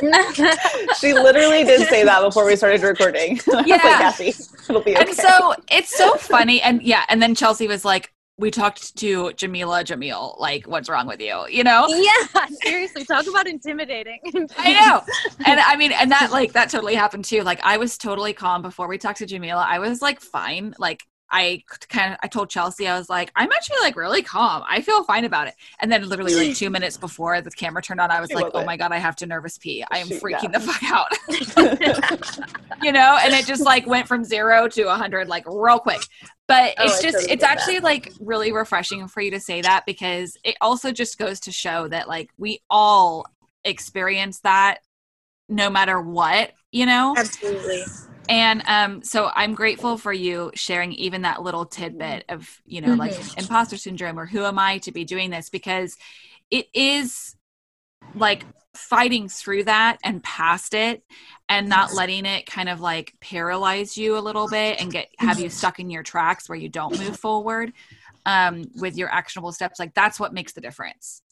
she 1.00 1.12
literally 1.12 1.64
did 1.64 1.88
say 1.88 2.04
that 2.04 2.22
before 2.22 2.46
we 2.46 2.56
started 2.56 2.80
recording. 2.82 3.40
Yeah, 3.66 3.76
like, 3.76 3.98
Cassie, 3.98 4.28
it'll 4.28 4.80
be 4.82 4.96
okay. 4.96 5.04
And 5.04 5.14
so 5.14 5.54
it's 5.70 5.96
so 5.96 6.14
funny, 6.14 6.62
and 6.62 6.82
yeah, 6.82 7.04
and 7.08 7.20
then 7.20 7.34
Chelsea 7.34 7.66
was 7.66 7.84
like, 7.84 8.12
we 8.40 8.50
talked 8.50 8.96
to 8.96 9.32
Jamila 9.34 9.84
Jamil, 9.84 10.38
like, 10.40 10.66
what's 10.66 10.88
wrong 10.88 11.06
with 11.06 11.20
you? 11.20 11.46
You 11.48 11.62
know? 11.62 11.86
Yeah, 11.88 12.46
seriously, 12.62 13.04
talk 13.04 13.26
about 13.26 13.46
intimidating. 13.46 14.18
I 14.56 14.72
know. 14.72 15.02
And 15.44 15.60
I 15.60 15.76
mean, 15.76 15.92
and 15.92 16.10
that, 16.10 16.30
like, 16.32 16.52
that 16.54 16.70
totally 16.70 16.94
happened 16.94 17.26
too. 17.26 17.42
Like, 17.42 17.60
I 17.62 17.76
was 17.76 17.98
totally 17.98 18.32
calm 18.32 18.62
before 18.62 18.88
we 18.88 18.98
talked 18.98 19.18
to 19.18 19.26
Jamila. 19.26 19.66
I 19.68 19.78
was 19.78 20.00
like, 20.00 20.20
fine. 20.20 20.74
Like, 20.78 21.02
I 21.30 21.62
kind 21.88 22.12
of 22.12 22.18
I 22.22 22.28
told 22.28 22.50
Chelsea 22.50 22.88
I 22.88 22.98
was 22.98 23.08
like 23.08 23.30
I'm 23.36 23.50
actually 23.52 23.78
like 23.82 23.96
really 23.96 24.22
calm. 24.22 24.62
I 24.68 24.80
feel 24.80 25.04
fine 25.04 25.24
about 25.24 25.48
it. 25.48 25.54
And 25.80 25.90
then 25.90 26.08
literally 26.08 26.34
like 26.34 26.56
2 26.56 26.70
minutes 26.70 26.96
before 26.96 27.40
the 27.40 27.50
camera 27.50 27.82
turned 27.82 28.00
on 28.00 28.10
I 28.10 28.20
was 28.20 28.32
like, 28.32 28.50
"Oh 28.54 28.64
my 28.64 28.76
god, 28.76 28.92
I 28.92 28.98
have 28.98 29.16
to 29.16 29.26
nervous 29.26 29.58
pee. 29.58 29.84
I 29.90 29.98
am 29.98 30.08
freaking 30.08 30.52
yeah. 30.52 30.58
the 30.58 30.60
fuck 30.60 30.82
out." 30.84 31.08
you 32.82 32.92
know, 32.92 33.18
and 33.22 33.34
it 33.34 33.46
just 33.46 33.62
like 33.62 33.86
went 33.86 34.08
from 34.08 34.24
0 34.24 34.68
to 34.68 34.84
100 34.86 35.28
like 35.28 35.44
real 35.46 35.78
quick. 35.78 36.02
But 36.46 36.74
oh, 36.78 36.84
it's 36.84 37.00
just 37.00 37.14
totally 37.14 37.32
it's 37.32 37.44
actually 37.44 37.74
that. 37.74 37.84
like 37.84 38.12
really 38.20 38.52
refreshing 38.52 39.06
for 39.06 39.20
you 39.20 39.30
to 39.30 39.40
say 39.40 39.60
that 39.62 39.84
because 39.86 40.36
it 40.44 40.56
also 40.60 40.92
just 40.92 41.18
goes 41.18 41.40
to 41.40 41.52
show 41.52 41.88
that 41.88 42.08
like 42.08 42.30
we 42.38 42.60
all 42.68 43.26
experience 43.64 44.40
that 44.40 44.78
no 45.48 45.68
matter 45.68 46.00
what, 46.00 46.52
you 46.70 46.86
know? 46.86 47.14
Absolutely 47.16 47.82
And 48.30 48.62
um, 48.66 49.02
so 49.02 49.30
I'm 49.34 49.54
grateful 49.54 49.98
for 49.98 50.12
you 50.12 50.52
sharing 50.54 50.92
even 50.92 51.22
that 51.22 51.42
little 51.42 51.66
tidbit 51.66 52.24
of, 52.28 52.48
you 52.64 52.80
know, 52.80 52.94
like 52.94 53.12
Mhm. 53.12 53.38
imposter 53.38 53.76
syndrome 53.76 54.18
or 54.18 54.26
who 54.26 54.44
am 54.44 54.58
I 54.58 54.78
to 54.78 54.92
be 54.92 55.04
doing 55.04 55.30
this? 55.30 55.50
Because 55.50 55.96
it 56.50 56.68
is 56.72 57.34
like 58.14 58.46
fighting 58.74 59.28
through 59.28 59.64
that 59.64 59.98
and 60.04 60.22
past 60.22 60.74
it 60.74 61.02
and 61.48 61.68
not 61.68 61.92
letting 61.94 62.24
it 62.24 62.46
kind 62.46 62.68
of 62.68 62.80
like 62.80 63.14
paralyze 63.20 63.96
you 63.96 64.16
a 64.16 64.20
little 64.20 64.48
bit 64.48 64.80
and 64.80 64.92
get 64.92 65.08
have 65.18 65.40
you 65.40 65.50
stuck 65.50 65.80
in 65.80 65.90
your 65.90 66.04
tracks 66.04 66.48
where 66.48 66.58
you 66.58 66.68
don't 66.68 66.98
move 66.98 67.16
forward 67.16 67.72
um, 68.26 68.64
with 68.80 68.96
your 68.96 69.08
actionable 69.08 69.52
steps 69.52 69.80
like 69.80 69.92
that's 69.94 70.20
what 70.20 70.32
makes 70.32 70.52
the 70.52 70.60
difference 70.60 71.22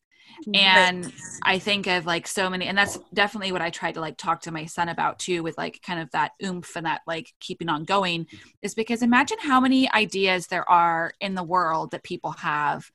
and 0.54 1.12
i 1.44 1.58
think 1.58 1.86
of 1.86 2.06
like 2.06 2.26
so 2.26 2.48
many 2.48 2.66
and 2.66 2.78
that's 2.78 2.98
definitely 3.12 3.52
what 3.52 3.62
i 3.62 3.70
tried 3.70 3.94
to 3.94 4.00
like 4.00 4.16
talk 4.16 4.40
to 4.40 4.50
my 4.50 4.64
son 4.64 4.88
about 4.88 5.18
too 5.18 5.42
with 5.42 5.56
like 5.58 5.80
kind 5.82 6.00
of 6.00 6.10
that 6.10 6.32
oomph 6.44 6.76
and 6.76 6.86
that 6.86 7.00
like 7.06 7.32
keeping 7.40 7.68
on 7.68 7.84
going 7.84 8.26
is 8.62 8.74
because 8.74 9.02
imagine 9.02 9.38
how 9.40 9.60
many 9.60 9.90
ideas 9.92 10.46
there 10.46 10.68
are 10.70 11.12
in 11.20 11.34
the 11.34 11.42
world 11.42 11.90
that 11.90 12.02
people 12.02 12.32
have 12.32 12.90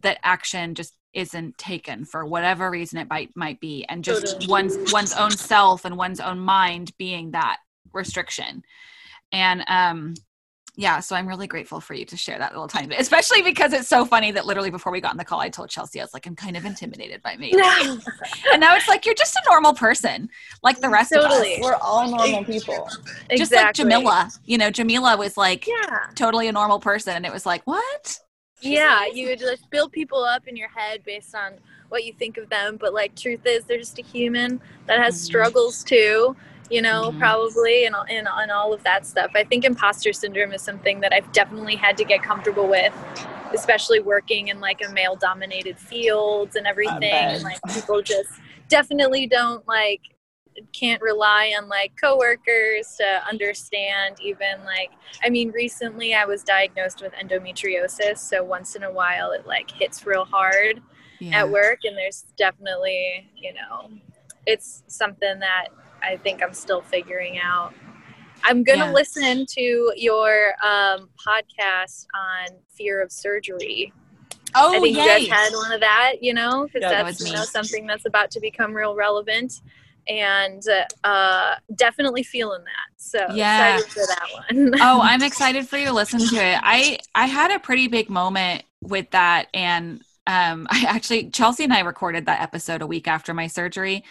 that 0.00 0.18
action 0.22 0.74
just 0.74 0.96
isn't 1.12 1.56
taken 1.58 2.04
for 2.04 2.26
whatever 2.26 2.70
reason 2.70 2.98
it 2.98 3.08
might 3.08 3.30
might 3.36 3.60
be 3.60 3.84
and 3.88 4.02
just 4.02 4.26
Totally. 4.26 4.46
one's 4.48 4.92
one's 4.92 5.14
own 5.14 5.30
self 5.30 5.84
and 5.84 5.96
one's 5.96 6.20
own 6.20 6.40
mind 6.40 6.92
being 6.98 7.30
that 7.30 7.58
restriction 7.92 8.62
and 9.30 9.64
um 9.68 10.14
yeah 10.76 10.98
so 11.00 11.14
i'm 11.14 11.26
really 11.28 11.46
grateful 11.46 11.80
for 11.80 11.94
you 11.94 12.04
to 12.04 12.16
share 12.16 12.38
that 12.38 12.52
little 12.52 12.66
tiny 12.68 12.86
bit 12.88 13.00
especially 13.00 13.42
because 13.42 13.72
it's 13.72 13.88
so 13.88 14.04
funny 14.04 14.30
that 14.32 14.44
literally 14.46 14.70
before 14.70 14.90
we 14.92 15.00
got 15.00 15.10
on 15.12 15.16
the 15.16 15.24
call 15.24 15.40
i 15.40 15.48
told 15.48 15.70
chelsea 15.70 16.00
i 16.00 16.04
was 16.04 16.12
like 16.12 16.26
i'm 16.26 16.34
kind 16.36 16.56
of 16.56 16.64
intimidated 16.64 17.22
by 17.22 17.36
me 17.36 17.52
and 18.52 18.60
now 18.60 18.74
it's 18.74 18.88
like 18.88 19.06
you're 19.06 19.14
just 19.14 19.36
a 19.36 19.42
normal 19.48 19.72
person 19.74 20.28
like 20.62 20.80
the 20.80 20.88
rest 20.88 21.12
Totally. 21.12 21.54
of 21.54 21.58
us 21.60 21.62
We're 21.62 21.74
all 21.76 22.08
normal 22.08 22.44
people. 22.44 22.88
just 23.36 23.52
like 23.52 23.66
Exactly. 23.68 23.84
jamila 23.84 24.30
you 24.44 24.58
know 24.58 24.70
jamila 24.70 25.16
was 25.16 25.36
like 25.36 25.66
Yeah. 25.66 25.98
totally 26.14 26.48
a 26.48 26.52
normal 26.52 26.80
person 26.80 27.14
and 27.14 27.24
it 27.26 27.32
was 27.32 27.46
like 27.46 27.62
what 27.66 28.18
yeah, 28.60 29.04
you 29.12 29.26
would 29.28 29.40
just 29.40 29.68
build 29.68 29.92
people 29.92 30.24
up 30.24 30.48
in 30.48 30.56
your 30.56 30.70
head 30.70 31.04
based 31.04 31.34
on 31.34 31.52
what 31.90 32.04
you 32.04 32.14
think 32.14 32.38
of 32.38 32.48
them, 32.48 32.78
but 32.80 32.94
like 32.94 33.14
truth 33.14 33.40
is 33.44 33.64
they're 33.64 33.78
just 33.78 33.98
a 33.98 34.02
human 34.02 34.58
that 34.86 34.98
has 35.00 35.14
Mhm. 35.16 35.18
struggles 35.24 35.84
too, 35.84 36.34
you 36.70 36.80
know, 36.80 37.10
Mhm. 37.10 37.18
probably 37.18 37.84
and, 37.84 37.94
and 38.08 38.26
and 38.28 38.50
all 38.50 38.72
of 38.72 38.82
that 38.84 39.06
stuff. 39.06 39.30
I 39.34 39.44
think 39.44 39.64
imposter 39.64 40.12
syndrome 40.12 40.52
is 40.52 40.62
something 40.62 41.00
that 41.00 41.12
I've 41.12 41.30
definitely 41.32 41.76
had 41.76 41.96
to 41.98 42.04
get 42.04 42.22
comfortable 42.22 42.66
with, 42.66 42.92
especially 43.52 44.00
working 44.00 44.48
in 44.48 44.60
like 44.60 44.80
a 44.86 44.90
male 44.90 45.16
dominated 45.16 45.78
fields 45.78 46.56
and 46.56 46.66
everything 46.66 47.12
and 47.12 47.42
like 47.42 47.58
people 47.72 48.02
just 48.02 48.30
definitely 48.68 49.26
don't 49.26 49.66
like 49.68 50.00
can't 50.72 51.02
rely 51.02 51.52
on 51.58 51.68
like 51.68 51.92
coworkers 52.00 52.94
to 52.96 53.04
understand 53.28 54.16
even 54.22 54.64
like 54.64 54.90
I 55.22 55.28
mean 55.28 55.50
recently 55.50 56.14
I 56.14 56.24
was 56.24 56.42
diagnosed 56.44 57.02
with 57.02 57.12
endometriosis 57.14 58.18
so 58.18 58.42
once 58.44 58.76
in 58.76 58.84
a 58.84 58.90
while 58.90 59.32
it 59.32 59.46
like 59.46 59.70
hits 59.70 60.06
real 60.06 60.24
hard 60.24 60.80
yeah. 61.18 61.40
at 61.40 61.50
work 61.50 61.80
and 61.84 61.96
there's 61.96 62.24
definitely 62.36 63.28
you 63.36 63.52
know 63.52 63.90
it's 64.46 64.84
something 64.86 65.40
that 65.40 65.68
I 66.04 66.16
think 66.18 66.42
I'm 66.42 66.54
still 66.54 66.82
figuring 66.82 67.38
out. 67.38 67.72
I'm 68.42 68.62
gonna 68.62 68.84
Yeah. 68.86 68.92
listen 68.92 69.46
to 69.46 69.92
your 69.96 70.54
um, 70.62 71.08
podcast 71.26 72.06
on 72.14 72.56
fear 72.68 73.00
of 73.02 73.10
surgery. 73.10 73.92
oh 74.54 74.70
yeah. 74.72 74.78
I 74.78 74.80
think 74.80 74.96
yay. 74.96 75.02
you 75.02 75.08
guys 75.08 75.28
had 75.28 75.52
one 75.54 75.72
of 75.72 75.80
that, 75.80 76.14
you 76.20 76.34
know, 76.34 76.64
because 76.66 76.82
Yeah, 76.82 77.02
that's 77.02 77.20
was 77.20 77.28
you 77.30 77.36
know 77.36 77.44
something 77.44 77.86
that's 77.86 78.04
about 78.06 78.30
to 78.32 78.40
become 78.40 78.74
real 78.74 78.94
relevant, 78.94 79.62
and 80.08 80.62
uh, 81.04 81.54
definitely 81.74 82.22
feeling 82.22 82.62
that. 82.64 82.92
So 82.96 83.26
Yeah. 83.34 83.76
excited 83.78 83.92
for 83.92 84.06
that 84.06 84.28
one. 84.32 84.72
oh 84.80 85.00
i'm 85.02 85.22
excited 85.22 85.68
for 85.68 85.78
you 85.78 85.86
to 85.86 85.92
listen 85.92 86.18
to 86.20 86.36
it 86.36 86.58
i 86.62 86.98
i 87.14 87.26
had 87.26 87.50
a 87.50 87.58
pretty 87.58 87.86
big 87.88 88.10
moment 88.10 88.62
with 88.82 89.08
that 89.10 89.46
and 89.54 90.02
um 90.26 90.66
i 90.70 90.84
actually 90.88 91.30
chelsea 91.30 91.64
and 91.64 91.72
i 91.72 91.80
recorded 91.80 92.26
that 92.26 92.40
episode 92.42 92.82
a 92.82 92.86
week 92.86 93.06
after 93.08 93.32
my 93.32 93.46
surgery 93.46 94.04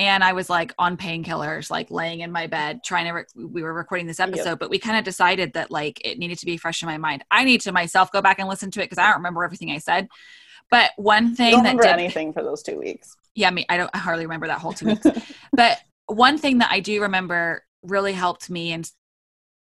and 0.00 0.24
i 0.24 0.32
was 0.32 0.48
like 0.50 0.72
on 0.78 0.96
painkillers 0.96 1.70
like 1.70 1.90
laying 1.90 2.20
in 2.20 2.32
my 2.32 2.46
bed 2.46 2.80
trying 2.84 3.04
to 3.06 3.12
re- 3.12 3.24
we 3.48 3.62
were 3.62 3.72
recording 3.74 4.06
this 4.06 4.18
Yep. 4.18 4.28
episode 4.30 4.58
but 4.58 4.70
we 4.70 4.78
kind 4.78 4.96
of 4.98 5.04
decided 5.04 5.52
that 5.52 5.70
like 5.70 6.00
it 6.04 6.18
needed 6.18 6.38
to 6.38 6.46
be 6.46 6.56
fresh 6.56 6.82
in 6.82 6.86
my 6.86 6.98
mind 6.98 7.24
i 7.30 7.44
need 7.44 7.60
to 7.62 7.72
myself 7.72 8.10
go 8.10 8.20
back 8.22 8.38
and 8.38 8.48
listen 8.48 8.70
to 8.72 8.80
it 8.80 8.84
because 8.86 8.98
i 8.98 9.06
don't 9.06 9.16
remember 9.18 9.44
everything 9.44 9.70
i 9.70 9.78
said 9.78 10.08
but 10.70 10.90
one 10.96 11.32
I 11.32 11.34
thing 11.34 11.50
don't 11.52 11.62
that 11.64 11.70
remember 11.76 11.82
did 11.84 11.92
anything 11.92 12.32
for 12.32 12.42
those 12.42 12.62
two 12.62 12.78
weeks. 12.78 13.16
yeah 13.34 13.50
me 13.50 13.66
i 13.68 13.76
don't 13.76 13.90
I 13.94 13.98
hardly 13.98 14.24
remember 14.26 14.46
that 14.48 14.58
whole 14.60 14.72
two 14.72 14.86
weeks 14.86 15.06
but 15.52 15.78
one 16.06 16.38
thing 16.38 16.58
that 16.58 16.72
I 16.72 16.80
do 16.80 17.02
remember 17.02 17.64
really 17.84 18.12
helped 18.12 18.50
me, 18.50 18.72
and 18.72 18.90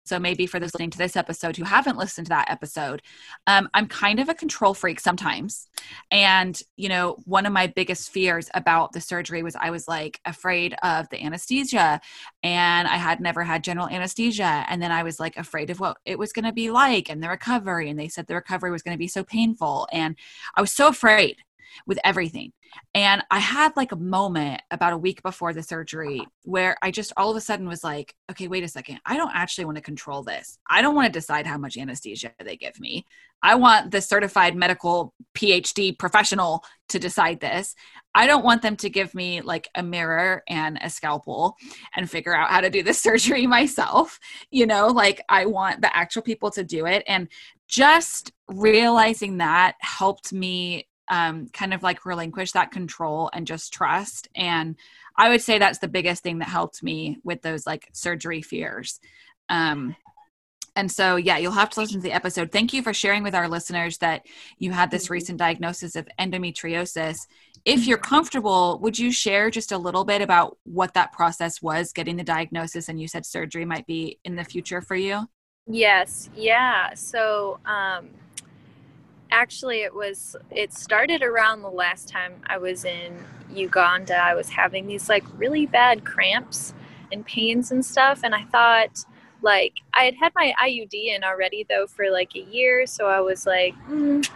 so 0.04 0.20
maybe 0.20 0.46
for 0.46 0.60
those 0.60 0.74
listening 0.74 0.90
to 0.92 0.98
this 0.98 1.16
episode 1.16 1.56
who 1.56 1.64
haven't 1.64 1.98
listened 1.98 2.28
to 2.28 2.30
that 2.30 2.50
episode, 2.50 3.02
um, 3.48 3.70
I'm 3.74 3.88
kind 3.88 4.20
of 4.20 4.30
a 4.30 4.34
control 4.34 4.74
freak 4.74 5.00
sometimes. 5.00 5.68
And, 6.10 6.60
you 6.76 6.90
know, 6.90 7.18
one 7.26 7.46
of 7.46 7.54
my 7.54 7.68
biggest 7.68 8.12
fears 8.12 8.50
about 8.54 8.94
the 8.94 9.02
surgery 9.02 9.44
was 9.44 9.56
I 9.56 9.70
was 9.70 9.88
like 9.88 10.20
afraid 10.26 10.76
of 10.84 11.10
the 11.10 11.24
anesthesia, 11.24 12.02
and 12.44 12.88
I 12.88 12.98
had 12.98 13.20
never 13.20 13.44
had 13.44 13.64
general 13.64 13.88
anesthesia. 13.88 14.66
And 14.68 14.82
then 14.82 14.92
I 14.92 15.04
was 15.04 15.20
like 15.20 15.38
afraid 15.38 15.70
of 15.70 15.80
what 15.80 15.98
it 16.06 16.18
was 16.18 16.34
going 16.34 16.46
to 16.46 16.54
be 16.54 16.72
like 16.72 17.10
and 17.10 17.22
the 17.22 17.30
recovery. 17.30 17.90
And 17.90 18.00
they 18.00 18.08
said 18.08 18.28
the 18.28 18.36
recovery 18.36 18.72
was 18.72 18.82
going 18.82 18.96
to 18.96 19.00
be 19.00 19.08
so 19.08 19.24
painful. 19.24 19.88
And 19.92 20.16
I 20.56 20.62
was 20.62 20.72
so 20.72 20.88
afraid 20.88 21.38
with 21.86 22.00
everything. 22.04 22.54
And 22.94 23.24
I 23.32 23.40
had 23.40 23.76
like 23.76 23.92
a 23.92 23.98
moment 23.98 24.62
about 24.72 24.94
a 24.94 24.98
week 24.98 25.22
before 25.24 25.54
the 25.54 25.64
surgery 25.64 26.26
where 26.44 26.78
I 26.82 26.92
just 26.92 27.14
all 27.18 27.30
of 27.30 27.38
a 27.38 27.42
sudden 27.42 27.68
was 27.68 27.84
like, 27.84 28.16
okay, 28.30 28.48
wait 28.48 28.64
a 28.64 28.68
second. 28.68 29.00
I 29.06 29.18
don't 29.18 29.36
actually 29.36 29.66
want 29.66 29.78
to 29.78 29.84
control 29.84 30.24
this. 30.24 30.58
I 30.70 30.82
don't 30.82 30.96
want 30.96 31.08
to 31.08 31.20
decide 31.20 31.46
how 31.46 31.58
much 31.58 31.78
anesthesia 31.78 32.32
they 32.44 32.58
give 32.58 32.80
me. 32.80 33.06
I 33.44 33.56
want 33.56 33.92
the 33.92 34.02
certified 34.02 34.56
medical 34.56 35.14
PhD 35.36 35.98
professional 35.98 36.64
to 36.90 37.00
decide 37.00 37.40
this. 37.40 37.76
I 38.14 38.28
don't 38.28 38.44
want 38.44 38.62
them 38.62 38.76
to 38.78 38.90
give 38.90 39.16
me 39.16 39.42
like 39.42 39.70
a 39.74 39.82
mirror 39.82 40.44
and 40.48 40.78
a 40.82 40.90
scalpel 40.90 41.56
and 41.96 42.10
figure 42.10 42.36
out 42.36 42.50
how 42.50 42.62
to 42.62 42.70
do 42.70 42.84
the 42.84 42.94
surgery 42.94 43.48
myself. 43.48 44.20
You 44.52 44.68
know, 44.68 44.88
like 44.88 45.24
I 45.30 45.46
want 45.46 45.82
the 45.82 45.96
actual 45.96 46.22
people 46.22 46.52
to 46.52 46.64
do 46.64 46.86
it. 46.86 47.04
And 47.08 47.28
just 47.68 48.34
realizing 48.50 49.38
that 49.38 49.76
helped 49.80 50.34
me 50.34 50.88
um, 51.12 51.48
kind 51.50 51.74
of 51.74 51.84
like 51.84 52.06
relinquish 52.06 52.54
that 52.54 52.72
control 52.72 53.30
and 53.34 53.46
just 53.46 53.72
trust. 53.72 54.30
And 54.34 54.76
I 55.18 55.30
would 55.30 55.42
say 55.42 55.60
that's 55.60 55.80
the 55.80 55.88
biggest 55.88 56.24
thing 56.24 56.40
that 56.40 56.48
helped 56.48 56.82
me 56.82 57.20
with 57.24 57.42
those 57.44 57.68
like 57.68 57.90
surgery 57.92 58.42
fears. 58.42 59.00
Um, 59.50 59.96
and 60.74 60.90
so, 60.90 61.18
yeah, 61.18 61.38
you'll 61.38 61.52
have 61.52 61.70
to 61.72 61.82
listen 61.82 61.98
to 61.98 62.04
the 62.04 62.14
episode. 62.14 62.50
Thank 62.50 62.72
you 62.72 62.82
for 62.82 62.94
sharing 62.94 63.24
with 63.24 63.36
our 63.36 63.50
listeners 63.50 63.98
that 63.98 64.26
you 64.58 64.72
had 64.72 64.90
this 64.90 65.08
Mhm. 65.08 65.10
recent 65.10 65.38
diagnosis 65.38 65.98
of 65.98 66.08
endometriosis. 66.18 67.28
If 67.66 67.86
you're 67.86 67.98
comfortable, 67.98 68.80
would 68.80 68.98
you 68.98 69.12
share 69.12 69.52
just 69.52 69.74
a 69.74 69.78
little 69.78 70.06
bit 70.06 70.22
about 70.22 70.58
what 70.64 70.94
that 70.94 71.12
process 71.12 71.62
was 71.62 71.92
getting 71.92 72.16
the 72.16 72.24
diagnosis? 72.24 72.88
And 72.88 73.02
you 73.02 73.10
said 73.10 73.26
surgery 73.26 73.66
might 73.66 73.86
be 73.86 74.18
in 74.24 74.38
the 74.38 74.46
future 74.46 74.82
for 74.82 74.96
you. 74.96 75.28
Yes, 75.68 76.30
yeah. 76.36 76.94
So, 76.94 77.60
um, 77.66 78.10
actually, 79.32 79.82
it 79.82 79.94
was, 79.94 80.36
it 80.52 80.74
started 80.74 81.24
around 81.24 81.62
the 81.62 81.70
last 81.70 82.08
time 82.10 82.34
I 82.48 82.58
was 82.58 82.86
in 82.86 83.26
Uganda. 83.52 84.16
I 84.16 84.36
was 84.36 84.50
having 84.50 84.88
these 84.88 85.10
like 85.10 85.24
really 85.38 85.66
bad 85.66 86.06
cramps 86.06 86.74
and 87.12 87.26
pains 87.26 87.72
and 87.72 87.86
stuff. 87.86 88.22
And 88.24 88.36
I 88.36 88.44
thought, 88.46 89.04
like, 89.42 89.74
I 89.94 90.04
had 90.04 90.16
had 90.16 90.34
my 90.36 90.54
IUD 90.62 90.94
in 90.94 91.24
already 91.24 91.66
though 91.68 91.88
for 91.88 92.10
like 92.12 92.36
a 92.36 92.42
year. 92.42 92.86
So 92.86 93.08
I 93.08 93.22
was 93.22 93.46
like, 93.46 93.74
mm, 93.90 94.28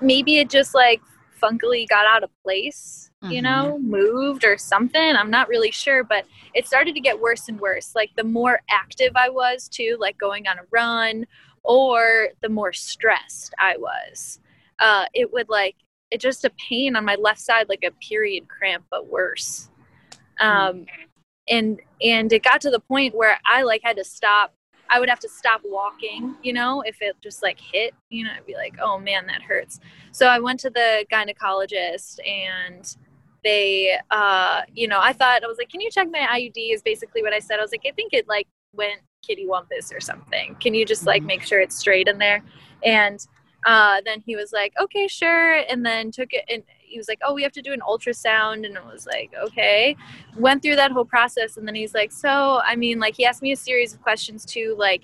maybe 0.00 0.38
it 0.38 0.48
just 0.50 0.74
like 0.74 1.02
funkily 1.42 1.86
got 1.88 2.06
out 2.06 2.22
of 2.22 2.30
place, 2.42 3.10
you 3.28 3.40
Mhm. 3.40 3.42
know, 3.42 3.78
moved 3.80 4.44
or 4.44 4.56
something. 4.56 5.16
I'm 5.16 5.30
not 5.30 5.48
really 5.48 5.70
sure, 5.70 6.04
but 6.04 6.24
it 6.54 6.66
started 6.66 6.94
to 6.94 7.00
get 7.00 7.20
worse 7.20 7.48
and 7.48 7.60
worse. 7.60 7.94
Like 7.94 8.10
the 8.16 8.24
more 8.24 8.62
active 8.70 9.12
I 9.16 9.28
was 9.28 9.68
too, 9.68 9.96
like 10.00 10.16
going 10.16 10.46
on 10.46 10.58
a 10.58 10.62
run, 10.70 11.26
or 11.62 12.28
the 12.42 12.48
more 12.48 12.72
stressed 12.72 13.54
I 13.58 13.76
was. 13.78 14.38
Uh, 14.78 15.06
it 15.14 15.32
would 15.32 15.48
like 15.48 15.76
it 16.10 16.20
just 16.20 16.44
a 16.44 16.50
pain 16.68 16.96
on 16.96 17.04
my 17.04 17.16
left 17.16 17.40
side, 17.40 17.68
like 17.68 17.84
a 17.84 17.90
period 17.92 18.48
cramp, 18.48 18.84
but 18.90 19.06
worse. 19.08 19.70
Um, 20.40 20.86
and 21.48 21.80
and 22.02 22.32
it 22.32 22.42
got 22.42 22.60
to 22.62 22.70
the 22.70 22.80
point 22.80 23.14
where 23.14 23.38
I 23.46 23.62
like 23.62 23.82
had 23.84 23.96
to 23.96 24.04
stop. 24.04 24.54
I 24.90 25.00
would 25.00 25.08
have 25.08 25.20
to 25.20 25.28
stop 25.28 25.62
walking, 25.64 26.36
you 26.42 26.52
know, 26.52 26.82
if 26.82 27.00
it 27.00 27.16
just 27.22 27.42
like 27.42 27.58
hit, 27.58 27.94
you 28.10 28.24
know, 28.24 28.30
I'd 28.36 28.46
be 28.46 28.54
like, 28.54 28.76
oh 28.82 28.98
man, 28.98 29.26
that 29.26 29.42
hurts. 29.42 29.80
So 30.12 30.26
I 30.26 30.38
went 30.38 30.60
to 30.60 30.70
the 30.70 31.06
gynecologist 31.10 32.18
and 32.26 32.96
they 33.44 33.96
uh 34.10 34.62
you 34.72 34.88
know 34.88 34.98
i 35.00 35.12
thought 35.12 35.44
i 35.44 35.46
was 35.46 35.58
like 35.58 35.68
can 35.68 35.78
you 35.78 35.90
check 35.90 36.08
my 36.10 36.26
iud 36.40 36.54
is 36.56 36.80
basically 36.82 37.22
what 37.22 37.34
i 37.34 37.38
said 37.38 37.58
i 37.58 37.62
was 37.62 37.72
like 37.72 37.84
i 37.86 37.90
think 37.92 38.14
it 38.14 38.26
like 38.26 38.48
went 38.72 39.00
kitty 39.22 39.46
wampus 39.46 39.92
or 39.92 40.00
something 40.00 40.56
can 40.60 40.72
you 40.72 40.84
just 40.86 41.04
like 41.04 41.22
Mhm. 41.22 41.26
make 41.26 41.42
sure 41.42 41.60
it's 41.60 41.76
straight 41.76 42.08
in 42.08 42.16
there 42.16 42.42
and 42.82 43.26
uh 43.64 44.00
then 44.04 44.20
he 44.24 44.36
was 44.36 44.52
like 44.52 44.72
okay 44.80 45.06
sure 45.08 45.58
and 45.70 45.84
then 45.84 46.10
took 46.10 46.32
it 46.32 46.44
and 46.48 46.62
he 46.94 46.98
was 46.98 47.08
like, 47.08 47.20
"Oh, 47.24 47.34
we 47.34 47.42
have 47.42 47.52
to 47.52 47.62
do 47.62 47.72
an 47.72 47.80
ultrasound," 47.80 48.64
and 48.64 48.76
it 48.76 48.84
was 48.86 49.06
like, 49.06 49.32
"Okay." 49.36 49.96
Went 50.36 50.62
through 50.62 50.76
that 50.76 50.92
whole 50.92 51.04
process, 51.04 51.56
and 51.56 51.66
then 51.66 51.74
he's 51.74 51.92
like, 51.92 52.12
"So, 52.12 52.60
I 52.64 52.76
mean, 52.76 53.00
like, 53.00 53.16
he 53.16 53.26
asked 53.26 53.42
me 53.42 53.52
a 53.52 53.56
series 53.56 53.92
of 53.92 54.00
questions 54.00 54.44
too, 54.44 54.76
like, 54.78 55.02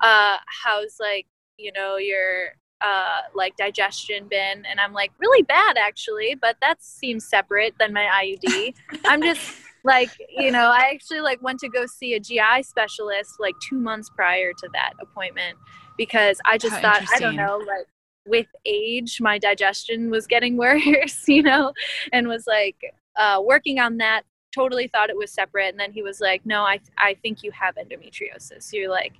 uh, 0.00 0.36
how's 0.64 0.98
like, 1.00 1.26
you 1.56 1.72
know, 1.72 1.96
your 1.96 2.54
uh, 2.80 3.20
like 3.34 3.56
digestion 3.56 4.28
been?" 4.28 4.66
And 4.66 4.80
I'm 4.80 4.92
like, 4.92 5.12
"Really 5.18 5.42
bad, 5.42 5.78
actually, 5.78 6.34
but 6.34 6.56
that 6.60 6.82
seems 6.82 7.24
separate 7.24 7.74
than 7.78 7.92
my 7.92 8.06
IUD." 8.22 8.74
I'm 9.04 9.22
just 9.22 9.62
like 9.84 10.10
you 10.28 10.50
know 10.50 10.72
i 10.72 10.90
actually 10.92 11.20
like 11.20 11.40
went 11.40 11.60
to 11.60 11.68
go 11.68 11.86
see 11.86 12.14
a 12.14 12.20
gi 12.20 12.40
specialist 12.62 13.36
like 13.38 13.54
two 13.66 13.78
months 13.78 14.10
prior 14.10 14.52
to 14.52 14.68
that 14.72 14.90
appointment 15.00 15.56
because 15.96 16.40
i 16.44 16.58
just 16.58 16.74
How 16.74 16.82
thought 16.82 17.02
i 17.14 17.20
don't 17.20 17.36
know 17.36 17.58
like 17.58 17.86
with 18.28 18.46
age 18.66 19.20
my 19.20 19.38
digestion 19.38 20.10
was 20.10 20.26
getting 20.26 20.56
worse 20.64 21.26
you 21.28 21.42
know 21.42 21.72
and 22.12 22.28
was 22.28 22.46
like 22.46 22.76
uh, 23.16 23.40
working 23.44 23.78
on 23.80 23.96
that 23.98 24.22
totally 24.54 24.88
thought 24.88 25.10
it 25.10 25.16
was 25.16 25.30
separate. 25.30 25.68
And 25.68 25.78
then 25.78 25.92
he 25.92 26.02
was 26.02 26.20
like 26.20 26.44
no 26.46 26.62
i, 26.62 26.80
I 26.96 27.14
think 27.22 27.42
you 27.42 27.50
have 27.52 27.74
endometriosis. 27.76 28.72
You're 28.72 28.90
like 28.90 29.14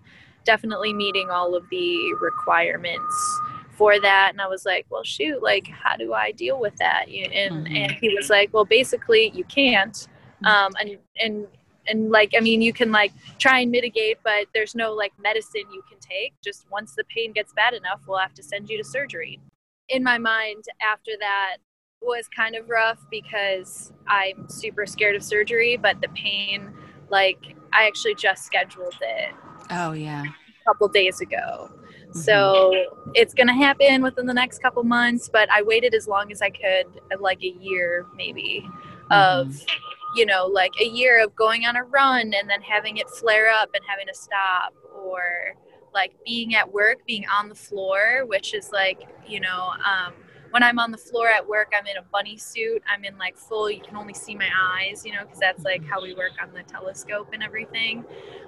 definitely 0.45 0.93
meeting 0.93 1.31
all 1.31 1.55
of 1.55 1.65
the 1.71 2.15
requirements 2.21 3.41
for 3.77 4.01
that. 4.01 4.31
And 4.33 4.41
i 4.41 4.47
was 4.49 4.65
like 4.65 4.87
well 4.91 5.05
shoot 5.05 5.43
like 5.43 5.69
how 5.69 5.97
do 5.97 6.13
i 6.15 6.33
deal 6.33 6.59
with 6.59 6.77
that? 6.77 7.07
And 7.09 7.67
Mhm. 7.67 7.77
and 7.77 7.93
he 7.93 8.15
was 8.15 8.31
like 8.31 8.53
well 8.55 8.65
basically 8.65 9.31
you 9.35 9.45
can't 9.45 10.09
um 10.45 10.73
and 10.81 10.99
and 11.21 11.47
and 11.89 12.11
like 12.11 12.33
i 12.37 12.41
mean 12.41 12.61
you 12.61 12.73
can 12.73 12.91
like 12.93 13.13
try 13.39 13.61
and 13.61 13.71
mitigate 13.71 14.19
but 14.25 14.47
there's 14.55 14.75
no 14.75 14.93
like 14.93 15.13
medicine 15.19 15.63
you 15.73 15.83
can 15.89 15.99
take. 16.01 16.33
Just 16.43 16.67
once 16.71 16.95
the 16.95 17.05
pain 17.05 17.33
gets 17.33 17.53
bad 17.53 17.75
enough 17.75 18.01
we'll 18.07 18.19
have 18.19 18.35
to 18.35 18.43
send 18.43 18.69
you 18.71 18.79
to 18.79 18.85
surgery. 18.85 19.41
In 19.89 20.03
my 20.03 20.19
mind 20.19 20.65
after 20.83 21.13
that 21.21 21.57
was 22.01 22.29
kind 22.29 22.55
of 22.55 22.69
rough 22.71 23.01
because 23.11 23.93
i'm 24.07 24.49
super 24.49 24.87
scared 24.87 25.17
of 25.17 25.23
surgery 25.23 25.77
but 25.77 26.01
the 26.01 26.09
pain 26.11 26.73
like 27.11 27.57
i 27.73 27.87
actually 27.87 28.15
just 28.15 28.45
scheduled 28.45 28.95
it 29.01 29.35
Oh 29.71 29.93
yeah. 29.93 30.23
a 30.23 30.65
couple 30.65 30.89
days 30.89 31.21
ago. 31.21 31.71
Mm-hmm. 31.71 32.19
So 32.21 32.73
it's 33.15 33.35
gonna 33.35 33.55
happen 33.55 34.03
within 34.03 34.27
the 34.27 34.35
next 34.35 34.63
couple 34.63 34.83
months 34.85 35.29
but 35.31 35.51
i 35.51 35.63
waited 35.63 35.95
as 35.95 36.09
long 36.09 36.33
as 36.33 36.41
i 36.41 36.51
could 36.51 36.87
like 37.21 37.43
a 37.43 37.55
year 37.61 38.07
maybe 38.17 38.67
of 39.11 39.49
mm-hmm. 39.49 39.88
You 40.15 40.25
know 40.25 40.47
like 40.47 40.73
a 40.81 40.85
year 40.85 41.23
of 41.23 41.35
going 41.37 41.65
on 41.65 41.77
a 41.77 41.85
run 41.85 42.33
and 42.35 42.49
then 42.49 42.61
having 42.63 42.97
it 42.97 43.09
flare 43.11 43.51
up 43.51 43.71
and 43.75 43.85
having 43.87 44.07
to 44.07 44.15
stop 44.15 44.75
or 45.05 45.55
like 45.95 46.13
being 46.25 46.55
at 46.55 46.71
work 46.73 46.99
being 47.07 47.25
on 47.27 47.49
the 47.49 47.55
floor 47.55 48.25
which 48.27 48.55
is 48.55 48.71
like 48.73 49.09
you 49.27 49.41
know 49.41 49.73
um, 49.85 50.13
when 50.51 50.63
i'm 50.63 50.79
on 50.79 50.91
the 50.91 50.99
floor 50.99 51.29
at 51.29 51.47
work 51.47 51.73
i'm 51.79 51.87
in 51.87 51.97
a 51.97 52.03
bunny 52.11 52.37
suit. 52.37 52.83
I'm 52.89 53.05
in 53.05 53.19
like 53.19 53.37
full 53.37 53.71
you 53.71 53.81
can 53.81 53.97
only 53.97 54.15
see 54.15 54.35
my 54.35 54.49
eyes 54.57 55.05
you 55.05 55.13
know 55.13 55.25
because 55.25 55.39
that's 55.39 55.65
like 55.65 55.85
how 55.85 56.03
we 56.03 56.15
work 56.15 56.33
on 56.43 56.53
the 56.53 56.63
telescope 56.63 57.29
and 57.33 57.43
everything. 57.43 58.05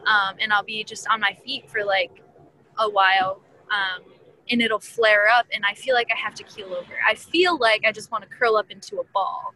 Um, 0.06 0.36
and 0.40 0.52
i'll 0.52 0.64
be 0.64 0.82
just 0.84 1.06
on 1.08 1.20
my 1.20 1.36
feet 1.44 1.70
for 1.70 1.84
like 1.84 2.22
a 2.78 2.88
while 2.88 3.42
um, 3.70 4.02
and 4.50 4.62
it'll 4.62 4.80
flare 4.80 5.28
up 5.28 5.46
and 5.52 5.64
i 5.66 5.74
feel 5.74 5.94
like 5.94 6.08
i 6.12 6.18
have 6.18 6.34
to 6.34 6.44
keel 6.44 6.72
over. 6.72 6.94
I 7.06 7.14
feel 7.14 7.58
like 7.58 7.82
i 7.86 7.92
just 7.92 8.10
want 8.10 8.24
to 8.24 8.30
curl 8.30 8.56
up 8.56 8.70
into 8.70 8.96
a 8.96 9.04
ball 9.12 9.54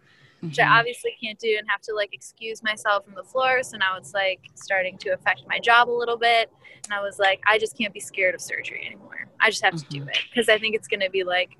which. 0.48 0.58
I 0.58 0.78
obviously 0.78 1.16
can't 1.22 1.38
do 1.38 1.56
and 1.58 1.68
have 1.68 1.80
to 1.82 1.94
like 1.94 2.12
excuse 2.12 2.62
myself 2.62 3.04
from 3.04 3.14
the 3.14 3.24
floor. 3.24 3.62
So 3.62 3.76
now 3.76 3.96
it's 3.96 4.14
like 4.14 4.40
starting 4.54 4.98
to 4.98 5.10
affect 5.10 5.42
my 5.48 5.58
job 5.58 5.88
a 5.88 5.92
little 5.92 6.16
bit. 6.16 6.50
And 6.84 6.92
I 6.92 7.00
was 7.02 7.18
like, 7.18 7.40
I 7.46 7.58
just 7.58 7.76
can't 7.76 7.92
be 7.92 8.00
scared 8.00 8.34
of 8.34 8.40
surgery 8.40 8.84
anymore. 8.86 9.26
I 9.40 9.50
just 9.50 9.64
have 9.64 9.74
to 9.76 9.84
do 9.88 10.00
Mhm. 10.02 10.08
it 10.08 10.18
because 10.30 10.48
I 10.48 10.58
think 10.58 10.74
it's 10.74 10.88
going 10.88 11.00
to 11.00 11.10
be 11.10 11.24
like, 11.24 11.56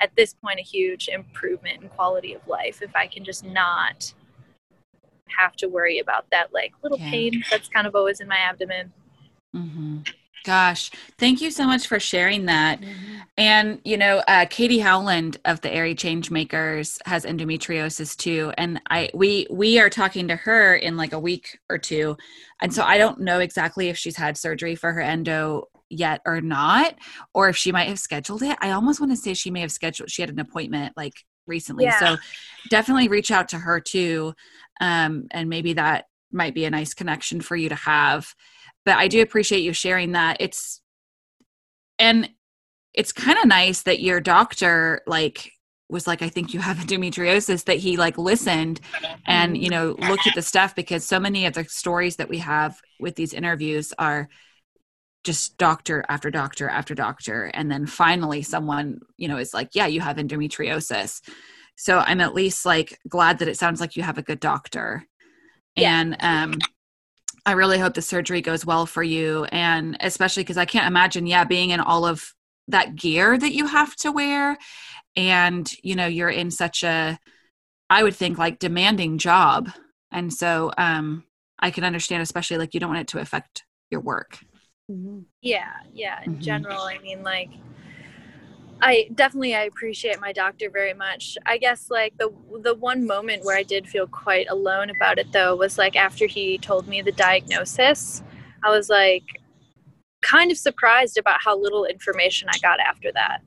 at 0.00 0.14
this 0.14 0.34
point, 0.34 0.58
a 0.58 0.62
huge 0.62 1.08
improvement 1.08 1.82
in 1.82 1.88
quality 1.88 2.34
of 2.34 2.46
life 2.46 2.82
if 2.82 2.94
I 2.94 3.06
can 3.06 3.24
just 3.24 3.44
not 3.44 4.12
have 5.28 5.56
to 5.56 5.66
worry 5.68 5.98
about 5.98 6.26
that 6.30 6.52
like 6.52 6.72
little 6.82 6.98
Yeah. 6.98 7.10
pain 7.10 7.44
that's 7.50 7.68
kind 7.68 7.86
of 7.86 7.94
always 7.96 8.20
in 8.20 8.28
my 8.28 8.36
abdomen. 8.36 8.92
hmm 9.54 9.98
Gosh, 10.46 10.92
thank 11.18 11.40
you 11.40 11.50
so 11.50 11.66
much 11.66 11.88
for 11.88 11.98
sharing 11.98 12.46
that. 12.46 12.78
And 13.36 13.80
you 13.84 13.96
know, 13.96 14.22
uh, 14.28 14.46
Katie 14.48 14.78
Howland 14.78 15.38
of 15.44 15.60
the 15.60 15.74
Aerie 15.74 15.96
Changemakers 15.96 16.98
has 17.04 17.24
endometriosis 17.24 18.16
too, 18.16 18.52
and 18.56 18.80
I 18.88 19.10
we 19.12 19.48
we 19.50 19.80
are 19.80 19.90
talking 19.90 20.28
to 20.28 20.36
her 20.36 20.76
in 20.76 20.96
like 20.96 21.12
a 21.12 21.18
week 21.18 21.58
or 21.68 21.78
two, 21.78 22.16
and 22.62 22.72
so 22.72 22.84
I 22.84 22.96
don't 22.96 23.22
know 23.22 23.40
exactly 23.40 23.88
if 23.88 23.98
she's 23.98 24.16
had 24.16 24.36
surgery 24.36 24.76
for 24.76 24.92
her 24.92 25.00
endo 25.00 25.64
yet 25.90 26.20
or 26.24 26.40
not, 26.40 26.94
or 27.34 27.48
if 27.48 27.56
she 27.56 27.72
might 27.72 27.88
have 27.88 27.98
scheduled 27.98 28.44
it. 28.44 28.56
I 28.60 28.70
almost 28.70 29.00
want 29.00 29.10
to 29.10 29.16
say 29.16 29.34
she 29.34 29.50
may 29.50 29.62
have 29.62 29.72
scheduled. 29.72 30.12
She 30.12 30.22
had 30.22 30.30
an 30.30 30.38
appointment 30.38 30.96
like 30.96 31.14
recently, 31.48 31.84
Yeah. 31.86 31.98
so 31.98 32.16
definitely 32.70 33.08
reach 33.08 33.32
out 33.32 33.48
to 33.48 33.58
her 33.58 33.80
too, 33.80 34.32
um, 34.80 35.26
and 35.32 35.48
maybe 35.48 35.72
that 35.72 36.04
might 36.30 36.54
be 36.54 36.66
a 36.66 36.70
nice 36.70 36.94
connection 36.94 37.40
for 37.40 37.56
you 37.56 37.68
to 37.68 37.74
have. 37.74 38.32
But 38.86 38.96
I 38.96 39.08
do 39.08 39.20
appreciate 39.20 39.60
you 39.60 39.74
sharing 39.74 40.12
that. 40.12 40.38
It's 40.40 40.80
and 41.98 42.30
it's 42.94 43.12
kind 43.12 43.38
of 43.38 43.46
nice 43.46 43.82
that 43.82 44.00
your 44.00 44.20
doctor 44.20 45.02
like 45.06 45.52
was 45.88 46.06
like 46.06 46.20
i 46.22 46.28
think 46.28 46.52
you 46.52 46.60
have 46.60 46.76
endometriosis 46.84 47.64
that 47.64 47.76
he 47.78 47.96
like 47.96 48.18
listened 48.18 48.80
and 49.26 49.56
you 49.56 49.70
know 49.70 49.94
looked 49.98 50.26
at 50.26 50.34
the 50.34 50.42
stuff 50.42 50.74
because 50.74 51.04
so 51.04 51.20
many 51.20 51.46
of 51.46 51.54
the 51.54 51.64
stories 51.64 52.16
that 52.16 52.28
we 52.28 52.38
have 52.38 52.80
with 53.00 53.14
these 53.14 53.32
interviews 53.32 53.92
are 53.98 54.28
just 55.24 55.56
doctor 55.58 56.04
after 56.08 56.30
doctor 56.30 56.68
after 56.68 56.94
doctor 56.94 57.44
and 57.54 57.70
then 57.70 57.86
finally 57.86 58.42
someone 58.42 58.98
you 59.16 59.28
know 59.28 59.36
is 59.38 59.54
like 59.54 59.70
yeah 59.74 59.86
you 59.86 60.00
have 60.00 60.16
endometriosis 60.16 61.20
so 61.76 61.98
i'm 61.98 62.20
at 62.20 62.34
least 62.34 62.64
like 62.66 62.98
glad 63.08 63.38
that 63.38 63.48
it 63.48 63.58
sounds 63.58 63.80
like 63.80 63.96
you 63.96 64.02
have 64.02 64.18
a 64.18 64.22
good 64.22 64.40
doctor 64.40 65.04
Yeah. 65.76 66.00
and 66.00 66.16
um 66.20 66.58
i 67.46 67.52
really 67.52 67.78
hope 67.78 67.94
the 67.94 68.02
surgery 68.02 68.42
goes 68.42 68.66
well 68.66 68.86
for 68.86 69.02
you 69.02 69.44
and 69.46 69.96
especially 70.00 70.42
because 70.42 70.58
i 70.58 70.66
can't 70.66 70.86
imagine 70.86 71.26
yeah 71.26 71.44
being 71.44 71.70
in 71.70 71.80
all 71.80 72.04
of 72.06 72.34
that 72.68 72.96
gear 72.96 73.38
that 73.38 73.54
you 73.54 73.66
have 73.66 73.96
to 73.96 74.12
wear 74.12 74.58
and 75.16 75.72
you 75.82 75.94
know 75.96 76.06
you're 76.06 76.30
in 76.30 76.50
such 76.50 76.84
a 76.84 77.18
i 77.90 78.02
would 78.02 78.14
think 78.16 78.38
like 78.38 78.58
demanding 78.58 79.18
job 79.18 79.70
and 80.12 80.32
so 80.32 80.72
um 80.78 81.24
i 81.60 81.70
can 81.70 81.84
understand 81.84 82.22
especially 82.22 82.58
like 82.58 82.74
you 82.74 82.80
don't 82.80 82.90
want 82.90 83.00
it 83.00 83.08
to 83.08 83.20
affect 83.20 83.64
your 83.90 84.00
work 84.00 84.40
Yeah, 85.42 85.72
yeah. 85.92 86.22
In 86.22 86.32
Mhm. 86.32 86.42
general, 86.42 86.82
I 86.82 86.98
mean, 86.98 87.22
like, 87.22 87.50
I 88.80 89.08
definitely 89.14 89.54
I 89.54 89.62
appreciate 89.62 90.20
my 90.20 90.32
doctor 90.32 90.70
very 90.70 90.94
much. 90.94 91.38
I 91.46 91.58
guess 91.58 91.90
like 91.90 92.16
the 92.18 92.30
the 92.62 92.74
one 92.74 93.06
moment 93.06 93.44
where 93.44 93.56
I 93.56 93.62
did 93.62 93.88
feel 93.88 94.06
quite 94.06 94.48
alone 94.50 94.90
about 94.90 95.18
it 95.18 95.32
though 95.32 95.56
was 95.56 95.78
like 95.78 95.96
after 95.96 96.26
he 96.26 96.58
told 96.58 96.86
me 96.86 97.02
the 97.02 97.12
diagnosis. 97.12 98.22
I 98.62 98.70
was 98.70 98.88
like 98.88 99.24
kind 100.22 100.50
of 100.50 100.58
surprised 100.58 101.18
about 101.18 101.36
how 101.40 101.58
little 101.58 101.84
information 101.84 102.48
I 102.52 102.58
got 102.58 102.80
after 102.80 103.12
that. 103.12 103.38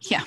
yeah 0.00 0.24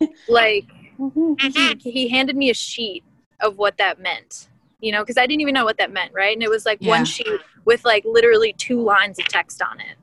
Like 0.28 0.66
mm-hmm. 0.98 1.78
he, 1.80 1.90
he 1.90 2.08
handed 2.08 2.36
me 2.36 2.50
a 2.50 2.54
sheet 2.54 3.04
of 3.40 3.58
what 3.58 3.76
that 3.78 4.00
meant. 4.00 4.48
You 4.80 4.92
know, 4.92 5.02
because 5.02 5.16
I 5.16 5.26
didn't 5.26 5.40
even 5.40 5.54
know 5.54 5.64
what 5.64 5.78
that 5.78 5.92
meant, 5.92 6.12
right? 6.12 6.34
And 6.34 6.42
it 6.42 6.50
was 6.50 6.66
like 6.66 6.78
Yeah. 6.80 6.90
one 6.90 7.04
sheet 7.04 7.40
with 7.64 7.84
like 7.84 8.04
literally 8.04 8.54
two 8.58 8.82
lines 8.82 9.18
of 9.18 9.26
text 9.28 9.62
on 9.62 9.80
it 9.80 9.96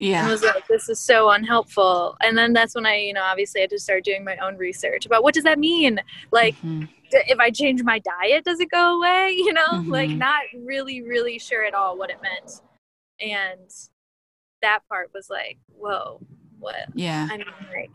and 0.00 0.08
yeah 0.10 0.28
was 0.28 0.42
like, 0.42 0.66
this 0.68 0.88
is 0.88 0.98
so 1.00 1.30
unhelpful. 1.30 2.16
And 2.22 2.36
then 2.36 2.52
that's 2.52 2.74
when 2.74 2.86
I, 2.86 2.96
you 2.96 3.12
know, 3.12 3.22
obviously 3.22 3.60
had 3.60 3.70
to 3.70 3.78
start 3.78 4.04
doing 4.04 4.24
my 4.24 4.36
own 4.38 4.56
research 4.56 5.06
about 5.06 5.22
what 5.22 5.34
does 5.34 5.44
that 5.44 5.58
mean? 5.58 6.00
Like, 6.30 6.54
Mhm. 6.56 6.88
d- 7.10 7.22
if 7.26 7.38
I 7.38 7.50
change 7.50 7.82
my 7.82 7.98
diet, 7.98 8.44
does 8.44 8.60
it 8.60 8.70
go 8.70 8.98
away? 8.98 9.30
You 9.36 9.52
know, 9.52 9.84
like 9.88 10.10
Mhm. 10.10 10.18
not 10.18 10.42
really, 10.64 11.02
really 11.02 11.38
sure 11.38 11.64
at 11.64 11.74
all 11.74 11.96
what 11.98 12.10
it 12.10 12.20
meant. 12.22 12.60
And 13.20 13.70
that 14.62 14.80
part 14.88 15.10
was 15.12 15.28
like, 15.30 15.58
whoa, 15.76 16.20
what? 16.58 16.88
yeah 16.94 17.28
I 17.30 17.36
mean, 17.36 17.46
like, 17.74 17.90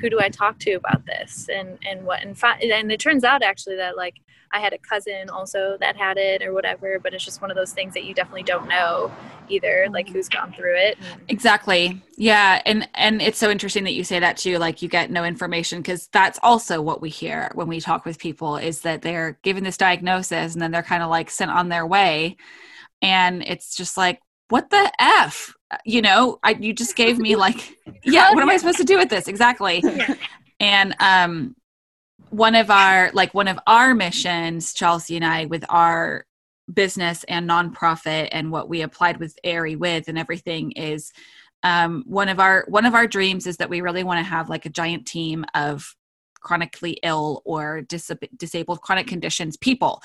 who 0.00 0.10
do 0.10 0.20
I 0.20 0.28
talk 0.28 0.58
to 0.60 0.72
about 0.72 1.06
this? 1.06 1.48
And 1.52 1.78
and 1.86 2.04
what? 2.04 2.22
And 2.22 2.36
fi- 2.36 2.58
and 2.58 2.90
it 2.92 3.00
turns 3.00 3.24
out 3.24 3.42
actually 3.42 3.76
that 3.76 3.96
like 3.96 4.20
I 4.52 4.60
had 4.60 4.72
a 4.72 4.78
cousin 4.78 5.28
also 5.28 5.76
that 5.80 5.96
had 5.96 6.16
it 6.16 6.42
or 6.42 6.52
whatever. 6.52 6.98
But 6.98 7.14
it's 7.14 7.24
just 7.24 7.40
one 7.40 7.50
of 7.50 7.56
those 7.56 7.72
things 7.72 7.94
that 7.94 8.04
you 8.04 8.14
definitely 8.14 8.44
don't 8.44 8.68
know 8.68 9.12
either, 9.48 9.88
like 9.90 10.08
who's 10.08 10.28
gone 10.28 10.52
through 10.52 10.76
it. 10.76 10.98
Exactly 11.28 12.02
yeah 12.18 12.60
and 12.66 12.86
and 12.94 13.22
it's 13.22 13.38
so 13.38 13.48
interesting 13.48 13.84
that 13.84 13.94
you 13.94 14.02
say 14.02 14.18
that 14.18 14.36
too 14.36 14.58
like 14.58 14.82
you 14.82 14.88
get 14.88 15.08
no 15.08 15.24
information 15.24 15.78
because 15.78 16.08
that's 16.08 16.38
also 16.42 16.82
what 16.82 17.00
we 17.00 17.08
hear 17.08 17.48
when 17.54 17.68
we 17.68 17.80
talk 17.80 18.04
with 18.04 18.18
people 18.18 18.56
is 18.56 18.80
that 18.80 19.02
they're 19.02 19.38
given 19.42 19.62
this 19.62 19.76
diagnosis 19.76 20.52
and 20.52 20.60
then 20.60 20.72
they're 20.72 20.82
kind 20.82 21.02
of 21.02 21.10
like 21.10 21.30
sent 21.30 21.50
on 21.50 21.68
their 21.68 21.86
way 21.86 22.36
and 23.00 23.44
it's 23.46 23.76
just 23.76 23.96
like 23.96 24.20
what 24.48 24.68
the 24.70 24.92
f 24.98 25.54
you 25.84 26.00
know 26.00 26.38
i 26.42 26.50
you 26.52 26.72
just 26.72 26.96
gave 26.96 27.18
me 27.18 27.36
like 27.36 27.76
yeah 28.04 28.32
what 28.32 28.42
am 28.42 28.50
i 28.50 28.56
supposed 28.56 28.78
to 28.78 28.84
do 28.84 28.96
with 28.96 29.08
this? 29.08 29.28
Exactly. 29.28 29.80
Yeah. 29.84 30.14
and 30.60 30.94
um 31.00 31.54
one 32.30 32.54
of 32.54 32.70
our 32.70 33.10
like 33.14 33.32
one 33.34 33.48
of 33.48 33.58
our 33.66 33.94
missions 33.94 34.72
chelsea 34.72 35.16
and 35.16 35.24
i 35.24 35.46
with 35.46 35.64
our 35.68 36.26
business 36.72 37.24
and 37.24 37.48
nonprofit 37.48 38.28
and 38.32 38.50
what 38.50 38.68
we 38.68 38.82
applied 38.82 39.18
with 39.18 39.38
Aerie 39.44 39.76
with 39.76 40.08
and 40.08 40.18
everything 40.18 40.72
is 40.72 41.12
um 41.62 42.04
one 42.06 42.28
of 42.28 42.38
our 42.40 42.64
one 42.68 42.84
of 42.84 42.94
our 42.94 43.06
dreams 43.06 43.46
is 43.46 43.56
that 43.56 43.70
we 43.70 43.80
really 43.80 44.04
want 44.04 44.18
to 44.18 44.24
have 44.24 44.48
like 44.48 44.66
a 44.66 44.70
giant 44.70 45.06
team 45.06 45.44
of 45.54 45.94
chronically 46.40 46.98
ill 47.02 47.42
or 47.44 47.82
dis- 47.82 48.12
disabled 48.36 48.80
chronic 48.80 49.06
conditions 49.06 49.56
people 49.56 50.00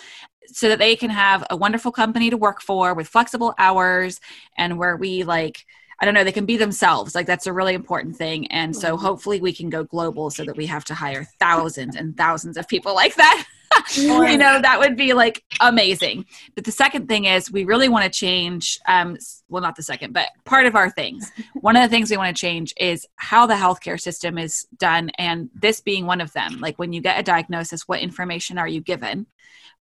so 0.48 0.70
that 0.70 0.80
they 0.80 0.96
can 0.96 1.10
have 1.10 1.46
a 1.50 1.56
wonderful 1.56 1.92
company 1.92 2.30
to 2.30 2.38
work 2.38 2.62
for 2.62 2.94
with 2.94 3.08
flexible 3.08 3.54
hours 3.58 4.20
and 4.58 4.78
where 4.78 4.98
we 4.98 5.24
like 5.24 5.66
I 6.04 6.06
don't 6.06 6.16
know, 6.16 6.26
they 6.26 6.34
can 6.34 6.46
be 6.46 6.58
themselves. 6.58 7.16
Like 7.16 7.28
that's 7.28 7.48
a 7.48 7.54
really 7.54 7.74
important 7.74 8.18
thing. 8.18 8.48
And 8.48 8.76
so 8.76 8.96
mm-hmm. 8.96 9.06
hopefully 9.06 9.40
we 9.40 9.54
can 9.54 9.70
go 9.70 9.86
global 9.86 10.30
so 10.32 10.44
that 10.44 10.58
we 10.58 10.66
have 10.66 10.84
to 10.86 10.94
hire 10.94 11.26
thousands 11.40 11.96
and 11.96 12.18
thousands 12.18 12.58
of 12.58 12.68
people 12.68 12.94
like 12.94 13.16
that. 13.16 13.46
you 13.96 14.38
know, 14.38 14.62
that 14.62 14.80
would 14.80 14.96
be 14.98 15.14
like 15.14 15.44
amazing. 15.62 16.26
But 16.56 16.66
the 16.66 16.72
second 16.72 17.08
thing 17.08 17.26
is 17.26 17.52
we 17.52 17.64
really 17.64 17.90
want 17.90 18.04
to 18.04 18.20
change 18.20 18.80
um 18.88 19.18
well 19.50 19.62
not 19.62 19.76
the 19.76 19.84
second, 19.84 20.14
but 20.14 20.28
part 20.46 20.66
of 20.66 20.76
our 20.76 20.90
things. 20.90 21.32
One 21.54 21.76
of 21.76 21.84
the 21.84 21.90
things 21.90 22.12
we 22.12 22.18
want 22.18 22.36
to 22.36 22.42
change 22.42 22.74
is 22.78 23.08
how 23.16 23.46
the 23.46 23.54
healthcare 23.54 24.00
system 24.00 24.38
is 24.38 24.68
done 24.78 25.10
and 25.18 25.50
this 25.56 25.80
being 25.80 26.06
one 26.06 26.22
of 26.22 26.34
them. 26.34 26.60
Like 26.60 26.78
when 26.78 26.94
you 26.94 27.02
get 27.02 27.20
a 27.20 27.24
diagnosis, 27.24 27.88
what 27.88 28.02
information 28.02 28.58
are 28.58 28.68
you 28.68 28.82
given? 28.82 29.28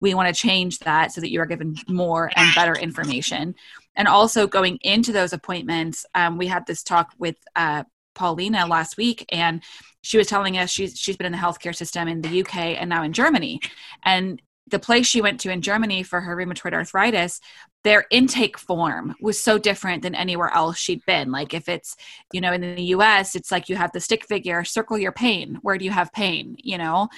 We 0.01 0.13
want 0.13 0.33
to 0.33 0.39
change 0.39 0.79
that 0.79 1.11
so 1.11 1.21
that 1.21 1.31
you 1.31 1.41
are 1.41 1.45
given 1.45 1.75
more 1.87 2.31
and 2.35 2.55
better 2.55 2.73
information. 2.75 3.55
And 3.95 4.07
also 4.07 4.47
going 4.47 4.77
into 4.81 5.11
those 5.11 5.33
appointments 5.33 6.05
um, 6.15 6.37
we 6.37 6.47
had 6.47 6.65
this 6.65 6.83
talk 6.83 7.13
with 7.17 7.35
uh, 7.55 7.83
paulina 8.15 8.65
last 8.65 8.97
week 8.97 9.25
and 9.29 9.61
she 10.01 10.17
was 10.17 10.27
telling 10.27 10.57
us 10.57 10.69
she's 10.69 10.97
she's 10.97 11.17
been 11.17 11.25
in 11.25 11.31
the 11.31 11.37
healthcare 11.37 11.75
system 11.75 12.07
in 12.07 12.21
the 12.21 12.41
uk 12.41 12.55
and 12.55 12.89
now 12.89 13.03
in 13.03 13.13
germany. 13.13 13.59
And 14.03 14.41
the 14.67 14.79
place 14.79 15.07
she 15.07 15.21
went 15.21 15.39
to 15.41 15.51
in 15.51 15.61
germany 15.61 16.03
for 16.03 16.21
her 16.21 16.35
rheumatoid 16.35 16.73
arthritis 16.73 17.39
their 17.83 18.05
intake 18.11 18.57
form 18.57 19.15
was 19.21 19.41
so 19.41 19.57
different 19.57 20.03
than 20.03 20.13
anywhere 20.13 20.53
else 20.53 20.77
she'd 20.77 21.05
been. 21.05 21.31
Like 21.31 21.53
if 21.53 21.69
it's 21.69 21.95
you 22.33 22.41
know 22.41 22.51
in 22.51 22.75
the 22.75 22.83
us 22.83 23.35
it's 23.35 23.51
like 23.51 23.69
you 23.69 23.75
have 23.75 23.91
the 23.93 24.01
stick 24.01 24.25
figure 24.25 24.63
circle 24.63 24.97
your 24.97 25.11
pain. 25.11 25.59
Where 25.61 25.77
do 25.77 25.85
you 25.85 25.91
have 25.91 26.11
pain? 26.11 26.55
You 26.59 26.77
know 26.77 27.09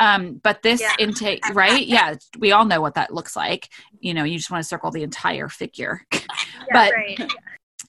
um, 0.00 0.40
but 0.42 0.62
this 0.62 0.80
yeah. 0.80 0.94
intake, 0.98 1.46
right? 1.54 1.86
Yeah, 1.86 2.14
we 2.38 2.50
all 2.52 2.64
know 2.64 2.80
what 2.80 2.94
that 2.94 3.14
looks 3.14 3.36
like. 3.36 3.68
You 4.00 4.14
know, 4.14 4.24
you 4.24 4.38
just 4.38 4.50
want 4.50 4.64
to 4.64 4.68
circle 4.68 4.90
the 4.90 5.04
entire 5.04 5.48
figure. 5.48 6.02
Yeah, 6.72 6.72
but 6.72 6.92
right. 6.92 7.32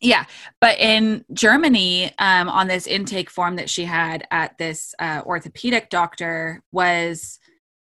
yeah, 0.01 0.25
but 0.59 0.79
in 0.79 1.23
Germany, 1.33 2.11
um, 2.19 2.49
on 2.49 2.67
this 2.67 2.87
intake 2.87 3.29
form 3.29 3.57
that 3.57 3.69
she 3.69 3.85
had 3.85 4.25
at 4.31 4.57
this 4.57 4.95
uh, 4.97 5.21
orthopedic 5.25 5.89
doctor 5.89 6.63
was 6.71 7.39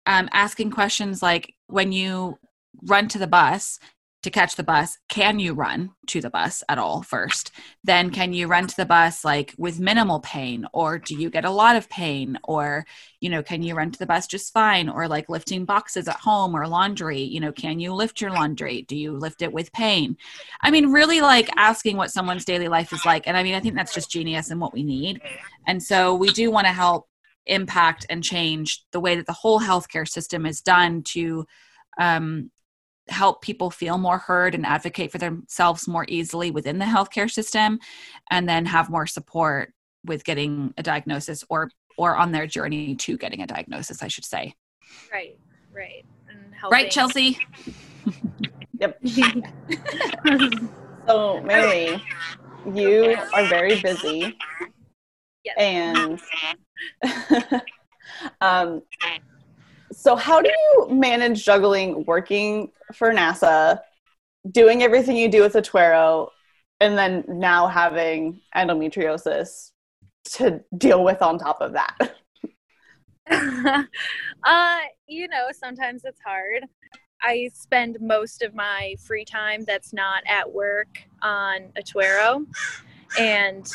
um, 0.05 0.29
asking 0.33 0.71
questions 0.71 1.21
like, 1.21 1.53
when 1.67 1.91
you 1.91 2.37
run 2.85 3.07
to 3.09 3.19
the 3.19 3.27
bus, 3.27 3.79
to 4.23 4.31
catch 4.31 4.55
the 4.55 4.63
bus 4.63 4.97
can 5.09 5.37
you 5.39 5.53
run 5.53 5.91
to 6.07 6.21
the 6.21 6.29
bus 6.29 6.63
at 6.67 6.77
all 6.77 7.03
first? 7.03 7.51
Then 7.83 8.09
can 8.09 8.33
you 8.33 8.47
run 8.47 8.67
to 8.67 8.75
the 8.75 8.85
bus 8.85 9.23
like 9.23 9.53
with 9.57 9.79
minimal 9.79 10.19
pain 10.21 10.65
or 10.73 10.97
do 10.97 11.15
you 11.15 11.29
get 11.29 11.45
a 11.45 11.51
lot 11.51 11.75
of 11.75 11.89
pain? 11.89 12.39
Or 12.43 12.85
you 13.19 13.29
know 13.29 13.43
can 13.43 13.61
you 13.61 13.75
run 13.75 13.91
to 13.91 13.99
the 13.99 14.05
bus 14.05 14.25
just 14.27 14.53
fine? 14.53 14.89
Or 14.89 15.07
like 15.07 15.29
lifting 15.29 15.65
boxes 15.65 16.07
at 16.07 16.15
home 16.15 16.55
or 16.55 16.67
laundry 16.67 17.21
you 17.21 17.39
know 17.39 17.51
can 17.51 17.79
you 17.79 17.93
lift 17.93 18.21
your 18.21 18.31
laundry? 18.31 18.83
Do 18.83 18.95
you 18.95 19.11
lift 19.11 19.41
it 19.41 19.53
with 19.53 19.71
pain? 19.73 20.17
I 20.61 20.71
mean 20.71 20.91
really 20.91 21.21
like 21.21 21.49
asking 21.57 21.97
what 21.97 22.11
someone's 22.11 22.45
daily 22.45 22.67
life 22.67 22.93
is 22.93 23.05
like 23.05 23.27
and 23.27 23.37
i 23.37 23.43
mean 23.43 23.55
i 23.55 23.59
think 23.59 23.75
that's 23.75 23.93
just 23.93 24.09
genius 24.09 24.49
and 24.49 24.59
what 24.59 24.73
we 24.73 24.83
need. 24.83 25.21
And 25.67 25.81
so 25.81 26.15
we 26.15 26.29
do 26.29 26.49
want 26.49 26.67
to 26.67 26.73
help 26.73 27.07
impact 27.45 28.05
and 28.09 28.23
change 28.23 28.85
the 28.91 28.99
way 28.99 29.15
that 29.15 29.25
the 29.25 29.33
whole 29.33 29.59
healthcare 29.59 30.07
system 30.07 30.45
is 30.45 30.61
done 30.61 31.03
to 31.03 31.45
um, 31.99 32.49
help 33.09 33.41
people 33.41 33.69
feel 33.69 33.97
more 33.97 34.17
heard 34.17 34.55
and 34.55 34.65
advocate 34.65 35.11
for 35.11 35.17
themselves 35.17 35.87
more 35.87 36.05
easily 36.07 36.51
within 36.51 36.79
the 36.79 36.85
healthcare 36.85 37.29
system 37.29 37.79
and 38.31 38.47
then 38.47 38.65
have 38.65 38.89
more 38.89 39.05
support 39.05 39.73
with 40.05 40.23
getting 40.23 40.73
a 40.77 40.83
diagnosis 40.83 41.43
or 41.49 41.69
or 41.97 42.15
on 42.15 42.31
their 42.31 42.47
journey 42.47 42.95
to 42.95 43.17
getting 43.17 43.41
a 43.41 43.47
diagnosis 43.47 44.01
i 44.01 44.07
should 44.07 44.25
say. 44.25 44.53
Right 45.11 45.37
right. 45.73 46.05
Right 46.71 46.89
chelsea? 46.91 47.39
Yep. 48.79 49.01
So 51.05 51.41
mary 51.41 52.01
you 52.73 53.17
are 53.33 53.45
very 53.47 53.81
busy. 53.81 54.37
Yes. 55.43 55.55
and 55.57 56.21
um 58.41 58.81
so, 60.03 60.17
how 60.17 60.41
do 60.41 60.49
you 60.49 60.87
manage 60.89 61.45
juggling 61.45 62.03
working 62.03 62.73
for 62.93 63.13
NASA, 63.13 63.79
doing 64.51 64.83
everything 64.83 65.15
you 65.15 65.29
do 65.29 65.41
with 65.41 65.53
Atwero, 65.53 66.27
and 66.81 66.97
then 66.97 67.23
now 67.25 67.67
having 67.67 68.41
endometriosis 68.53 69.71
to 70.33 70.61
deal 70.77 71.05
with 71.05 71.21
on 71.21 71.39
top 71.39 71.61
of 71.61 71.71
that? 71.71 72.17
uh, 74.43 74.79
you 75.07 75.29
know, 75.29 75.47
sometimes 75.57 76.03
it's 76.03 76.19
hard. 76.19 76.65
I 77.21 77.49
spend 77.53 77.95
most 78.01 78.41
of 78.41 78.53
my 78.53 78.95
free 79.07 79.23
time 79.23 79.63
that's 79.63 79.93
not 79.93 80.23
at 80.27 80.51
work 80.51 80.99
on 81.21 81.69
Atwero. 81.77 82.45
And 83.17 83.65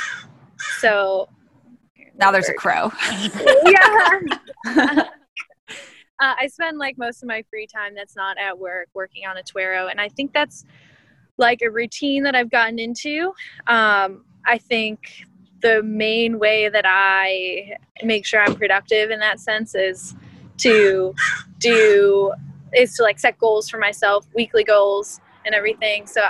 so 0.78 1.30
now 2.18 2.30
there's 2.30 2.50
a 2.50 2.52
crow. 2.52 2.92
yeah. 3.64 5.08
Uh, 6.20 6.34
I 6.38 6.48
spend 6.48 6.78
like 6.78 6.98
most 6.98 7.22
of 7.22 7.28
my 7.28 7.42
free 7.48 7.66
time 7.66 7.94
that's 7.94 8.16
not 8.16 8.38
at 8.38 8.58
work 8.58 8.88
working 8.94 9.26
on 9.26 9.36
Atwero, 9.36 9.90
and 9.90 10.00
I 10.00 10.08
think 10.08 10.32
that's 10.32 10.64
like 11.36 11.62
a 11.62 11.70
routine 11.70 12.24
that 12.24 12.34
I've 12.34 12.50
gotten 12.50 12.78
into. 12.78 13.32
Um, 13.66 14.24
I 14.44 14.58
think 14.58 15.24
the 15.60 15.82
main 15.82 16.38
way 16.38 16.68
that 16.68 16.84
I 16.86 17.76
make 18.02 18.24
sure 18.24 18.40
I'm 18.40 18.54
productive 18.54 19.10
in 19.10 19.20
that 19.20 19.40
sense 19.40 19.74
is 19.74 20.14
to 20.58 21.14
do 21.58 22.32
is 22.72 22.94
to 22.96 23.02
like 23.02 23.18
set 23.18 23.38
goals 23.38 23.68
for 23.68 23.78
myself, 23.78 24.26
weekly 24.34 24.64
goals 24.64 25.20
and 25.44 25.54
everything. 25.54 26.06
So 26.06 26.22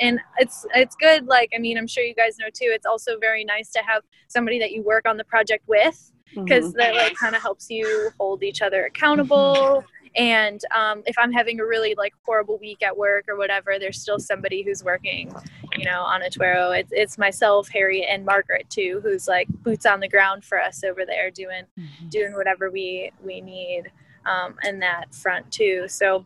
and 0.00 0.20
it's 0.38 0.64
it's 0.74 0.96
good 0.96 1.26
like 1.26 1.50
I 1.54 1.58
mean 1.58 1.76
I'm 1.76 1.86
sure 1.86 2.02
you 2.02 2.14
guys 2.14 2.38
know 2.38 2.46
too 2.46 2.70
it's 2.70 2.86
also 2.86 3.18
very 3.18 3.44
nice 3.44 3.70
to 3.72 3.80
have 3.80 4.02
somebody 4.28 4.58
that 4.58 4.72
you 4.72 4.82
work 4.82 5.06
on 5.06 5.16
the 5.18 5.24
project 5.24 5.64
with 5.68 6.11
because 6.34 6.66
mm-hmm. 6.66 6.78
that 6.78 6.94
like 6.94 7.14
kind 7.14 7.34
of 7.34 7.42
helps 7.42 7.70
you 7.70 8.10
hold 8.18 8.42
each 8.42 8.62
other 8.62 8.84
accountable 8.86 9.54
mm-hmm. 9.56 10.06
and 10.16 10.60
um, 10.74 11.02
if 11.06 11.16
i'm 11.18 11.32
having 11.32 11.60
a 11.60 11.64
really 11.64 11.94
like 11.96 12.12
horrible 12.24 12.58
week 12.58 12.82
at 12.82 12.96
work 12.96 13.24
or 13.28 13.36
whatever 13.36 13.78
there's 13.78 14.00
still 14.00 14.18
somebody 14.18 14.62
who's 14.62 14.82
working 14.84 15.32
you 15.76 15.84
know 15.84 16.02
on 16.02 16.22
Atwero 16.22 16.78
it's, 16.78 16.92
it's 16.92 17.18
myself 17.18 17.68
harry 17.68 18.04
and 18.04 18.24
margaret 18.24 18.68
too 18.70 19.00
who's 19.02 19.28
like 19.28 19.48
boots 19.62 19.86
on 19.86 20.00
the 20.00 20.08
ground 20.08 20.44
for 20.44 20.60
us 20.60 20.84
over 20.84 21.04
there 21.04 21.30
doing 21.30 21.64
mm-hmm. 21.78 22.08
doing 22.08 22.32
whatever 22.34 22.70
we 22.70 23.10
we 23.22 23.40
need 23.40 23.90
um, 24.26 24.54
in 24.64 24.78
that 24.78 25.14
front 25.14 25.50
too 25.50 25.84
so 25.88 26.24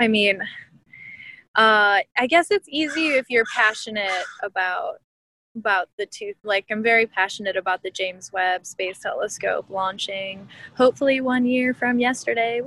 i 0.00 0.08
mean 0.08 0.40
uh, 1.58 1.98
I 2.16 2.28
guess 2.28 2.52
it's 2.52 2.68
easy 2.68 3.08
if 3.08 3.26
you're 3.28 3.44
passionate 3.52 4.24
about 4.44 5.00
about 5.58 5.88
the 5.98 6.06
two 6.06 6.32
like 6.42 6.64
i'm 6.70 6.82
very 6.82 7.06
passionate 7.06 7.56
about 7.56 7.82
the 7.82 7.90
james 7.90 8.32
webb 8.32 8.64
space 8.64 9.00
telescope 9.00 9.66
launching 9.68 10.48
hopefully 10.76 11.20
one 11.20 11.44
year 11.44 11.74
from 11.74 11.98
yesterday 11.98 12.62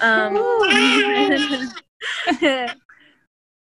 um, 0.00 0.36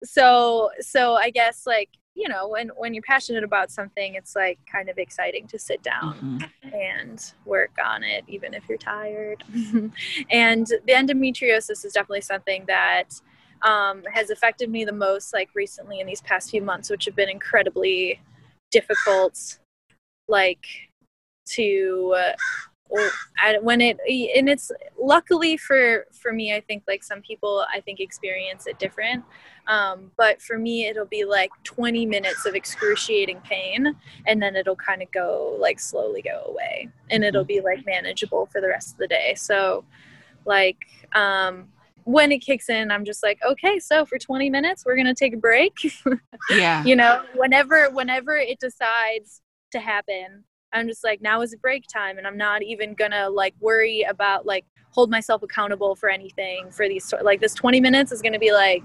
so 0.04 0.70
so 0.80 1.16
i 1.16 1.30
guess 1.30 1.66
like 1.66 1.90
you 2.20 2.28
know 2.28 2.50
when 2.50 2.68
when 2.76 2.94
you're 2.94 3.04
passionate 3.04 3.46
about 3.46 3.72
something 3.72 4.16
it's 4.16 4.36
like 4.36 4.60
kind 4.72 4.90
of 4.90 4.98
exciting 4.98 5.48
to 5.48 5.58
sit 5.58 5.82
down 5.82 6.46
mm-hmm. 6.64 6.76
and 6.76 7.34
work 7.46 7.72
on 7.84 8.04
it 8.04 8.26
even 8.28 8.54
if 8.54 8.64
you're 8.68 8.78
tired 8.78 9.42
and 10.30 10.68
the 10.68 10.94
endometriosis 10.94 11.86
is 11.86 11.94
definitely 11.94 12.22
something 12.22 12.66
that 12.68 13.06
um, 13.62 14.04
has 14.14 14.30
affected 14.30 14.70
me 14.70 14.86
the 14.86 14.92
most 14.92 15.34
like 15.34 15.50
recently 15.54 16.00
in 16.00 16.08
these 16.08 16.22
past 16.22 16.50
few 16.50 16.62
months 16.62 16.90
which 16.90 17.06
have 17.06 17.16
been 17.16 17.30
incredibly 17.30 18.22
difficult 18.72 19.60
like 20.28 20.66
to 21.46 22.16
uh, 22.18 22.34
when 23.62 23.82
it 23.82 23.98
and 24.36 24.50
it's 24.50 24.72
luckily 25.00 25.58
for 25.58 26.08
for 26.12 26.34
me 26.34 26.56
i 26.56 26.62
think 26.62 26.84
like 26.88 27.04
some 27.04 27.22
people 27.22 27.66
i 27.74 27.80
think 27.80 28.00
experience 28.00 28.68
it 28.68 28.80
different. 28.80 29.24
Um, 29.68 30.12
but 30.18 30.42
for 30.42 30.58
me 30.58 30.88
it'll 30.88 31.06
be 31.06 31.26
like 31.26 31.52
20 31.64 32.08
minutes 32.08 32.48
of 32.48 32.56
excruciating 32.56 33.40
pain 33.42 33.96
and 34.26 34.42
then 34.42 34.56
it'll 34.56 34.76
kind 34.76 35.04
of 35.04 35.12
go 35.12 35.56
like 35.60 35.80
slowly 35.80 36.24
go 36.24 36.44
away 36.48 36.90
and 37.12 37.24
it'll 37.24 37.44
be 37.44 37.62
like 37.62 37.86
manageable 37.86 38.48
for 38.48 38.62
the 38.62 38.68
rest 38.68 38.94
of 38.94 38.98
the 38.98 39.08
day. 39.08 39.36
So 39.36 39.86
like 40.46 40.80
um 41.14 41.68
when 42.04 42.32
it 42.32 42.40
kicks 42.40 42.70
in, 42.70 42.92
I'm 42.92 43.06
just 43.06 43.24
like, 43.24 43.40
okay, 43.48 43.80
so 43.80 44.06
for 44.06 44.18
20 44.18 44.50
minutes, 44.50 44.84
we're 44.86 44.96
gonna 44.96 45.14
take 45.16 45.34
a 45.34 45.38
break. 45.38 45.74
yeah. 46.50 46.84
You 46.84 46.96
know, 46.96 47.24
whenever 47.36 47.90
whenever 47.92 48.36
it 48.36 48.60
decides 48.60 49.42
to 49.72 49.80
happen, 49.80 50.44
I'm 50.74 50.88
just 50.88 51.04
like, 51.04 51.22
now 51.22 51.42
is 51.42 51.54
a 51.54 51.58
break 51.58 51.86
time, 51.92 52.18
and 52.18 52.26
I'm 52.28 52.38
not 52.38 52.64
even 52.64 52.94
gonna 52.94 53.30
like 53.30 53.54
worry 53.60 54.04
about 54.04 54.46
like 54.46 54.66
hold 54.92 55.10
myself 55.10 55.44
accountable 55.44 55.96
for 55.96 56.10
anything 56.10 56.72
for 56.72 56.88
these 56.88 57.14
like 57.22 57.40
this 57.40 57.54
20 57.54 57.80
minutes 57.80 58.12
is 58.12 58.22
gonna 58.22 58.40
be 58.40 58.52
like, 58.52 58.84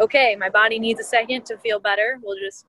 okay, 0.00 0.36
my 0.36 0.48
body 0.48 0.78
needs 0.78 1.00
a 1.00 1.04
second 1.04 1.44
to 1.46 1.58
feel 1.58 1.80
better. 1.80 2.18
We'll 2.22 2.38
just 2.38 2.66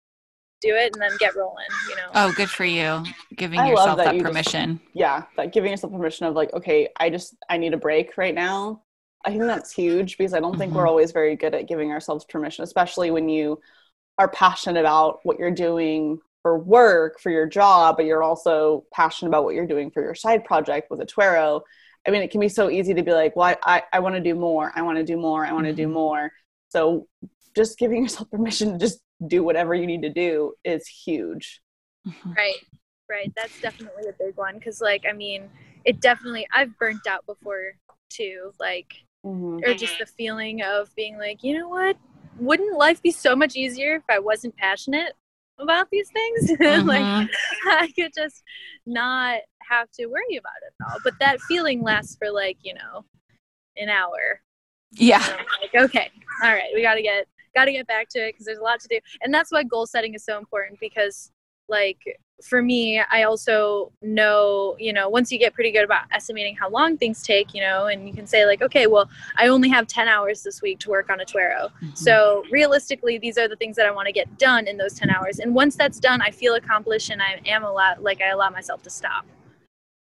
do 0.62 0.76
it 0.76 0.94
and 0.94 1.02
then 1.02 1.12
get 1.20 1.36
rolling. 1.36 1.66
You 1.89 1.96
know. 1.96 2.10
Oh, 2.14 2.34
good 2.36 2.50
for 2.50 2.66
you. 2.66 3.04
Giving 3.36 3.60
I 3.60 3.70
yourself 3.70 3.98
that 3.98 4.06
that, 4.06 4.16
you 4.16 4.22
just- 4.22 4.32
permission. 4.32 4.80
yeah 4.94 5.24
that 5.38 5.52
giving 5.54 5.72
yourself 5.72 5.92
permission 5.94 6.26
of 6.28 6.36
like 6.36 6.54
okay 6.54 6.88
i 7.00 7.10
just 7.10 7.36
i 7.50 7.58
need 7.58 7.74
a 7.74 7.78
break 7.78 8.16
right 8.18 8.36
now 8.36 8.82
i 9.26 9.30
think 9.32 9.43
that's 9.43 9.72
huge 9.72 10.17
because 10.17 10.34
i 10.34 10.39
don't 10.39 10.57
think 10.57 10.74
we're 10.76 10.84
Mhm. 10.86 10.89
always 10.89 11.11
very 11.11 11.36
good 11.36 11.53
at 11.55 11.67
giving 11.67 11.91
ourselves 11.91 12.26
permission 12.26 12.63
especially 12.63 13.11
when 13.11 13.30
you 13.30 13.59
are 14.17 14.28
passionate 14.30 14.80
about 14.80 15.19
what 15.24 15.39
you're 15.39 15.51
doing 15.51 16.19
for 16.41 16.57
work 16.57 17.19
for 17.19 17.30
your 17.32 17.47
job 17.47 17.97
but 17.97 18.05
you're 18.05 18.24
also 18.24 18.86
passionate 18.93 19.30
about 19.30 19.43
what 19.43 19.55
you're 19.55 19.67
doing 19.67 19.91
for 19.91 20.01
your 20.01 20.15
side 20.15 20.43
project 20.45 20.89
with 20.89 20.99
Atwero. 20.99 21.61
i 22.07 22.11
mean 22.11 22.22
it 22.22 22.32
can 22.32 22.41
be 22.41 22.49
so 22.49 22.69
easy 22.69 22.93
to 22.93 23.03
be 23.03 23.13
like 23.13 23.36
well 23.36 23.55
i 23.63 23.78
i, 23.78 23.84
I 23.93 23.99
want 23.99 24.15
to 24.15 24.22
do 24.22 24.36
more 24.36 24.72
i 24.76 24.82
want 24.82 24.97
to 24.97 25.03
do 25.03 25.17
more 25.17 25.45
i 25.45 25.51
want 25.53 25.65
to 25.65 25.74
do 25.74 25.88
Mhm. 25.88 25.93
more 25.93 26.32
so 26.69 27.07
just 27.55 27.78
giving 27.78 28.01
yourself 28.03 28.30
permission 28.32 28.74
to 28.74 28.78
just 28.78 28.99
do 29.28 29.43
whatever 29.43 29.76
you 29.76 29.86
need 29.86 30.01
to 30.03 30.09
do 30.09 30.53
is 30.63 30.88
huge 30.88 31.61
Mhm. 32.07 32.36
Right. 32.36 32.55
Right. 33.09 33.32
That's 33.36 33.59
definitely 33.59 34.07
a 34.09 34.13
big 34.13 34.38
one 34.38 34.55
because, 34.57 34.82
like, 34.82 35.03
I 35.07 35.11
mean, 35.13 35.49
it 35.86 35.99
definitely 36.01 36.47
I've 36.53 36.76
burnt 36.80 37.05
out 37.07 37.26
before 37.28 37.74
too. 38.09 38.53
Like, 38.59 38.93
or 39.24 39.74
just 39.74 39.97
the 39.99 40.05
feeling 40.05 40.61
of 40.63 40.93
being 40.95 41.17
like, 41.17 41.43
you 41.43 41.57
know 41.57 41.67
what? 41.69 41.97
Wouldn't 42.39 42.78
life 42.78 43.01
be 43.01 43.11
so 43.11 43.36
much 43.36 43.55
easier 43.55 43.95
if 43.95 44.03
I 44.09 44.19
wasn't 44.19 44.55
passionate 44.57 45.13
about 45.59 45.89
these 45.91 46.09
things? 46.09 46.49
like, 46.59 47.05
Mhm. 47.05 47.30
I 47.65 47.91
could 47.95 48.11
just 48.15 48.43
not 48.86 49.39
have 49.69 49.89
to 49.91 50.07
worry 50.07 50.38
about 50.38 50.53
it 50.65 50.74
at 50.82 50.91
all. 50.91 50.97
But 51.03 51.13
that 51.19 51.39
feeling 51.41 51.82
lasts 51.84 52.15
for 52.15 52.32
like, 52.32 52.57
you 52.63 52.74
know, 52.74 53.05
an 53.78 53.89
hour. 53.89 54.41
yeah. 54.93 55.26
Like, 55.61 55.84
okay, 55.86 56.09
all 56.43 56.53
right, 56.53 56.72
we 56.74 56.82
got 56.82 56.95
to 56.95 57.01
get 57.01 57.28
got 57.55 57.65
to 57.65 57.72
get 57.72 57.86
back 57.88 58.07
to 58.09 58.19
it 58.19 58.32
because 58.34 58.45
there's 58.45 58.57
a 58.59 58.63
lot 58.63 58.80
to 58.80 58.88
do, 58.88 58.99
and 59.22 59.34
that's 59.34 59.51
why 59.51 59.61
goal 59.63 59.86
setting 59.86 60.13
is 60.13 60.24
so 60.26 60.38
important 60.38 60.80
because, 60.80 61.32
like, 61.67 61.99
for 62.44 62.62
me, 62.62 63.00
I 63.12 63.24
also 63.24 63.92
know, 64.02 64.76
you 64.80 64.94
know, 64.94 65.10
once 65.10 65.32
you 65.32 65.38
get 65.38 65.54
pretty 65.54 65.72
good 65.72 65.84
about 65.84 66.06
estimating 66.12 66.56
how 66.56 66.70
long 66.70 66.98
things 66.98 67.24
take, 67.24 67.54
you 67.54 67.62
know, 67.62 67.88
and 67.88 68.08
you 68.08 68.14
can 68.14 68.26
say 68.28 68.46
like, 68.46 68.62
okay, 68.62 68.88
well, 68.88 69.10
I 69.38 69.48
only 69.48 69.70
have 69.70 69.88
10 69.88 70.08
hours 70.08 70.44
this 70.44 70.62
week 70.62 70.80
to 70.80 70.89
work 70.89 71.10
on 71.10 71.20
Atwero. 71.20 71.72
Mhm. 71.82 71.98
So 71.98 72.44
realistically, 72.52 73.18
these 73.18 73.38
are 73.38 73.48
the 73.48 73.56
things 73.56 73.76
that 73.76 73.86
I 73.86 73.92
want 73.92 74.08
to 74.08 74.12
get 74.12 74.38
done 74.38 74.68
in 74.68 74.78
those 74.78 74.94
10 74.94 75.10
hours. 75.10 75.39
And 75.39 75.54
once 75.54 75.76
that's 75.76 76.00
done, 76.00 76.22
I 76.22 76.32
feel 76.32 76.56
accomplished 76.56 77.10
and 77.10 77.22
I 77.22 77.42
am 77.46 77.64
a 77.64 77.72
lot 77.72 78.02
like 78.04 78.22
I 78.22 78.28
allow 78.30 78.50
myself 78.50 78.82
to 78.84 78.89
stop, 78.89 79.26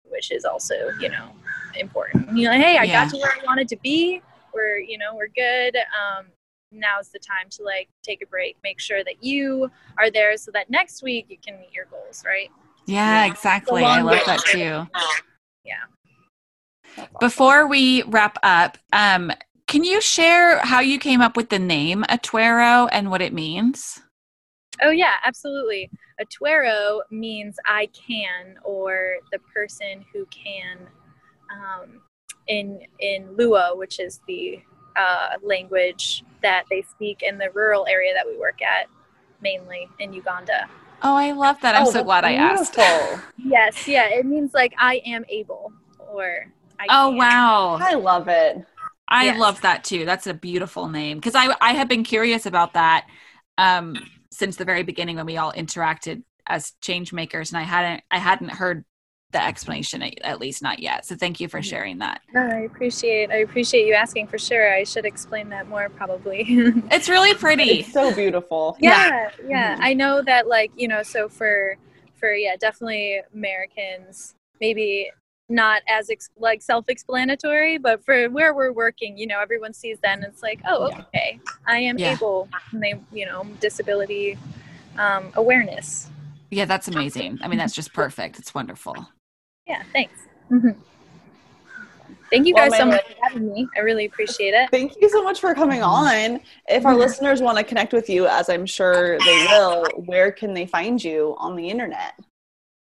which 0.09 0.31
is 0.31 0.45
also, 0.45 0.93
you 1.01 1.09
know, 1.09 1.31
important. 1.77 2.37
You 2.37 2.51
know, 2.51 2.53
hey, 2.53 2.79
I 2.79 2.85
Yeah. 2.85 3.05
got 3.05 3.11
to 3.11 3.17
where 3.19 3.33
I 3.33 3.45
wanted 3.45 3.69
to 3.69 3.77
be. 3.77 4.23
We're, 4.53 4.79
you 4.79 4.99
know, 4.99 5.15
we're 5.15 5.29
good. 5.29 5.77
Um, 5.77 6.27
now's 6.73 7.09
the 7.09 7.19
time 7.19 7.49
to 7.51 7.63
like 7.63 7.89
take 8.03 8.23
a 8.23 8.27
break, 8.27 8.57
make 8.63 8.81
sure 8.81 9.03
that 9.05 9.23
you 9.23 9.71
are 9.99 10.11
there 10.11 10.37
so 10.37 10.51
that 10.53 10.71
next 10.71 11.03
week 11.03 11.27
you 11.29 11.39
can 11.45 11.59
meet 11.59 11.73
your 11.73 11.87
goals, 11.87 12.23
right? 12.27 12.51
yeah, 12.87 13.25
Yeah. 13.25 13.31
exactly. 13.31 13.85
I 13.85 14.03
love 14.03 14.21
that 14.27 14.41
too. 14.41 14.87
Yeah. 15.65 15.75
Awesome. 16.97 17.09
Before 17.21 17.67
we 17.67 18.03
wrap 18.05 18.39
up, 18.43 18.79
um, 18.93 19.31
can 19.67 19.85
you 19.85 20.01
share 20.01 20.59
how 20.61 20.81
you 20.81 20.99
came 20.99 21.21
up 21.21 21.37
with 21.37 21.51
the 21.51 21.59
name 21.59 22.05
Atwero 22.09 22.89
and 22.91 23.11
what 23.11 23.21
it 23.21 23.33
means? 23.35 24.01
Oh 24.81 24.91
yeah, 24.91 25.15
absolutely. 25.25 25.91
Atwero 26.21 27.01
means 27.11 27.57
I 27.67 27.89
can 27.93 28.57
or 28.65 29.17
the 29.33 29.39
person 29.55 30.05
who 30.13 30.27
can 30.27 30.79
um, 31.53 32.01
in 32.47 32.81
in 33.01 33.29
Luo, 33.37 33.77
which 33.77 34.01
is 34.01 34.21
the 34.27 34.61
uh, 34.97 35.37
language 35.43 36.25
that 36.43 36.65
they 36.71 36.83
speak 36.83 37.23
in 37.23 37.39
the 37.39 37.51
rural 37.53 37.87
area 37.89 38.13
that 38.15 38.27
we 38.27 38.39
work 38.39 38.61
at, 38.63 38.89
mainly 39.43 39.89
in 39.99 40.13
Uganda. 40.13 40.69
Oh, 41.03 41.15
I 41.15 41.33
love 41.33 41.61
that. 41.61 41.75
I'm 41.75 41.85
Oh, 41.85 41.87
so 41.87 42.03
that's 42.03 42.05
glad 42.05 42.25
I 42.25 42.33
asked. 42.35 42.77
beautiful. 42.77 43.21
Yes, 43.39 43.87
yeah, 43.87 44.09
it 44.09 44.27
means 44.27 44.53
like 44.55 44.75
I 44.79 44.97
am 45.07 45.25
able 45.29 45.73
or 45.99 46.47
I 46.79 46.89
Oh, 46.89 47.11
can. 47.11 47.17
wow. 47.17 47.79
I 47.81 47.95
love 47.95 48.29
it. 48.29 48.65
I 49.09 49.25
Yes. 49.25 49.39
love 49.39 49.61
that 49.63 49.85
too. 49.85 50.05
That's 50.05 50.27
a 50.27 50.35
beautiful 50.35 50.89
name 50.89 51.19
because 51.19 51.35
I 51.35 51.55
I 51.61 51.73
have 51.73 51.89
been 51.89 52.05
curious 52.05 52.47
about 52.47 52.75
that 52.75 53.07
um, 53.57 54.11
since 54.31 54.57
the 54.57 54.65
very 54.65 54.83
beginning 54.83 55.17
when 55.17 55.27
we 55.27 55.37
all 55.37 55.53
interacted 55.53 56.23
as 56.47 56.73
change 56.83 57.13
makers, 57.13 57.51
and 57.51 57.59
I 57.59 57.63
hadn't 57.63 58.03
I 58.11 58.19
hadn't 58.19 58.51
heard 58.51 58.85
the 59.33 59.45
explanation 59.45 60.03
at, 60.03 60.19
at 60.23 60.41
least 60.41 60.63
not 60.63 60.79
yet. 60.79 61.05
So 61.05 61.15
thank 61.15 61.39
you 61.41 61.49
for 61.49 61.61
Mhm. 61.61 61.65
sharing 61.65 61.99
that. 61.99 62.23
No, 62.33 62.41
I 62.41 62.61
appreciate 62.61 63.31
I 63.31 63.37
appreciate 63.39 63.87
you 63.87 63.93
asking 63.95 64.27
for 64.29 64.39
sure. 64.39 64.73
I 64.73 64.85
should 64.85 65.05
explain 65.05 65.51
that 65.51 65.69
more 65.69 65.89
probably. 65.91 66.45
It's 66.91 67.09
really 67.09 67.35
pretty. 67.35 67.81
It's 67.81 67.93
so 67.93 68.15
beautiful. 68.15 68.77
yeah 68.81 69.31
yeah 69.47 69.77
Mhm. 69.77 69.81
i 69.83 69.93
know 69.95 70.23
that 70.23 70.47
like 70.47 70.71
you 70.77 70.89
know 70.89 71.03
so 71.03 71.29
for 71.29 71.77
for 72.15 72.33
yeah 72.33 72.55
definitely 72.57 73.21
americans 73.35 74.35
maybe 74.61 75.11
not 75.49 75.83
as 75.89 76.11
ex- 76.11 76.31
like 76.39 76.61
self-explanatory 76.63 77.79
but 77.79 78.05
for 78.05 78.29
where 78.31 78.55
we're 78.55 78.73
working 78.73 79.17
you 79.19 79.27
know 79.27 79.41
everyone 79.41 79.73
sees 79.73 79.99
that 80.03 80.17
and 80.17 80.25
it's 80.25 80.43
like 80.43 80.61
oh 80.67 80.89
Yeah. 80.89 81.01
okay 81.01 81.41
i 81.67 81.79
am 81.79 81.99
Yeah. 81.99 82.13
able 82.13 82.49
and 82.73 82.83
they 82.83 82.95
you 83.13 83.27
know 83.27 83.45
disability 83.61 84.39
um, 84.99 85.33
awareness 85.35 86.11
Yeah, 86.51 86.65
that's 86.65 86.89
amazing. 86.89 87.39
I 87.43 87.49
mean, 87.49 87.59
that's 87.59 87.75
just 87.75 87.93
perfect. 88.03 88.39
It's 88.39 88.55
wonderful. 88.55 88.97
Yeah 89.69 89.83
thanks 89.93 90.21
Mhm. 90.51 90.77
thank 92.31 92.47
you 92.47 92.55
Well, 92.55 92.71
guys 92.71 92.79
so 92.79 92.87
much 92.87 93.03
for 93.07 93.15
having 93.23 93.53
me 93.53 93.69
i 93.77 93.81
really 93.81 94.07
appreciate 94.07 94.55
it 94.55 94.71
Thank 94.71 94.95
you 95.01 95.09
so 95.11 95.23
much 95.23 95.41
for 95.41 95.55
coming 95.55 95.81
Mm-hmm. 95.81 96.35
on. 96.37 96.41
If 96.69 96.87
our 96.87 96.95
listeners 96.97 97.41
want 97.43 97.59
to 97.59 97.65
connect 97.65 97.93
with 97.93 98.09
you, 98.11 98.27
as 98.27 98.49
I'm 98.49 98.67
sure 98.67 99.19
they 99.19 99.47
will, 99.51 99.85
where 100.07 100.33
can 100.33 100.55
they 100.55 100.67
find 100.67 101.03
you 101.03 101.35
on 101.39 101.55
the 101.57 101.69
internet? 101.69 102.15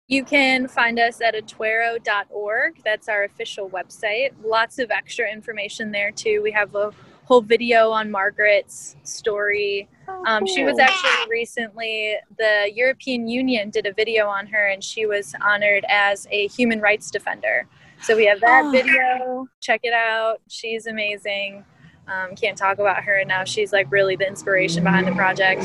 You 0.09 0.25
can 0.25 0.69
find 0.69 0.99
us 0.99 1.21
at 1.23 1.35
atwero.org. 1.35 2.81
That's 2.85 3.09
our 3.09 3.25
official 3.25 3.71
website. 3.71 4.33
Lots 4.45 4.79
of 4.79 4.91
extra 4.91 5.31
information 5.31 5.91
there 5.91 6.11
too. 6.11 6.41
We 6.43 6.51
have 6.53 6.75
a 6.75 6.93
whole 7.25 7.41
video 7.41 7.91
on 7.91 8.11
Margaret's 8.11 8.97
story. 9.05 9.89
Um, 10.27 10.47
she 10.47 10.65
was 10.65 10.79
actually 10.79 11.31
recently, 11.31 12.17
the 12.37 12.71
European 12.75 13.29
Union 13.29 13.71
did 13.71 13.87
a 13.87 13.93
video 13.93 14.27
on 14.27 14.47
her 14.49 14.69
and 14.69 14.83
she 14.83 15.07
was 15.07 15.35
honored 15.41 15.85
as 15.89 16.27
a 16.31 16.49
human 16.49 16.81
rights 16.81 17.11
defender. 17.11 17.67
So 18.03 18.17
we 18.17 18.27
have 18.27 18.41
that 18.41 18.65
Oh. 18.65 18.71
video. 18.73 19.47
Check 19.61 19.81
it 19.85 19.93
out. 19.93 20.41
She's 20.49 20.87
amazing. 20.87 21.65
Um, 22.09 22.35
can't 22.35 22.59
talk 22.59 22.79
about 22.81 23.05
her 23.05 23.19
enough. 23.19 23.47
She's 23.47 23.73
like 23.73 23.91
really 23.93 24.17
the 24.17 24.27
inspiration 24.27 24.83
behind 24.83 25.07
the 25.07 25.13
project. 25.13 25.63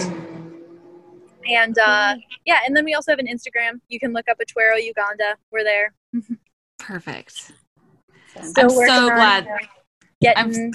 And 1.49 1.77
uh, 1.79 2.15
yeah, 2.45 2.59
and 2.65 2.75
then 2.75 2.85
we 2.85 2.93
also 2.93 3.11
have 3.11 3.19
an 3.19 3.27
Instagram. 3.27 3.79
You 3.87 3.99
can 3.99 4.13
look 4.13 4.25
up 4.29 4.37
Atwero 4.39 4.81
Uganda. 4.83 5.35
We're 5.51 5.63
there. 5.63 5.93
Perfect. 6.79 7.33
So- 7.33 7.53
I'm 8.57 8.69
so 8.69 9.09
glad- 9.09 9.47
getting 10.21 10.73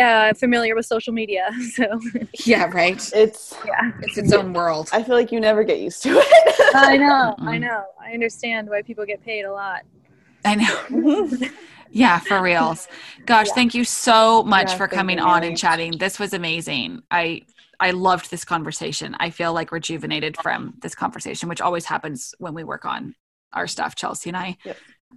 uh, 0.00 0.32
familiar 0.34 0.74
with 0.74 0.86
social 0.86 1.12
media. 1.12 1.50
So 1.74 2.00
Yeah, 2.44 2.70
right. 2.72 3.00
It's 3.14 3.54
yeah, 3.66 3.92
It's 4.02 4.18
its 4.18 4.32
own 4.32 4.52
world. 4.52 4.88
I 4.92 5.02
feel 5.02 5.14
like 5.14 5.30
you 5.32 5.40
never 5.40 5.64
get 5.64 5.80
used 5.80 6.02
to 6.04 6.18
it. 6.18 6.72
I 6.74 6.96
know, 6.96 7.34
I 7.38 7.56
Mm-mm. 7.56 7.60
know. 7.60 7.84
I 8.00 8.12
understand 8.12 8.68
why 8.68 8.82
people 8.82 9.04
get 9.06 9.22
paid 9.24 9.44
a 9.44 9.52
lot. 9.52 9.82
I 10.44 10.54
know. 10.54 11.30
Yeah, 11.90 12.18
for 12.18 12.42
reals. 12.42 12.86
Gosh, 13.24 13.46
Yeah. 13.48 13.54
thank 13.54 13.74
you 13.74 13.82
so 13.82 14.42
much 14.42 14.72
Yeah, 14.72 14.76
for 14.76 14.88
coming 14.88 15.18
on 15.18 15.40
Mary. 15.40 15.48
and 15.48 15.56
chatting. 15.56 15.96
This 15.96 16.18
was 16.18 16.34
amazing. 16.34 17.02
I 17.10 17.42
I 17.80 17.92
loved 17.92 18.30
this 18.30 18.44
conversation. 18.44 19.16
I 19.18 19.30
feel 19.30 19.54
like 19.54 19.72
rejuvenated 19.72 20.36
from 20.36 20.74
this 20.82 20.94
conversation, 20.94 21.48
which 21.48 21.62
always 21.62 21.86
happens 21.86 22.34
when 22.38 22.52
we 22.52 22.62
work 22.62 22.84
on 22.84 23.14
our 23.54 23.66
stuff, 23.66 23.94
Chelsea 23.94 24.28
and 24.28 24.36
I. 24.36 24.58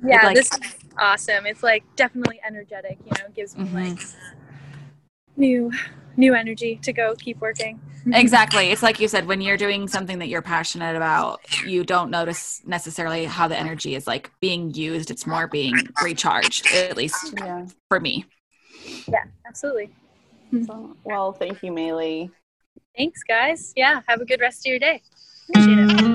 Yeah, 0.02 0.20
like- 0.24 0.36
this 0.38 0.50
is 0.54 0.76
awesome. 0.98 1.46
It's 1.46 1.62
like 1.62 1.84
definitely 1.98 2.40
energetic. 2.48 3.00
You 3.06 3.12
know, 3.20 3.30
gives 3.36 3.58
me 3.58 3.66
Mhm. 3.66 3.74
like 3.98 4.00
new 5.38 5.72
new 6.18 6.36
energy 6.36 6.80
to 6.84 6.94
go 6.94 7.16
keep 7.16 7.40
working. 7.40 7.80
Exactly. 8.14 8.72
It's 8.72 8.82
like 8.82 9.00
you 9.00 9.08
said, 9.08 9.28
when 9.28 9.42
you're 9.42 9.58
doing 9.58 9.88
something 9.88 10.18
that 10.18 10.28
you're 10.28 10.42
passionate 10.42 10.96
about, 10.96 11.40
you 11.68 11.84
don't 11.84 12.10
notice 12.10 12.60
necessarily 12.66 13.26
how 13.26 13.48
the 13.48 13.56
energy 13.56 13.94
is 13.94 14.08
like 14.08 14.32
being 14.42 14.74
used. 14.74 15.12
It's 15.12 15.28
more 15.28 15.48
being 15.48 15.76
recharged, 16.04 16.66
at 16.74 16.98
least 16.98 17.36
yeah. 17.38 17.68
for 17.90 18.00
me. 18.00 18.26
Yeah, 19.08 19.26
absolutely. 19.48 19.92
So, 20.66 20.98
well, 21.04 21.32
thank 21.32 21.62
you, 21.62 21.72
Mei-Li. 21.72 22.32
Thanks, 22.98 23.22
guys. 23.22 23.72
Yeah, 23.76 24.02
have 24.08 24.20
a 24.20 24.26
good 24.26 24.42
rest 24.42 24.66
of 24.66 24.72
your 24.72 24.80
day. 24.80 25.04
Appreciate 25.50 25.78
it. 25.78 26.11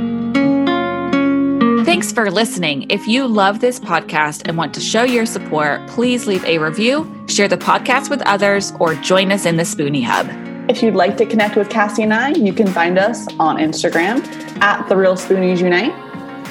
Thanks 1.97 2.13
for 2.13 2.31
listening. 2.31 2.91
If 2.91 3.09
you 3.09 3.27
love 3.27 3.61
this 3.61 3.81
podcast 3.81 4.43
and 4.45 4.59
want 4.59 4.75
to 4.75 4.81
show 4.81 5.05
your 5.05 5.25
support, 5.25 5.87
please 5.87 6.27
leave 6.27 6.45
a 6.45 6.59
review, 6.59 7.11
share 7.27 7.49
the 7.49 7.57
podcast 7.57 8.11
with 8.11 8.21
others, 8.27 8.75
or 8.79 8.95
join 8.97 9.33
us 9.33 9.47
in 9.47 9.57
the 9.57 9.63
Spoonie 9.63 10.05
Hub. 10.05 10.29
If 10.69 10.83
you'd 10.83 10.95
like 10.95 11.17
to 11.17 11.25
connect 11.25 11.57
with 11.57 11.71
Cassie 11.71 12.03
and 12.03 12.13
I, 12.13 12.33
you 12.33 12.53
can 12.53 12.67
find 12.67 12.99
us 12.99 13.27
on 13.41 13.57
Instagram 13.57 14.23
at 14.61 14.87
The 14.91 14.95
Real 14.95 15.15
Spoonies 15.15 15.63
Unite 15.63 15.95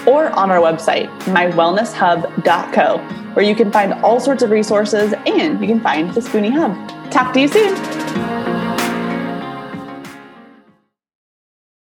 or 0.08 0.32
on 0.32 0.50
our 0.50 0.58
website, 0.58 1.16
mywellnesshub.co, 1.26 2.98
where 3.36 3.46
you 3.46 3.54
can 3.54 3.72
find 3.72 3.94
all 4.04 4.20
sorts 4.20 4.42
of 4.42 4.50
resources 4.50 5.14
and 5.28 5.62
you 5.62 5.68
can 5.68 5.80
find 5.80 6.12
the 6.16 6.22
Spoonie 6.22 6.52
Hub. 6.52 7.12
Talk 7.12 7.36
to 7.36 7.42
you 7.42 7.48
soon. 7.48 8.55